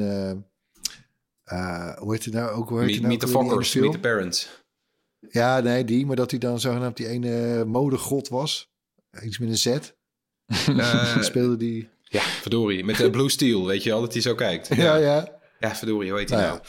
hoe 1.99 2.13
heet 2.13 2.25
hij 2.25 2.35
nou 2.35 2.51
ook? 2.51 2.69
Hoe 2.69 2.79
heet 2.79 2.89
Meet, 2.89 2.97
nou 2.97 3.09
meet 3.09 3.21
the 3.21 3.29
Fockers, 3.29 3.71
film? 3.71 3.85
Meet 3.85 3.93
the 3.93 4.01
Parents. 4.01 4.65
Ja, 5.31 5.61
nee, 5.61 5.85
die. 5.85 6.07
Maar 6.07 6.17
dat 6.17 6.31
hij 6.31 6.41
dan 6.41 6.61
zogenaamd 6.61 6.97
die 6.97 7.09
ene 7.09 7.65
modegod 7.65 8.29
was. 8.29 8.73
Iets 9.23 9.39
met 9.39 9.49
een 9.49 9.57
Z. 9.59 9.79
Speelde 11.31 11.57
die... 11.57 11.89
ja, 12.03 12.21
verdorie. 12.21 12.85
Met 12.85 12.97
de 12.97 13.11
Blue 13.11 13.29
Steel, 13.29 13.67
weet 13.67 13.83
je 13.83 13.91
wel, 13.91 14.01
dat 14.01 14.13
hij 14.13 14.23
zo 14.23 14.35
kijkt. 14.35 14.75
Ja, 14.75 14.97
ja. 14.97 15.43
Ja, 15.43 15.43
verdorie, 15.61 16.11
hoe 16.11 16.19
heet 16.19 16.31
hij 16.31 16.39
Nou 16.39 16.51
nou? 16.53 16.63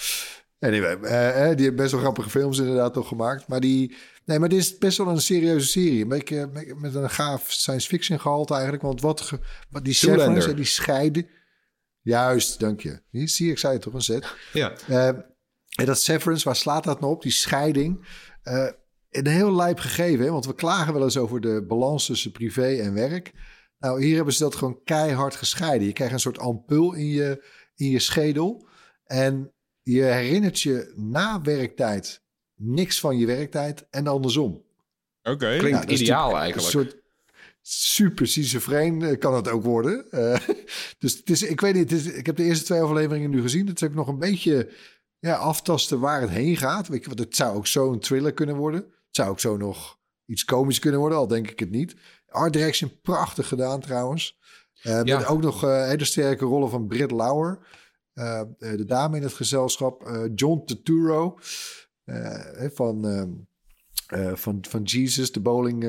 ja. 0.60 0.68
Anyway, 0.68 0.96
eh, 1.02 1.50
eh, 1.50 1.56
die 1.56 1.66
heeft 1.66 1.78
best 1.78 1.92
wel 1.92 2.00
grappige 2.02 2.30
films 2.30 2.58
inderdaad 2.60 2.94
toch 2.94 3.08
gemaakt. 3.08 3.48
Maar 3.48 3.60
die... 3.60 3.96
Nee, 4.26 4.40
maar 4.40 4.50
dit 4.50 4.60
is 4.60 4.78
best 4.78 4.98
wel 4.98 5.08
een 5.08 5.22
serieuze 5.22 5.68
serie. 5.68 6.02
Een 6.02 6.08
beetje 6.08 6.50
met, 6.78 6.96
een 6.96 7.10
gaaf 7.10 7.52
science 7.52 7.88
fiction 7.88 8.20
gehalte 8.20 8.54
eigenlijk. 8.54 8.84
Want 8.84 9.02
wat, 9.02 9.22
ge- 9.22 9.40
wat 9.70 9.84
die. 9.86 9.94
Severance 9.94 10.50
en 10.50 10.56
die 10.56 10.66
scheiden... 10.66 11.28
Juist, 12.02 12.60
dank 12.60 12.82
je. 12.82 13.02
Hier 13.10 13.30
zie 13.30 13.52
ik 13.52 13.58
zei 13.58 13.74
het 13.74 13.82
toch, 13.82 13.94
een 13.94 14.02
Z. 14.02 14.18
Ja, 14.54 14.74
Eh, 14.88 15.08
en 15.08 15.86
dat 15.86 16.02
severance, 16.02 16.46
waar 16.46 16.56
slaat 16.56 16.84
dat 16.84 17.00
nou 17.00 17.14
op? 17.14 17.22
Die 17.22 17.32
scheiding. 17.32 18.08
eh, 18.44 18.68
een 19.10 19.28
heel 19.28 19.56
lijp 19.56 19.80
gegeven, 19.80 20.26
hè? 20.26 20.32
want 20.32 20.46
we 20.46 20.56
klagen 20.56 20.94
wel 20.94 21.04
eens 21.04 21.18
over 21.18 21.42
de 21.42 21.66
balans 21.68 22.06
tussen 22.06 22.32
privé 22.32 22.76
en 22.76 22.94
werk. 22.94 23.32
Nou, 23.80 24.04
hier 24.04 24.16
hebben 24.16 24.34
ze 24.34 24.44
dat 24.44 24.56
gewoon 24.56 24.80
keihard 24.84 25.36
gescheiden. 25.36 25.88
Je 25.88 25.94
krijgt 25.94 26.14
een 26.14 26.20
soort 26.20 26.40
ampul 26.40 26.94
in 26.94 27.08
je, 27.08 27.44
in 27.76 27.90
je 27.90 28.00
schedel. 28.00 28.68
En 29.06 29.54
je 29.82 30.02
herinnert 30.04 30.62
je 30.62 30.94
na 30.96 31.42
werktijd 31.42 32.22
niks 32.56 33.00
van 33.00 33.18
je 33.18 33.26
werktijd 33.26 33.88
en 33.90 34.08
andersom. 34.08 34.64
Oké. 35.24 35.58
klinkt 35.58 35.82
dat 35.82 35.92
is 35.92 36.02
ideaal 36.02 36.38
eigenlijk. 36.38 36.56
Een 36.56 36.82
soort 36.82 37.04
super 37.62 38.28
schizofreen 38.28 39.02
eh, 39.02 39.20
kan 39.20 39.34
het 39.36 39.48
ook 39.48 39.64
worden. 39.64 40.06
Eh, 40.12 40.40
dus 40.98 41.18
het 41.18 41.30
is, 41.30 41.44
ik 41.44 41.62
weet 41.62 41.74
niet, 41.74 41.92
het 41.92 42.00
is, 42.00 42.14
ik 42.14 42.26
heb 42.26 42.36
de 42.36 42.44
eerste 42.44 42.66
twee 42.66 42.82
afleveringen 42.82 43.30
nu 43.30 43.42
gezien. 43.42 43.68
Het 43.68 43.82
is 43.82 43.88
ook 43.88 43.94
nog 43.94 44.08
een 44.08 44.20
beetje 44.20 44.72
ja, 45.20 45.36
aftasten 45.36 46.00
waar 46.00 46.22
het 46.22 46.30
heen 46.30 46.58
gaat. 46.58 46.88
Weet 46.88 47.02
je, 47.02 47.08
want 47.08 47.20
het 47.20 47.36
zou 47.36 47.56
ook 47.56 47.68
zo 47.68 47.92
een 47.92 48.00
thriller 48.00 48.34
kunnen 48.34 48.56
worden. 48.56 48.80
Het 48.82 49.16
zou 49.16 49.30
ook 49.30 49.40
zo 49.40 49.58
nog 49.58 50.00
iets 50.26 50.46
komisch 50.46 50.80
kunnen 50.80 51.00
worden, 51.00 51.18
al 51.18 51.28
denk 51.28 51.50
ik 51.50 51.60
het 51.60 51.72
niet. 51.72 51.96
Art 52.28 52.54
direction, 52.54 53.00
prachtig 53.02 53.48
gedaan 53.48 53.80
trouwens. 53.80 54.38
Eh, 54.82 55.02
Ja. 55.04 55.18
Met 55.18 55.28
ook 55.28 55.42
nog 55.42 55.64
eh, 55.64 55.88
hele 55.88 56.06
sterke 56.06 56.46
rollen 56.46 56.70
van 56.70 56.88
Britt 56.88 57.12
Lauer. 57.12 57.60
Eh, 58.16 58.40
eh, 58.40 58.48
de 58.58 58.86
dame 58.86 59.18
in 59.18 59.24
het 59.24 59.34
gezelschap. 59.34 60.04
eh, 60.04 60.22
John 60.36 60.62
Turturro. 60.66 61.38
van, 62.74 63.06
ehm, 63.08 63.30
eh, 64.22 64.36
van, 64.36 64.66
van 64.70 64.82
Jesus, 64.84 65.32
de 65.32 65.40
bowling... 65.42 65.84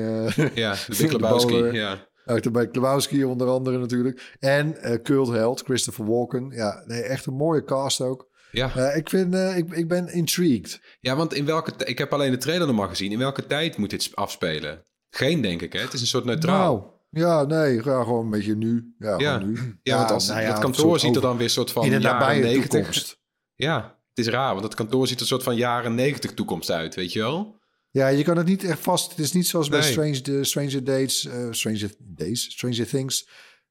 Ja, 0.53 0.75
de 0.87 1.07
De 1.07 1.17
bowler. 1.19 1.73
ja. 1.73 2.07
Uit 2.25 2.51
bij 2.51 2.67
Klebowski 2.67 3.23
onder 3.23 3.47
andere 3.47 3.77
natuurlijk. 3.77 4.35
En 4.39 4.77
cult 5.03 5.27
held 5.27 5.61
Christopher 5.61 6.05
Walken. 6.05 6.49
Ja, 6.49 6.83
nee, 6.85 7.01
echt 7.01 7.25
een 7.25 7.33
mooie 7.33 7.63
cast 7.63 8.01
ook. 8.01 8.27
Ja. 8.51 8.91
Ik, 8.93 9.09
vind, 9.09 9.33
ik, 9.35 9.69
ik 9.71 9.87
ben 9.87 10.07
intrigued. 10.13 10.81
ja, 10.99 11.15
want 11.15 11.33
in 11.33 11.45
welke... 11.45 11.85
Ik 11.85 11.97
heb 11.97 12.13
alleen 12.13 12.31
de 12.31 12.37
trailer 12.37 12.67
nog 12.67 12.75
maar 12.75 12.87
gezien. 12.89 13.11
In 13.11 13.19
welke 13.19 13.45
tijd 13.47 13.77
moet 13.77 13.89
dit 13.89 14.03
sp- 14.03 14.15
afspelen? 14.17 14.83
Geen, 15.09 15.41
denk 15.41 15.61
ik, 15.61 15.73
hè? 15.73 15.79
Het 15.79 15.93
is 15.93 16.01
een 16.01 16.07
soort 16.07 16.25
neutraal. 16.25 16.75
Nou, 16.75 16.91
ja, 17.09 17.43
nee, 17.43 17.73
ja, 17.75 17.81
gewoon 18.03 18.23
een 18.25 18.29
beetje 18.31 18.55
nu. 18.55 18.95
Ja, 18.99 19.17
Ja. 19.17 19.37
nu. 19.37 19.79
ja, 19.83 19.97
want 19.97 20.11
als, 20.11 20.27
nou 20.27 20.39
ja, 20.41 20.45
het 20.47 20.55
een 20.55 20.61
kantoor 20.63 20.99
ziet 20.99 21.15
er 21.15 21.21
dan 21.21 21.35
weer 21.35 21.43
een 21.45 21.49
soort 21.49 21.71
van 21.71 21.83
in 21.83 21.89
de 21.91 21.99
jaren 21.99 22.19
nabije 22.19 22.41
90. 22.41 22.69
toekomst. 22.69 23.15
Ja, 23.55 23.99
het 24.13 24.25
is 24.25 24.31
raar, 24.31 24.51
want 24.51 24.63
het 24.63 24.75
kantoor 24.75 25.07
ziet 25.07 25.15
er 25.15 25.21
een 25.21 25.27
soort 25.27 25.43
van 25.43 25.55
jaren 25.55 25.95
90 25.95 26.33
toekomst 26.33 26.69
uit, 26.71 26.95
weet 26.95 27.13
je 27.13 27.19
wel? 27.19 27.59
Ja, 27.91 28.07
je 28.07 28.23
kan 28.23 28.37
het 28.37 28.45
niet 28.47 28.63
echt 28.63 28.79
vast. 28.79 29.09
Het 29.09 29.19
is 29.19 29.31
niet 29.31 29.47
zoals 29.47 29.69
bij. 29.69 29.81
Strange, 29.81 30.21
de 30.21 30.43
Stranger 30.43 30.83
Dates, 30.83 31.25
eh, 31.25 31.47
Stranger 31.51 31.91
Days, 31.99 32.43
Stranger 32.51 32.87
Things. 32.87 33.27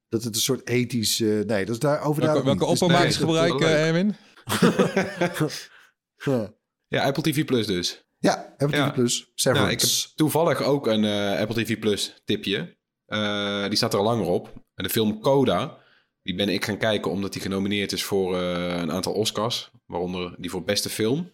dat 0.09 0.23
het 0.23 0.35
een 0.35 0.41
soort 0.41 0.67
ethisch... 0.67 1.19
eh, 1.19 1.27
nee, 1.27 1.65
dat 1.65 1.69
is 1.75 1.79
daar 1.79 2.01
over 2.01 2.23
Welke, 2.23 2.43
welke 2.43 2.65
oppermaak 2.65 3.13
gebruiken, 3.13 3.59
leuk. 3.59 3.77
Erwin? 3.77 4.15
Ja, 6.25 6.53
Ja, 6.87 7.03
Apple 7.03 7.23
TV 7.23 7.45
Plus 7.45 7.65
dus. 7.67 8.07
ja 8.17 8.53
Apple 8.57 8.85
TV. 8.87 8.93
Plus. 8.93 9.31
Severance. 9.35 9.61
Nou, 9.61 9.71
ik 9.71 9.81
heb 9.81 10.15
toevallig 10.17 10.61
ook 10.63 10.87
een 10.87 11.03
eh, 11.03 11.39
Apple 11.39 11.63
TV 11.63 11.79
Plus 11.79 12.21
tipje. 12.25 12.76
Eh, 13.07 13.67
die 13.67 13.77
staat 13.77 13.93
er 13.93 13.99
al 13.99 14.05
langer 14.05 14.25
op. 14.25 14.53
En 14.75 14.83
de 14.83 14.89
film 14.89 15.19
Coda, 15.21 15.77
die 16.23 16.35
ben 16.35 16.49
ik 16.49 16.65
gaan 16.65 16.77
kijken 16.77 17.11
omdat 17.11 17.33
die 17.33 17.41
genomineerd 17.41 17.91
is 17.91 18.03
voor 18.03 18.35
eh, 18.35 18.77
een 18.77 18.91
aantal 18.91 19.13
Oscars. 19.13 19.71
Waaronder 19.85 20.35
die 20.37 20.49
voor 20.49 20.63
beste 20.63 20.89
film. 20.89 21.31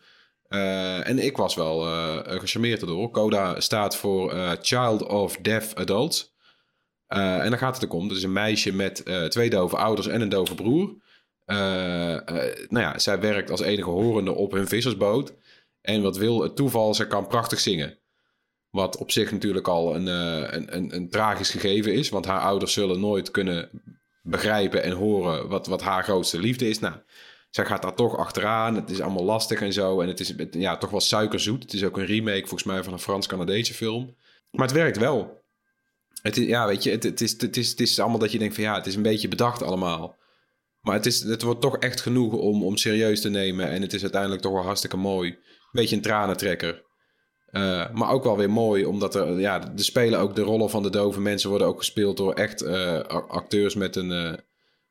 Eh, 0.47 1.07
en 1.07 1.19
ik 1.19 1.37
was 1.37 1.55
wel 1.55 1.81
gecharmeerd 2.23 2.81
erdoor. 2.81 3.11
Coda 3.11 3.59
staat 3.59 3.95
voor 3.95 4.57
Child 4.61 5.03
of 5.03 5.37
Deaf 5.37 5.73
Adults. 5.73 6.31
En 7.07 7.49
dan 7.49 7.57
gaat 7.57 7.75
het 7.75 7.85
ook 7.85 7.93
om. 7.93 8.11
Is 8.11 8.23
een 8.23 8.33
meisje 8.33 8.73
met 8.73 9.05
twee 9.29 9.49
dove 9.49 9.77
ouders 9.77 10.07
en 10.07 10.21
een 10.21 10.29
dove 10.29 10.55
broer. 10.55 10.95
Nou 11.45 12.79
ja, 12.79 12.99
zij 12.99 13.19
werkt 13.19 13.51
als 13.51 13.61
enige 13.61 13.89
horende 13.89 14.31
op 14.31 14.51
hun 14.51 14.67
vissersboot. 14.67 15.33
En 15.81 16.01
wat 16.01 16.17
wil 16.17 16.41
het 16.41 16.55
toeval, 16.55 16.93
ze 16.93 17.07
kan 17.07 17.27
prachtig 17.27 17.59
zingen. 17.59 17.97
Wat 18.73 18.97
op 18.97 19.11
zich 19.11 19.31
natuurlijk 19.31 19.67
al 19.67 19.95
een, 19.95 20.07
eh, 20.07 20.53
een, 20.53 20.75
een, 20.75 20.95
een 20.95 21.09
tragisch 21.09 21.49
gegeven 21.49 21.93
is. 21.93 22.09
Want 22.09 22.25
haar 22.25 22.39
ouders 22.39 22.73
zullen 22.73 22.99
nooit 22.99 23.31
kunnen 23.31 23.69
begrijpen 24.21 24.83
en 24.83 24.91
horen 24.91 25.47
wat, 25.47 25.67
wat 25.67 25.81
haar 25.81 26.03
grootste 26.03 26.39
liefde 26.39 26.69
is. 26.69 26.79
Nou, 26.79 26.95
zij 27.49 27.65
gaat 27.65 27.81
daar 27.81 27.95
toch 27.95 28.17
achteraan. 28.17 28.75
Het 28.75 28.89
is 28.89 29.01
allemaal 29.01 29.23
lastig 29.23 29.61
en 29.61 29.73
zo. 29.73 30.01
En 30.01 30.07
het 30.07 30.19
is 30.19 30.33
ja, 30.51 30.77
toch 30.77 30.89
wel 30.89 30.99
suikerzoet. 30.99 31.63
Het 31.63 31.73
is 31.73 31.83
ook 31.83 31.97
een 31.97 32.05
remake 32.05 32.39
volgens 32.39 32.63
mij 32.63 32.83
van 32.83 32.93
een 32.93 32.99
Frans-Canadese 32.99 33.73
film. 33.73 34.15
Maar 34.51 34.67
het 34.67 34.75
werkt 34.75 34.97
wel. 34.97 35.41
Het 36.21 36.37
is, 36.37 36.45
ja, 36.45 36.67
weet 36.67 36.83
je, 36.83 36.91
het, 36.91 37.03
het, 37.03 37.21
is, 37.21 37.41
het, 37.41 37.57
is, 37.57 37.69
het 37.69 37.79
is 37.79 37.99
allemaal 37.99 38.19
dat 38.19 38.31
je 38.31 38.39
denkt 38.39 38.55
van 38.55 38.63
ja, 38.63 38.75
het 38.75 38.87
is 38.87 38.95
een 38.95 39.01
beetje 39.01 39.27
bedacht 39.27 39.63
allemaal. 39.63 40.15
Maar 40.81 40.95
het, 40.95 41.05
is, 41.05 41.19
het 41.19 41.41
wordt 41.41 41.61
toch 41.61 41.77
echt 41.77 42.01
genoeg 42.01 42.33
om, 42.33 42.63
om 42.63 42.77
serieus 42.77 43.21
te 43.21 43.29
nemen. 43.29 43.69
En 43.69 43.81
het 43.81 43.93
is 43.93 44.01
uiteindelijk 44.01 44.41
toch 44.41 44.53
wel 44.53 44.63
hartstikke 44.63 44.97
mooi. 44.97 45.37
Beetje 45.71 45.95
een 45.95 46.01
tranentrekker. 46.01 46.91
Eh, 47.53 47.89
maar 47.91 48.09
ook 48.09 48.23
wel 48.23 48.37
weer 48.37 48.49
mooi, 48.49 48.85
omdat 48.85 49.15
er, 49.15 49.39
ja, 49.39 49.61
er 49.61 49.83
spelen 49.83 50.19
ook 50.19 50.35
de 50.35 50.41
rollen 50.41 50.69
van 50.69 50.83
de 50.83 50.89
dove 50.89 51.21
mensen 51.21 51.49
worden 51.49 51.67
ook 51.67 51.77
gespeeld 51.77 52.17
door 52.17 52.33
echt 52.33 52.61
eh, 52.61 52.99
acteurs 53.27 53.75
met 53.75 53.95
een, 53.95 54.11
eh, 54.11 54.33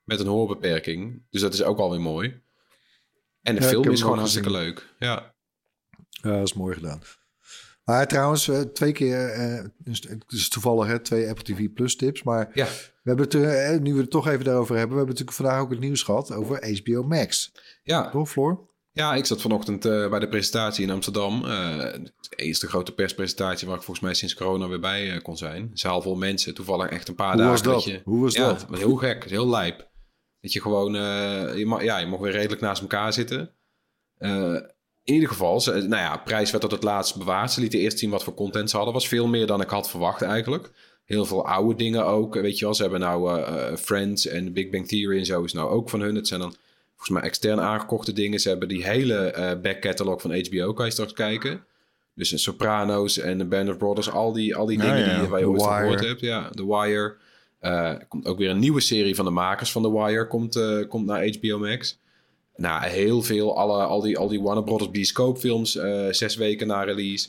met 0.05 0.21
een 0.21 0.27
hoorbeperking. 0.27 1.23
Dus 1.31 1.41
dat 1.41 1.55
is 1.55 1.63
ook 1.63 1.79
alweer 1.79 2.01
mooi. 2.01 2.41
En 3.43 3.55
de 3.55 3.63
Ja, 3.63 3.69
film 3.69 3.91
is 3.91 4.03
gewoon 4.03 4.19
hartstikke 4.19 4.51
leuk. 4.51 4.95
Ja. 4.99 5.35
Ja, 6.09 6.31
dat 6.31 6.47
is 6.47 6.53
mooi 6.53 6.75
gedaan. 6.75 7.03
Maar 7.85 8.09
trouwens, 8.09 8.51
twee 8.73 8.93
keer, 8.93 9.19
het 9.85 10.25
is 10.29 10.49
toevallig 10.49 10.87
hè, 10.87 10.99
twee 10.99 11.29
Apple 11.29 11.45
TV 11.45 11.73
Plus 11.73 11.97
tips. 11.97 12.23
Maar 12.23 12.51
ja. 12.55 12.67
we 13.03 13.11
hebben 13.11 13.43
het, 13.43 13.83
nu 13.83 13.95
we 13.95 14.01
het 14.01 14.11
toch 14.11 14.29
even 14.29 14.45
daarover 14.45 14.77
hebben, 14.77 14.97
we 14.97 15.03
hebben 15.05 15.15
natuurlijk 15.15 15.37
vandaag 15.37 15.61
ook 15.61 15.71
het 15.71 15.81
nieuws 15.81 16.03
gehad 16.03 16.33
over 16.33 16.81
HBO 16.81 17.03
Max. 17.03 17.53
Ja. 17.83 18.11
Toch, 18.11 18.31
Floor? 18.31 18.71
Ja, 18.95 19.14
ik 19.14 19.24
zat 19.24 19.40
vanochtend 19.40 19.84
eh, 19.84 20.09
bij 20.11 20.18
de 20.18 20.28
presentatie 20.28 20.84
in 20.84 20.90
Amsterdam. 20.90 21.45
Eh, 21.45 21.78
de 22.20 22.36
eerste 22.36 22.68
grote 22.68 22.93
perspresentatie 22.93 23.66
waar 23.66 23.76
ik 23.76 23.82
volgens 23.82 24.07
mij 24.07 24.14
sinds 24.14 24.34
corona 24.34 24.68
weer 24.68 24.80
bij 24.80 25.12
eh, 25.12 25.22
kon 25.22 25.36
zijn. 25.36 25.70
Zaal 25.74 26.03
vol 26.03 26.14
mensen, 26.14 26.55
toevallig 26.55 26.88
echt 26.88 27.09
een 27.09 27.14
paar 27.14 27.32
Hoe 27.32 27.36
dagen. 27.43 27.53
was 27.53 27.62
dat? 27.62 27.84
je- 27.84 28.01
Hoe 28.05 28.20
was 28.22 28.34
ja, 28.34 28.47
dat? 28.47 28.66
was 28.68 28.78
heel 28.78 28.97
gek, 28.97 29.24
heel 29.30 29.49
lijp. 29.49 29.90
Dat 30.40 30.53
je 30.53 30.61
gewoon, 30.61 30.93
je, 31.59 31.62
mag, 31.66 31.82
ja, 31.82 31.99
je 31.99 32.07
mag 32.07 32.20
weer 32.20 32.32
redelijk 32.32 32.61
naast 32.61 32.80
elkaar 32.82 33.12
zitten. 33.12 33.51
In 35.05 35.14
ieder 35.14 35.28
geval, 35.28 35.61
ze, 35.61 35.70
nou 35.72 36.03
ja, 36.03 36.16
prijs 36.16 36.51
werd 36.51 36.62
tot 36.62 36.72
het 36.72 36.82
laatst 36.82 37.16
bewaard. 37.18 37.53
Ze 37.53 37.61
lieten 37.61 37.78
eerst 37.78 37.99
zien 37.99 38.11
wat 38.11 38.24
voor 38.24 38.34
content 38.34 38.70
ze 38.70 38.76
hadden. 38.76 38.95
Was 38.95 39.09
veel 39.09 39.26
meer 39.26 39.47
dan 39.47 39.61
ik 39.61 39.68
had 39.68 39.90
verwacht 39.90 40.22
eigenlijk. 40.22 40.70
Heel 41.05 41.24
veel 41.24 41.47
oude 41.47 41.74
dingen 41.74 42.05
ook. 42.07 42.34
Weet 42.34 42.59
je 42.59 42.64
wel, 42.64 42.74
ze 42.74 42.82
hebben 42.82 43.01
nou 43.01 43.43
Friends 43.76 44.26
en 44.26 44.53
Big 44.53 44.70
Bang 44.70 44.88
Theory 44.88 45.18
en 45.18 45.24
zo 45.26 45.43
is 45.43 45.53
nou 45.53 45.70
ook 45.70 45.90
van 45.90 46.01
hun. 46.01 46.14
Het 46.14 46.28
zijn 46.28 46.40
dan 46.40 46.55
volgens 47.03 47.20
mij 47.20 47.30
extern 47.30 47.61
aangekochte 47.61 48.12
dingen. 48.12 48.40
Ze 48.40 48.48
hebben 48.48 48.68
die 48.68 48.84
hele 48.84 49.14
eh 49.14 49.61
back 49.61 49.80
catalog 49.80 50.20
van 50.20 50.46
HBO, 50.46 50.72
kan 50.72 50.86
je 50.86 50.92
straks 50.92 51.12
kijken. 51.12 51.64
Dus 52.14 52.32
een 52.32 52.38
Sopranos 52.38 53.18
en 53.18 53.38
de 53.38 53.44
Band 53.44 53.68
of 53.68 53.76
Brothers, 53.76 54.11
al 54.11 54.32
die, 54.32 54.57
al 54.57 54.66
die 54.66 54.78
Ja, 54.78 54.84
dingen 54.84 55.09
ja. 55.09 55.20
die 55.20 55.28
waar 55.28 55.38
je 55.38 55.44
The 55.44 55.50
ooit 55.50 55.62
van 55.62 55.76
gehoord 55.76 56.00
hebt. 56.00 56.20
Ja, 56.20 56.50
The 56.50 56.66
Wire. 56.66 57.16
Eh, 57.59 57.92
komt 58.09 58.26
ook 58.26 58.38
weer 58.38 58.50
een 58.50 58.59
nieuwe 58.59 58.80
serie 58.80 59.14
van 59.14 59.24
de 59.24 59.30
makers 59.30 59.72
van 59.72 59.82
The 59.82 59.92
Wire, 59.92 60.26
komt, 60.26 60.57
eh, 60.57 60.88
komt 60.88 61.07
naar 61.07 61.28
HBO 61.28 61.59
Max. 61.59 62.00
Nou, 62.57 62.86
heel 62.86 63.22
veel, 63.22 63.57
alle, 63.57 63.82
al, 63.82 64.00
die, 64.00 64.18
al 64.18 64.28
die 64.28 64.42
Warner 64.42 64.64
Brothers 64.64 64.90
bioscoopfilms, 64.90 65.72
zes 66.11 66.36
weken 66.36 66.66
na 66.66 66.82
release. 66.82 67.28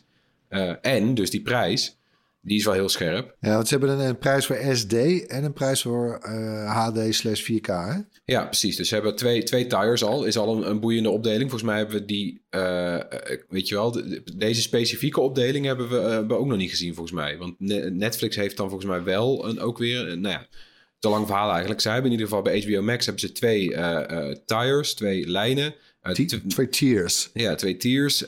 En 0.82 1.14
dus 1.14 1.30
die 1.30 1.42
prijs, 1.42 1.98
die 2.42 2.58
is 2.58 2.66
wel 2.66 2.74
heel 2.74 2.90
scherp. 2.90 3.36
Ja, 3.40 3.54
want 3.56 3.68
ze 3.68 3.78
hebben 3.78 4.00
een, 4.00 4.08
een 4.08 4.18
prijs 4.18 4.46
voor 4.46 4.58
SD 4.72 4.94
en 5.28 5.44
een 5.44 5.54
prijs 5.54 5.82
voor 5.82 6.20
HD 6.68 7.16
slash 7.16 7.52
4K. 7.52 7.66
Hè? 7.66 8.00
Ja, 8.26 8.46
precies. 8.46 8.76
Dus 8.76 8.88
ze 8.88 8.94
hebben 8.94 9.16
twee, 9.16 9.44
twee 9.44 9.68
tires 9.68 10.04
al. 10.04 10.24
Is 10.26 10.38
al 10.38 10.56
een, 10.58 10.70
een 10.70 10.80
boeiende 10.80 11.10
opdeling. 11.10 11.50
Volgens 11.50 11.64
mij 11.70 11.78
hebben 11.78 11.96
we 11.96 12.06
die, 12.06 12.42
eh, 12.50 12.96
eh, 12.96 13.40
weet 13.50 13.68
je 13.68 13.76
wel, 13.76 13.92
de- 13.92 14.10
de- 14.10 14.38
deze 14.38 14.62
specifieke 14.62 15.20
opdeling 15.20 15.66
hebben 15.66 15.90
we, 15.90 15.98
eh, 15.98 16.10
hebben 16.10 16.28
we 16.28 16.38
ook 16.44 16.48
nog 16.48 16.58
niet 16.58 16.70
gezien 16.70 16.94
volgens 16.94 17.16
mij. 17.16 17.38
Want 17.38 17.60
Ne- 17.60 17.90
Netflix 17.90 18.36
heeft 18.36 18.58
dan 18.58 18.70
volgens 18.70 18.90
mij 18.90 19.04
wel 19.04 19.48
een, 19.48 19.60
ook 19.60 19.78
weer, 19.78 20.18
nou 20.18 20.34
ja, 20.34 20.48
te 21.00 21.10
lang 21.10 21.26
verhaal 21.28 21.52
eigenlijk. 21.52 21.82
Zij 21.82 21.94
hebben 21.94 22.12
in 22.12 22.18
ieder 22.18 22.32
geval 22.36 22.52
bij 22.52 22.62
HBO 22.62 22.82
Max 22.82 23.06
hebben 23.06 23.28
ze 23.28 23.32
twee 23.32 23.74
eh, 23.76 24.36
tires, 24.46 24.94
twee 24.94 25.28
lijnen. 25.30 25.76
Twee 26.48 26.70
tiers. 26.70 27.30
ja, 27.34 27.56
twee 27.56 27.78
tiers. 27.78 28.26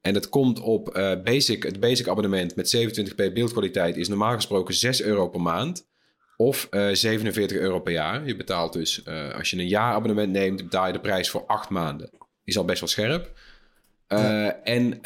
en 0.00 0.14
dat 0.14 0.28
komt 0.28 0.60
op 0.60 0.92
basic, 1.24 1.62
het 1.62 1.80
basic 1.80 2.08
abonnement 2.08 2.56
met 2.56 2.76
27p 2.76 3.32
beeldkwaliteit 3.34 3.96
is 3.96 4.08
normaal 4.08 4.34
gesproken 4.34 4.74
6 4.74 5.02
euro 5.02 5.28
per 5.28 5.40
maand. 5.40 5.87
Of 6.40 6.66
eh 6.70 6.88
47 6.92 7.56
euro 7.56 7.80
per 7.80 7.92
jaar. 7.92 8.26
Je 8.26 8.36
betaalt 8.36 8.72
dus, 8.72 9.02
eh, 9.02 9.34
als 9.34 9.50
je 9.50 9.56
een 9.56 9.68
jaarabonnement 9.68 10.32
neemt, 10.32 10.62
betaal 10.62 10.86
je 10.86 10.92
de 10.92 11.00
prijs 11.00 11.30
voor 11.30 11.46
8 11.46 11.68
maanden. 11.68 12.10
Is 12.44 12.58
al 12.58 12.64
best 12.64 12.80
wel 12.80 12.88
scherp. 12.88 13.32
Eh, 14.06 14.66
En 14.66 14.98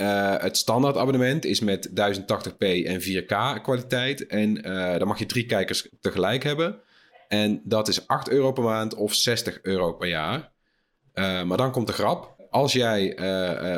het 0.42 0.56
standaard 0.56 0.96
abonnement 0.96 1.44
is 1.44 1.60
met 1.60 1.90
1080p 1.94 2.84
en 2.84 3.00
4K 3.00 3.62
kwaliteit. 3.62 4.26
En 4.26 4.54
dan 4.98 5.08
mag 5.08 5.18
je 5.18 5.26
drie 5.26 5.46
kijkers 5.46 5.88
tegelijk 6.00 6.42
hebben. 6.42 6.80
En 7.28 7.60
dat 7.64 7.88
is 7.88 8.06
8 8.06 8.28
euro 8.30 8.52
per 8.52 8.62
maand 8.62 8.94
of 8.94 9.14
60 9.14 9.58
euro 9.62 9.92
per 9.92 10.08
jaar. 10.08 10.52
Maar 11.14 11.56
dan 11.56 11.72
komt 11.72 11.86
de 11.86 11.92
grap. 11.92 12.34
Als 12.50 12.72
jij, 12.72 13.16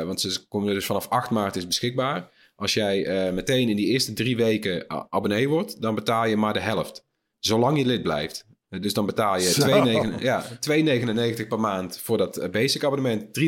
want 0.05 0.21
ze 0.21 0.47
komen 0.47 0.73
dus 0.73 0.85
vanaf 0.85 1.09
8 1.09 1.29
maart 1.29 1.55
is 1.55 1.67
beschikbaar. 1.67 2.29
Als 2.55 2.73
jij 2.73 3.31
meteen 3.33 3.69
in 3.69 3.75
die 3.75 3.87
eerste 3.87 4.13
drie 4.13 4.35
weken 4.37 4.85
abonnee 5.09 5.49
wordt, 5.49 5.81
dan 5.81 5.95
betaal 5.95 6.25
je 6.25 6.37
maar 6.37 6.53
de 6.53 6.59
helft. 6.59 7.04
Zolang 7.45 7.77
je 7.77 7.85
lid 7.85 8.03
blijft. 8.03 8.45
Eh, 8.69 8.81
Dus 8.81 8.93
dan 8.93 9.05
betaal 9.05 9.37
je 9.37 9.51
Zo. 9.51 9.61
2,9 9.61 10.19
ja, 10.19 10.43
2,99 10.59 11.47
per 11.47 11.59
maand 11.59 11.99
voor 12.03 12.17
dat 12.17 12.37
eh, 12.37 12.49
basic 12.49 12.83
abonnement. 12.83 13.39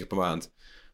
3,99 0.00 0.06
per 0.06 0.16
maand 0.16 0.50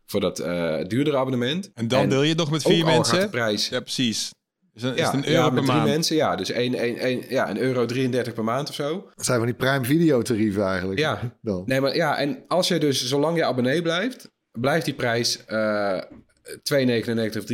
voor 0.07 0.21
dat 0.21 0.39
eh, 0.39 0.85
duurdere 0.87 1.17
abonnement. 1.17 1.71
En 1.75 1.89
dan 1.89 2.09
deel 2.09 2.23
je 2.23 2.29
het 2.29 2.39
nog 2.39 2.51
met 2.51 2.63
vier 2.63 2.83
ook 2.83 2.89
al 2.89 2.95
mensen? 2.95 3.15
gaat 3.15 3.23
de 3.23 3.31
prijs 3.31 3.69
Ja, 3.69 3.81
precies. 3.81 4.31
Is, 4.75 4.83
een, 4.83 4.93
is 4.93 4.99
ja, 4.99 5.11
het 5.11 5.15
een 5.15 5.33
ja, 5.33 5.39
euro 5.39 5.51
met 5.51 5.65
per 5.65 5.75
drie 5.75 5.85
mensen, 5.85 6.17
ja. 6.17 6.37
Dus 6.37 6.51
1, 6.51 6.75
1, 6.75 6.97
1, 6.97 7.25
ja, 7.29 7.51
een 7.51 7.59
euro 7.59 7.87
33 7.87 8.35
per 8.35 8.45
maand 8.45 8.69
of 8.69 8.75
zo. 8.75 9.11
Dat 9.15 9.25
zijn 9.25 9.39
van 9.39 9.47
die 9.47 9.57
Prime 9.57 9.85
Video 9.85 10.23
tarieven 10.23 10.65
eigenlijk. 10.65 10.99
Ja. 10.99 11.21
Dan. 11.43 11.63
Nee, 11.67 11.81
maar 11.81 11.97
ja, 11.97 12.19
en 12.19 12.45
als 12.49 12.69
je 12.69 12.79
dus, 12.79 13.07
zolang 13.07 13.37
je 13.37 13.45
abonnee 13.45 13.83
blijft, 13.83 14.31
blijft 14.51 14.85
die 14.85 14.95
prijs 14.95 15.45
eh 15.45 16.01
2,99 16.59 17.37
of 17.39 17.45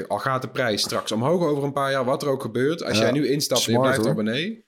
3,99. 0.00 0.06
Al 0.06 0.18
gaat 0.18 0.42
de 0.42 0.48
prijs 0.48 0.82
straks 0.82 1.12
omhoog 1.12 1.42
over 1.44 1.64
een 1.64 1.72
paar 1.72 1.90
jaar, 1.90 2.04
wat 2.04 2.22
er 2.22 2.28
ook 2.28 2.42
gebeurt. 2.42 2.82
Als 2.84 2.96
Ja, 2.98 3.02
jij 3.02 3.12
nu 3.12 3.28
instapt 3.28 3.60
en 3.66 3.72
je 3.72 3.78
smart, 3.78 3.82
blijft 3.82 4.00
hoor. 4.02 4.10
abonnee, 4.10 4.64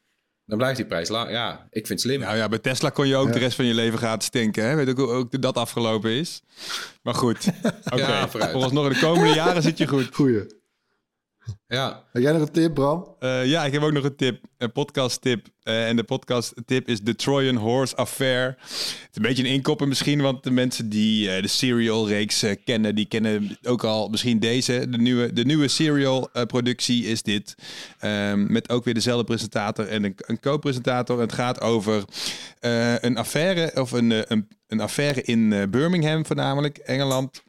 dan 0.46 0.58
blijft 0.58 0.76
die 0.76 0.86
prijs 0.86 1.08
laag. 1.08 1.30
Ja, 1.30 1.66
ik 1.70 1.86
vind 1.86 1.88
het 1.88 2.00
slim. 2.00 2.20
Nou 2.20 2.36
ja, 2.36 2.48
bij 2.48 2.58
Tesla 2.58 2.90
kon 2.90 3.08
je 3.08 3.16
ook 3.16 3.26
Ja. 3.26 3.32
de 3.32 3.38
rest 3.38 3.56
van 3.56 3.64
je 3.64 3.74
leven 3.74 3.98
gratis 3.98 4.28
tanken. 4.28 4.64
Hè? 4.68 4.74
Weet 4.74 4.88
ook 4.88 4.98
hoe 4.98 5.08
ook 5.08 5.42
dat 5.42 5.56
afgelopen 5.56 6.10
is. 6.10 6.42
Maar 7.02 7.14
goed. 7.14 7.46
Oké. 7.92 7.96
Ja, 7.96 8.28
vooruit. 8.28 8.50
Volgens 8.52 8.72
nog 8.72 8.86
in 8.86 8.92
de 8.92 8.98
komende 8.98 9.34
jaren 9.34 9.62
zit 9.62 9.78
je 9.78 9.86
goed. 9.86 10.08
Goeie. 10.14 10.62
Ja, 11.66 12.02
Heb 12.12 12.22
jij 12.22 12.32
nog 12.32 12.40
een 12.40 12.52
tip, 12.52 12.74
Bram? 12.74 13.14
Eh, 13.18 13.46
ja, 13.46 13.64
ik 13.64 13.72
heb 13.72 13.82
ook 13.82 13.92
nog 13.92 14.04
een 14.04 14.16
tip. 14.16 14.44
Een 14.58 14.72
podcast 14.72 15.20
tip. 15.20 15.46
Eh, 15.62 15.88
en 15.88 15.96
de 15.96 16.04
podcast 16.04 16.52
tip 16.66 16.88
is 16.88 17.00
The 17.02 17.14
Trojan 17.14 17.56
Horse 17.56 17.96
Affair. 17.96 18.46
Het 18.46 19.08
is 19.10 19.16
een 19.16 19.22
beetje 19.22 19.42
een 19.42 19.50
inkoppen 19.50 19.88
misschien. 19.88 20.20
Want 20.20 20.42
de 20.42 20.50
mensen 20.50 20.88
die 20.88 21.30
eh, 21.30 21.42
de 21.42 21.48
Serial 21.48 22.08
reeks 22.08 22.42
eh, 22.42 22.56
kennen. 22.64 22.94
Die 22.94 23.06
kennen 23.06 23.58
ook 23.62 23.84
al 23.84 24.08
misschien 24.08 24.38
deze. 24.38 24.86
De 24.88 24.98
nieuwe, 24.98 25.32
de 25.32 25.44
nieuwe 25.44 25.68
Serial 25.68 26.28
eh, 26.32 26.42
productie 26.42 27.04
is 27.04 27.22
dit. 27.22 27.54
Ehm, 27.98 28.52
met 28.52 28.70
ook 28.70 28.84
weer 28.84 28.94
dezelfde 28.94 29.24
presentator 29.24 29.88
en 29.88 30.04
een, 30.04 30.14
een 30.16 30.40
co-presentator. 30.40 31.20
Het 31.20 31.32
gaat 31.32 31.60
over 31.60 32.04
een 33.00 33.16
affaire. 33.16 33.80
Of 33.80 33.92
een, 33.92 34.32
een, 34.32 34.48
een 34.66 34.80
affaire 34.80 35.22
in 35.22 35.70
Birmingham 35.70 36.26
voornamelijk. 36.26 36.78
Engeland. 36.78 37.42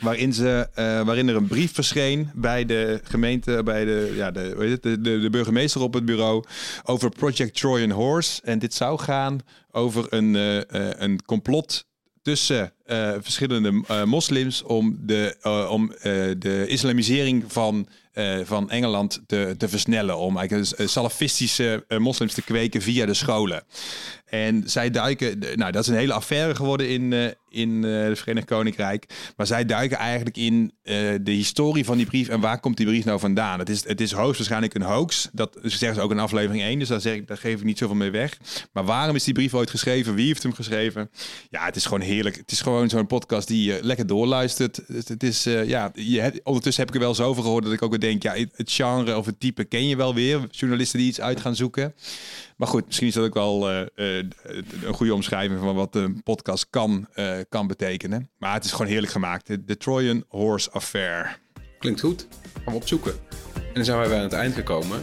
Waarin, 0.00 0.32
ze, 0.32 0.68
eh, 0.74 0.84
waarin 1.02 1.28
er 1.28 1.36
een 1.36 1.46
brief 1.46 1.74
verscheen 1.74 2.30
bij 2.34 2.64
de 2.64 3.00
gemeente, 3.04 3.62
bij 3.62 3.84
de, 3.84 4.12
ja, 4.16 4.30
de, 4.30 4.54
het, 4.58 4.82
de, 4.82 5.00
de, 5.00 5.20
de 5.20 5.30
burgemeester 5.30 5.80
op 5.80 5.94
het 5.94 6.04
bureau 6.04 6.44
over 6.84 7.10
Project 7.10 7.54
Trojan 7.54 7.90
Horse. 7.90 8.40
En 8.44 8.58
dit 8.58 8.74
zou 8.74 8.98
gaan 8.98 9.38
over 9.70 10.06
een, 10.08 10.36
eh, 10.36 10.58
eh, 10.58 10.90
een 10.96 11.24
complot 11.24 11.88
tussen 12.22 12.72
verschillende 13.20 14.04
moslims 14.04 14.62
om, 14.62 14.98
de, 15.00 15.36
om 15.70 15.92
de 16.38 16.64
islamisering 16.66 17.44
van 17.46 17.88
van 18.44 18.70
Engeland 18.70 19.20
te, 19.26 19.54
te 19.58 19.68
versnellen. 19.68 20.16
Om 20.16 20.38
eigenlijk 20.38 20.88
salafistische 20.88 21.84
moslims 21.98 22.34
te 22.34 22.42
kweken 22.42 22.82
via 22.82 23.06
de 23.06 23.14
scholen. 23.14 23.62
En 24.30 24.62
zij 24.66 24.90
duiken, 24.90 25.38
nou 25.54 25.72
dat 25.72 25.82
is 25.82 25.88
een 25.88 25.94
hele 25.94 26.12
affaire 26.12 26.54
geworden 26.54 26.88
in, 26.88 27.12
uh, 27.12 27.26
in 27.48 27.82
uh, 27.82 28.02
het 28.02 28.18
Verenigd 28.18 28.46
Koninkrijk. 28.46 29.32
Maar 29.36 29.46
zij 29.46 29.64
duiken 29.64 29.96
eigenlijk 29.98 30.36
in 30.36 30.72
uh, 30.84 30.94
de 31.22 31.30
historie 31.30 31.84
van 31.84 31.96
die 31.96 32.06
brief 32.06 32.28
en 32.28 32.40
waar 32.40 32.60
komt 32.60 32.76
die 32.76 32.86
brief 32.86 33.04
nou 33.04 33.20
vandaan. 33.20 33.58
Het 33.58 33.68
is, 33.68 33.84
het 33.88 34.00
is 34.00 34.12
hoogstwaarschijnlijk 34.12 34.74
een 34.74 34.82
hoax. 34.82 35.28
Dat 35.32 35.58
zeggen 35.62 35.94
ze 35.94 36.00
ook 36.00 36.10
in 36.10 36.18
aflevering 36.18 36.62
1, 36.62 36.78
dus 36.78 36.88
daar, 36.88 37.00
zeg 37.00 37.14
ik, 37.14 37.26
daar 37.26 37.36
geef 37.36 37.58
ik 37.58 37.64
niet 37.64 37.78
zoveel 37.78 37.96
mee 37.96 38.10
weg. 38.10 38.38
Maar 38.72 38.84
waarom 38.84 39.16
is 39.16 39.24
die 39.24 39.34
brief 39.34 39.54
ooit 39.54 39.70
geschreven? 39.70 40.14
Wie 40.14 40.26
heeft 40.26 40.42
hem 40.42 40.54
geschreven? 40.54 41.10
Ja, 41.48 41.64
het 41.64 41.76
is 41.76 41.84
gewoon 41.84 42.00
heerlijk. 42.00 42.36
Het 42.36 42.50
is 42.50 42.60
gewoon 42.60 42.88
zo'n 42.88 43.06
podcast 43.06 43.48
die 43.48 43.72
je 43.72 43.78
lekker 43.82 44.06
doorluistert. 44.06 44.80
Het, 44.86 45.08
het 45.08 45.22
is, 45.22 45.44
ja, 45.44 45.90
je 45.94 46.20
hebt, 46.20 46.40
ondertussen 46.42 46.84
heb 46.84 46.94
ik 46.94 47.00
er 47.00 47.06
wel 47.06 47.14
zoveel 47.14 47.42
gehoord 47.42 47.64
dat 47.64 47.72
ik 47.72 47.82
ook 47.82 47.90
weer 47.90 48.00
denk, 48.00 48.22
ja, 48.22 48.32
het 48.32 48.72
genre 48.72 49.16
of 49.16 49.26
het 49.26 49.40
type 49.40 49.64
ken 49.64 49.88
je 49.88 49.96
wel 49.96 50.14
weer. 50.14 50.40
Journalisten 50.50 50.98
die 50.98 51.08
iets 51.08 51.20
uit 51.20 51.40
gaan 51.40 51.56
zoeken. 51.56 51.94
Maar 52.60 52.68
goed, 52.68 52.86
misschien 52.86 53.06
is 53.06 53.14
dat 53.14 53.24
ook 53.24 53.34
wel 53.34 53.70
uh, 53.70 53.80
uh, 53.96 54.16
een 54.82 54.94
goede 54.94 55.14
omschrijving 55.14 55.60
van 55.60 55.74
wat 55.74 55.94
een 55.94 56.22
podcast 56.22 56.66
kan, 56.70 57.06
uh, 57.14 57.36
kan 57.48 57.66
betekenen. 57.66 58.30
Maar 58.38 58.54
het 58.54 58.64
is 58.64 58.72
gewoon 58.72 58.86
heerlijk 58.86 59.12
gemaakt. 59.12 59.46
De, 59.46 59.64
de 59.64 59.76
Trojan 59.76 60.24
Horse 60.28 60.70
Affair. 60.70 61.38
Klinkt 61.78 62.00
goed. 62.00 62.26
Gaan 62.64 62.72
we 62.72 62.78
opzoeken. 62.78 63.12
En 63.54 63.74
dan 63.74 63.84
zijn 63.84 63.98
wij 63.98 64.08
weer 64.08 64.16
aan 64.16 64.22
het 64.22 64.32
eind 64.32 64.54
gekomen. 64.54 65.02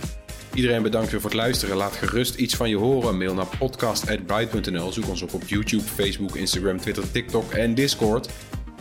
Iedereen 0.54 0.82
bedankt 0.82 1.12
weer 1.12 1.22
voor 1.22 1.30
het 1.30 1.40
luisteren. 1.40 1.76
Laat 1.76 1.96
gerust 1.96 2.36
iets 2.36 2.56
van 2.56 2.70
je 2.70 2.78
horen. 2.78 3.18
Mail 3.18 3.34
naar 3.34 3.58
podcast.bright.nl. 3.58 4.92
Zoek 4.92 5.08
ons 5.08 5.22
op 5.22 5.34
op 5.34 5.44
YouTube, 5.48 5.84
Facebook, 5.84 6.36
Instagram, 6.36 6.80
Twitter, 6.80 7.12
TikTok 7.12 7.52
en 7.52 7.76
Discord. 7.76 8.30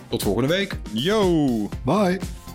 Tot 0.09 0.23
volgende 0.23 0.49
week. 0.49 0.79
Yo! 0.93 1.69
Bye! 1.85 2.46